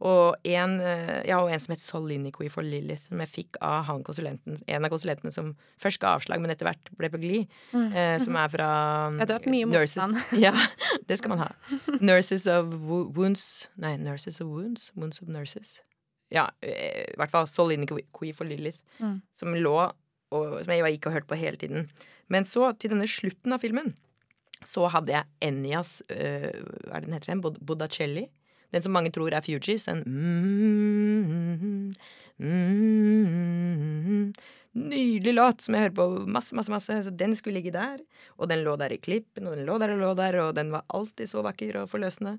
Og 0.00 0.34
en, 0.48 0.78
eh, 0.80 1.26
ja, 1.28 1.36
og 1.44 1.50
en 1.52 1.60
som 1.60 1.74
het 1.74 1.82
Soliniqui 1.82 2.48
for 2.50 2.64
Lilith, 2.64 3.02
som 3.10 3.20
jeg 3.20 3.28
fikk 3.28 3.58
av 3.60 3.82
han 3.84 4.02
konsulenten, 4.06 4.56
en 4.66 4.86
av 4.88 4.90
konsulentene 4.94 5.30
som 5.34 5.50
først 5.82 6.00
ga 6.00 6.14
avslag, 6.16 6.40
men 6.40 6.50
etter 6.54 6.64
hvert 6.70 6.88
ble 6.96 7.10
på 7.12 7.20
glid. 7.20 7.46
Eh, 7.76 8.16
som 8.22 8.36
er 8.40 8.48
fra 8.48 8.70
Mm. 9.10 9.18
Ja, 9.20 9.24
du 9.26 9.32
har 9.34 9.38
hatt 9.40 9.50
mye 9.52 9.66
motstand. 9.68 10.16
Ja, 10.46 10.52
det 11.06 11.18
skal 11.20 11.34
man 11.34 11.38
ha. 11.44 11.50
Nurses 12.00 12.46
of 12.48 12.72
Wo- 12.74 13.06
Wounds 13.12 13.68
Nei, 13.76 13.96
Nurses 14.00 14.40
of 14.40 14.48
Wounds? 14.48 14.90
Wounds 14.96 15.20
of 15.22 15.28
Nurses. 15.28 15.80
Ja, 16.32 16.48
eh, 16.62 17.04
i 17.12 17.16
hvert 17.18 17.30
fall 17.30 17.46
Soliniqui 17.46 18.32
for 18.34 18.44
Lilith, 18.48 18.78
Mm. 19.00 19.20
som 19.34 19.52
lå 19.54 19.92
og 20.30 20.60
som 20.64 20.72
jeg 20.74 20.96
gikk 20.96 21.10
og 21.10 21.16
hørte 21.18 21.30
på 21.30 21.38
hele 21.40 21.60
tiden. 21.60 21.88
Men 22.30 22.46
så, 22.46 22.70
til 22.78 22.94
denne 22.94 23.08
slutten 23.10 23.54
av 23.56 23.62
filmen, 23.62 23.94
så 24.66 24.86
hadde 24.92 25.14
jeg 25.14 25.24
Ennias 25.40 26.02
øh, 26.12 26.50
Hva 26.84 26.98
er 26.98 27.00
det 27.00 27.08
den 27.08 27.16
heter? 27.16 27.32
den? 27.32 27.42
Bod-. 27.42 27.60
Den 28.70 28.84
som 28.84 28.92
mange 28.94 29.10
tror 29.14 29.34
er 29.34 29.42
Fugees. 29.44 29.88
En 29.90 30.04
Nydelig 34.70 35.32
låt 35.34 35.64
som 35.64 35.74
jeg 35.74 35.88
hører 35.88 35.96
på 35.96 36.04
masse, 36.30 36.54
masse, 36.54 36.70
masse. 36.70 36.98
Så 37.02 37.10
den 37.10 37.34
skulle 37.34 37.58
ligge 37.58 37.72
der. 37.74 37.98
Og 38.38 38.48
den 38.52 38.62
lå 38.62 38.76
der 38.78 38.94
i 38.94 39.00
klippen, 39.02 39.48
og 39.48 39.56
den 39.58 39.66
lå 39.66 39.78
der 39.82 39.96
og 39.96 40.02
lå 40.04 40.10
der, 40.18 40.38
og 40.44 40.54
den 40.54 40.70
var 40.70 40.86
alltid 40.94 41.26
så 41.32 41.42
vakker 41.42 41.82
og 41.82 41.90
forløsende. 41.90 42.36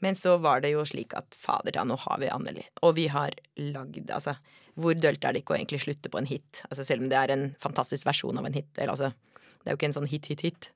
Men 0.00 0.16
så 0.16 0.36
var 0.40 0.62
det 0.64 0.72
jo 0.72 0.84
slik 0.88 1.14
at 1.16 1.36
fader 1.36 1.74
da, 1.76 1.84
nå 1.84 1.98
har 2.06 2.20
vi 2.22 2.30
Anneli. 2.32 2.64
Og 2.86 2.96
vi 2.96 3.06
har 3.12 3.36
lagd 3.60 4.10
Altså, 4.10 4.36
hvor 4.80 4.96
dølt 4.96 5.24
er 5.24 5.34
det 5.34 5.42
ikke 5.42 5.54
å 5.54 5.58
egentlig 5.58 5.82
slutte 5.84 6.12
på 6.12 6.20
en 6.20 6.28
hit? 6.30 6.62
Altså 6.70 6.86
Selv 6.86 7.04
om 7.04 7.10
det 7.12 7.18
er 7.20 7.34
en 7.34 7.50
fantastisk 7.60 8.08
versjon 8.08 8.38
av 8.40 8.48
en 8.48 8.56
hit. 8.56 8.70
Eller 8.78 8.94
altså, 8.94 9.12
det 9.60 9.68
er 9.68 9.74
jo 9.74 9.80
ikke 9.80 9.90
en 9.90 9.98
sånn 10.00 10.10
hit, 10.10 10.30
hit, 10.32 10.44
hit. 10.46 10.70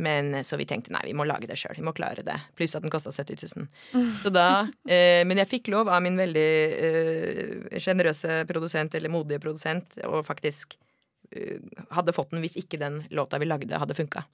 Men 0.00 0.38
så 0.48 0.56
vi 0.56 0.64
tenkte 0.68 0.92
nei, 0.94 1.02
vi 1.10 1.16
må 1.16 1.26
lage 1.28 1.48
det 1.50 1.58
sjøl. 1.60 1.76
Vi 1.76 1.84
må 1.84 1.92
klare 1.96 2.24
det. 2.24 2.38
Pluss 2.56 2.76
at 2.78 2.84
den 2.84 2.92
kosta 2.92 3.12
70 3.12 3.42
000. 3.44 3.66
Så 4.22 4.32
da 4.32 4.46
eh, 4.88 5.20
Men 5.28 5.42
jeg 5.42 5.50
fikk 5.50 5.72
lov 5.74 5.90
av 5.92 6.00
min 6.04 6.16
veldig 6.16 6.48
sjenerøse 7.82 8.42
produsent, 8.48 8.96
eller 8.96 9.12
modige 9.12 9.42
produsent, 9.42 9.98
og 10.08 10.24
faktisk 10.24 10.78
eh, 11.36 11.60
hadde 11.92 12.16
fått 12.16 12.32
den 12.32 12.44
hvis 12.44 12.56
ikke 12.60 12.80
den 12.80 13.02
låta 13.12 13.40
vi 13.42 13.50
lagde, 13.50 13.82
hadde 13.82 13.98
funka. 13.98 14.24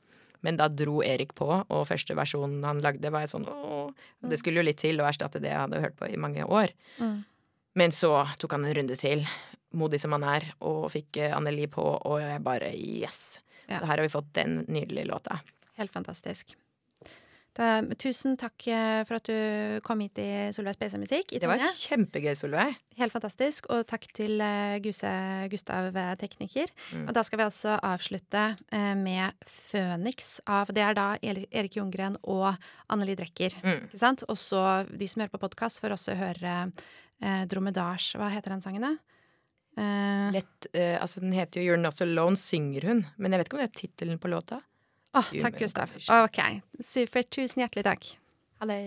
Men 0.46 0.58
da 0.60 0.68
dro 0.70 1.00
Erik 1.02 1.34
på, 1.38 1.48
og 1.48 1.86
første 1.88 2.14
versjonen 2.18 2.62
han 2.66 2.82
lagde, 2.84 3.10
var 3.10 3.24
jeg 3.24 3.32
sånn 3.34 3.48
åh. 3.50 3.90
Det 4.22 4.38
skulle 4.40 4.62
jo 4.62 4.66
litt 4.68 4.80
til 4.82 5.00
å 5.02 5.08
erstatte 5.08 5.42
det 5.42 5.50
jeg 5.50 5.64
hadde 5.64 5.82
hørt 5.82 5.96
på 5.98 6.08
i 6.10 6.20
mange 6.20 6.46
år. 6.46 6.74
Mm. 7.02 7.22
Men 7.78 7.94
så 7.94 8.12
tok 8.38 8.56
han 8.56 8.66
en 8.66 8.76
runde 8.78 8.96
til, 8.98 9.24
modig 9.78 10.00
som 10.02 10.14
han 10.16 10.24
er, 10.26 10.48
og 10.64 10.88
fikk 10.94 11.20
eh, 11.20 11.34
Anneli 11.34 11.68
på, 11.70 11.84
og 11.84 12.22
jeg 12.22 12.42
bare 12.46 12.72
yes. 12.74 13.40
Ja. 13.66 13.82
Her 13.82 13.98
har 13.98 14.04
vi 14.06 14.12
fått 14.12 14.32
den 14.38 14.62
nydelige 14.66 15.10
låta. 15.10 15.40
Helt 15.78 15.92
fantastisk. 15.94 16.56
Da, 17.58 17.80
tusen 17.98 18.36
takk 18.38 18.68
eh, 18.70 19.00
for 19.08 19.18
at 19.18 19.26
du 19.26 19.80
kom 19.86 19.98
hit 20.04 20.20
i 20.22 20.28
Solveig 20.54 20.78
PC-musikk. 20.78 21.32
i 21.34 21.40
Det 21.42 21.48
var 21.50 21.58
kjempegøy, 21.58 22.30
Solveig. 22.38 22.76
Helt 23.00 23.14
fantastisk. 23.14 23.66
Og 23.74 23.82
takk 23.90 24.06
til 24.14 24.38
eh, 24.44 24.76
Guse 24.84 25.10
Gustav 25.50 25.90
eh, 25.90 26.12
tekniker. 26.20 26.70
Mm. 26.94 27.08
Og 27.08 27.16
da 27.16 27.24
skal 27.26 27.40
vi 27.40 27.46
altså 27.48 27.74
avslutte 27.82 28.44
eh, 28.70 28.94
med 28.98 29.34
Føniks 29.42 30.38
av 30.46 30.70
Det 30.74 30.86
er 30.86 30.94
da 30.98 31.08
Erik 31.18 31.80
Ljunggren 31.80 32.20
og 32.22 32.52
Anneli 32.94 33.18
Drecker. 33.18 33.58
Mm. 33.64 33.88
Ikke 33.88 34.02
sant? 34.06 34.22
Og 34.30 34.38
så 34.38 34.64
de 34.92 35.10
som 35.10 35.24
hører 35.24 35.34
på 35.34 35.42
podkast, 35.42 35.82
får 35.82 35.98
også 35.98 36.18
høre 36.18 36.56
eh, 36.70 37.44
Dromedars 37.50 38.12
Hva 38.18 38.30
heter 38.34 38.54
den 38.54 38.62
sangen, 38.62 38.86
da? 38.86 39.18
Eh, 39.78 40.32
Lett, 40.32 40.66
eh, 40.72 40.94
altså 41.00 41.20
Den 41.20 41.34
heter 41.34 41.60
jo 41.62 41.72
You're 41.72 41.82
Not 41.82 42.00
Alone, 42.02 42.38
synger 42.38 42.86
hun. 42.86 43.04
Men 43.16 43.34
jeg 43.34 43.42
vet 43.42 43.50
ikke 43.50 43.58
om 43.58 43.62
det 43.66 43.70
er 43.70 43.80
tittelen 43.82 44.22
på 44.22 44.30
låta. 44.30 44.62
Du, 45.32 45.40
takk, 45.42 45.58
Gustav. 45.58 45.92
Ok, 46.24 46.40
supert. 46.80 47.30
Tusen 47.34 47.64
hjertelig 47.64 47.84
takk. 47.84 48.10
Ha 48.60 48.66
det. 48.70 48.80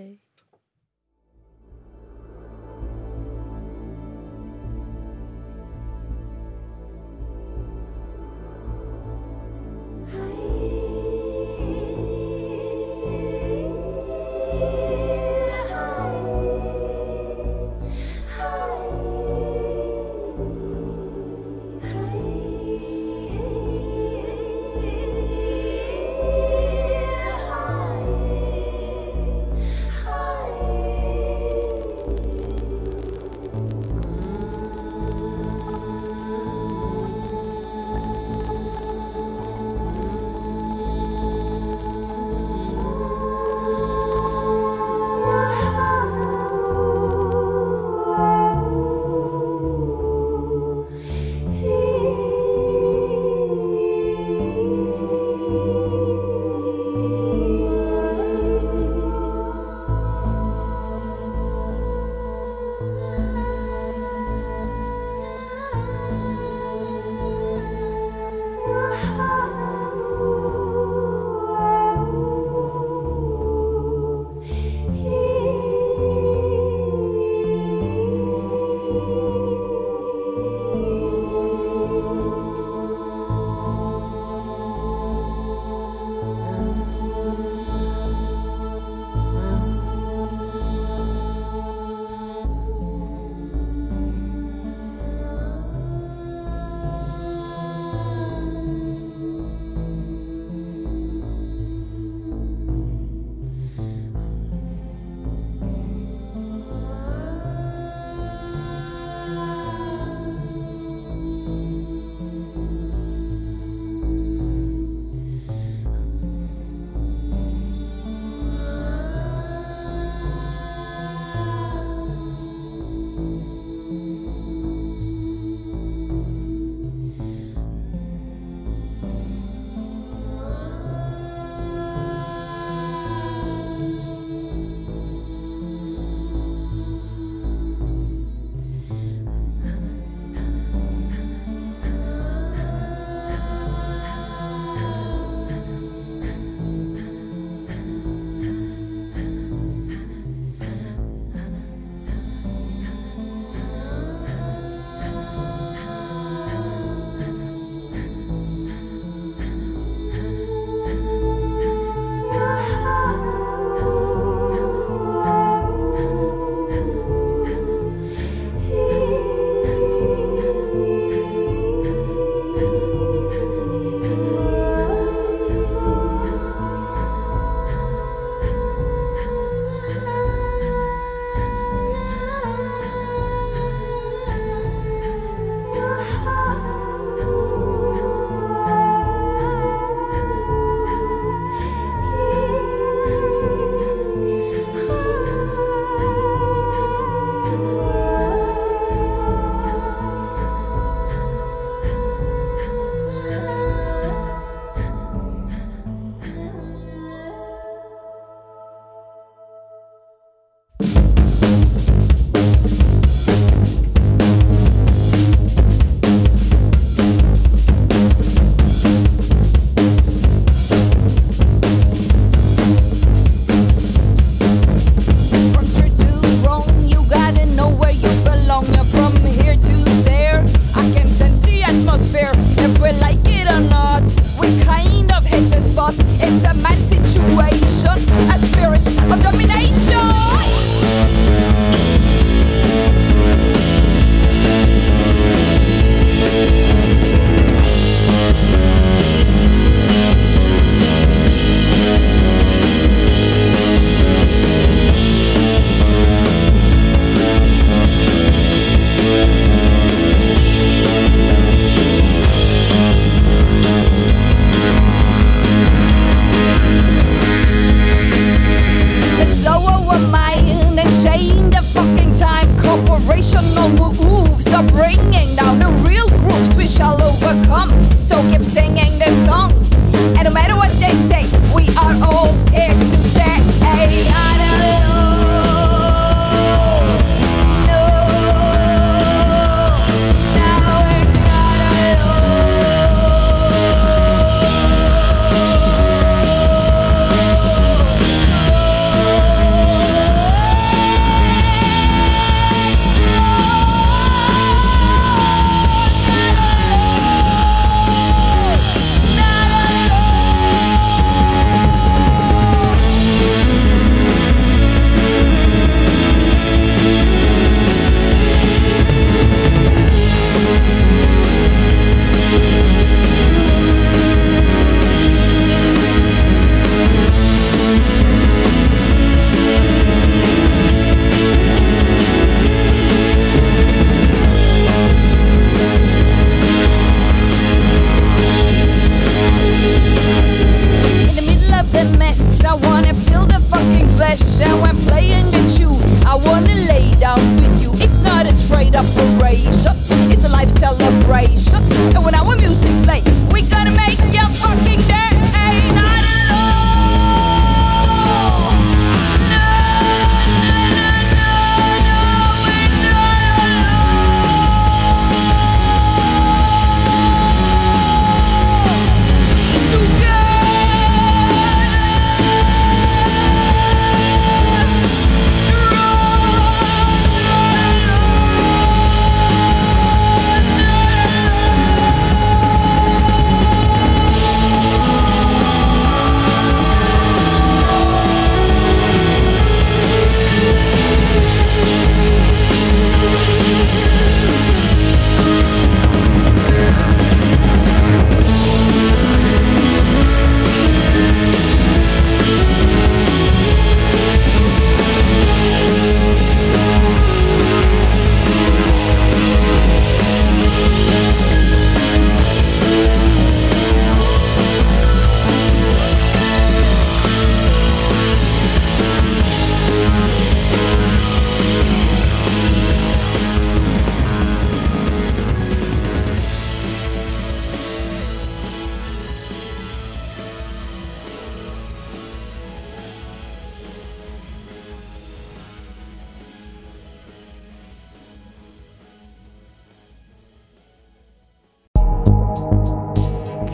High 10.12 10.61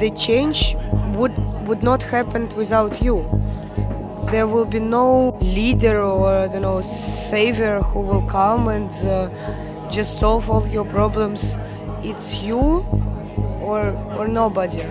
the 0.08 0.16
change 0.16 0.76
would 1.16 1.36
would 1.68 1.84
not 1.84 2.02
happen 2.02 2.48
without 2.56 3.02
you. 3.02 3.18
There 4.32 4.48
will 4.48 4.70
be 4.78 4.80
no 4.80 5.38
leader 5.42 6.02
or 6.02 6.48
don't 6.48 6.62
know 6.62 6.82
savior 7.30 7.82
who 7.82 8.00
will 8.10 8.26
come 8.38 8.68
and 8.76 8.92
uh, 9.06 9.30
just 9.90 10.20
solve 10.20 10.50
all 10.50 10.66
your 10.68 10.86
problems. 10.86 11.42
It's 12.10 12.30
you 12.48 12.62
or 13.68 13.82
or 14.18 14.28
nobody. 14.28 14.84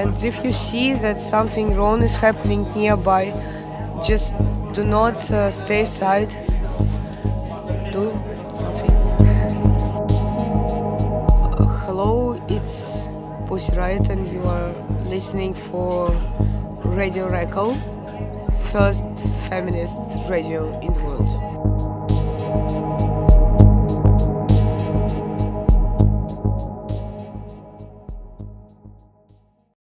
And 0.00 0.12
if 0.30 0.42
you 0.44 0.52
see 0.52 0.94
that 1.04 1.20
something 1.20 1.74
wrong 1.76 2.02
is 2.02 2.16
happening 2.16 2.62
nearby, 2.74 3.24
just 4.08 4.32
do 4.72 4.82
not 4.82 5.16
uh, 5.30 5.50
stay 5.50 5.82
aside. 5.82 6.30
Do 7.92 8.04
something. 8.58 8.94
Hello, 11.86 12.42
it's 12.48 12.93
Pussy 13.54 13.72
Riot, 13.76 14.08
and 14.08 14.26
you 14.32 14.42
are 14.48 14.72
listening 15.04 15.54
for 15.54 16.08
Radio 16.82 17.28
Reco, 17.28 17.72
first 18.72 19.04
feminist 19.48 19.94
radio 20.28 20.76
in 20.80 20.92
the 20.92 21.00
world. 21.04 21.30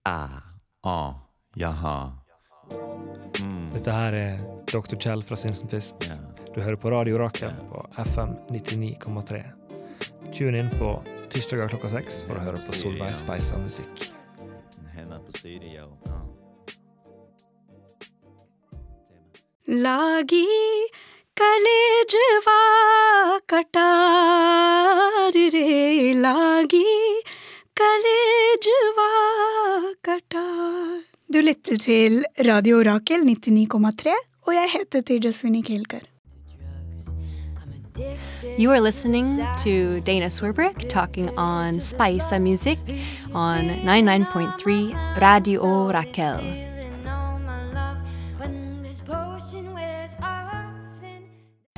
Ah, 0.06 0.44
ah, 0.84 1.16
jaha. 1.56 2.12
Dette 3.72 3.92
her 3.92 4.14
er 4.14 4.40
Dr. 4.74 4.98
Kjell 4.98 5.24
fra 5.24 5.36
Sinsenfist. 5.36 5.96
Ja. 6.10 6.20
Du 6.56 6.62
hører 6.62 6.76
på 6.76 6.92
Radio 6.92 7.18
Rakel 7.18 7.56
på 7.72 7.88
FM 8.04 8.36
99,3. 8.50 9.44
Tune 10.34 10.60
inn 10.60 10.70
på 10.76 11.21
tirsdager 11.32 11.72
klokka 11.72 11.90
seks 11.96 12.24
for 12.28 12.40
å 12.40 12.46
høre 12.46 12.62
på 12.66 12.76
Solveig 12.76 13.16
Speisa 13.20 13.60
musikk. 13.62 14.10
Henne 14.96 15.20
på 15.26 15.40
stereo. 15.40 15.88
Ja. 16.08 16.22
लागी 19.72 20.48
कलेजवा 21.40 22.58
कटार 23.48 25.38
रे 25.54 26.14
लागी 26.20 26.84
कलेजवा 27.80 29.12
कटार 30.04 31.00
Du 31.32 31.40
lytter 31.40 31.78
til 31.80 32.26
Radio 32.44 32.82
Orakel 32.84 33.24
99,3, 33.24 34.18
og 34.48 34.54
jeg 34.58 34.70
heter 34.74 35.02
Tejaswini 35.08 35.62
Kelkar. 35.64 36.11
You 38.44 38.72
are 38.72 38.82
listening 38.82 39.38
to 39.60 40.02
Dana 40.02 40.26
Swerbrick 40.26 40.89
talking 40.89 41.30
on 41.38 41.80
Spice 41.80 42.32
music 42.39 42.80
on 43.36 43.70
99.3 43.86 45.20
Radio 45.22 45.92
Raquel. 45.92 46.42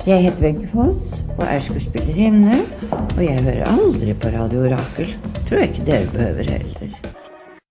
Jeg 0.06 0.22
heter 0.22 0.40
Wenche 0.40 0.68
Foss 0.72 1.38
og 1.38 1.44
er 1.44 1.60
skuespillerinne. 1.60 2.54
Og 3.16 3.24
jeg 3.24 3.42
hører 3.42 3.64
aldri 3.64 4.12
på 4.12 4.28
Radio 4.28 4.64
Orakel. 4.64 5.16
Tror 5.48 5.56
jeg 5.56 5.68
ikke 5.68 5.90
dere 5.90 6.06
behøver 6.12 6.50
heller. 6.50 7.03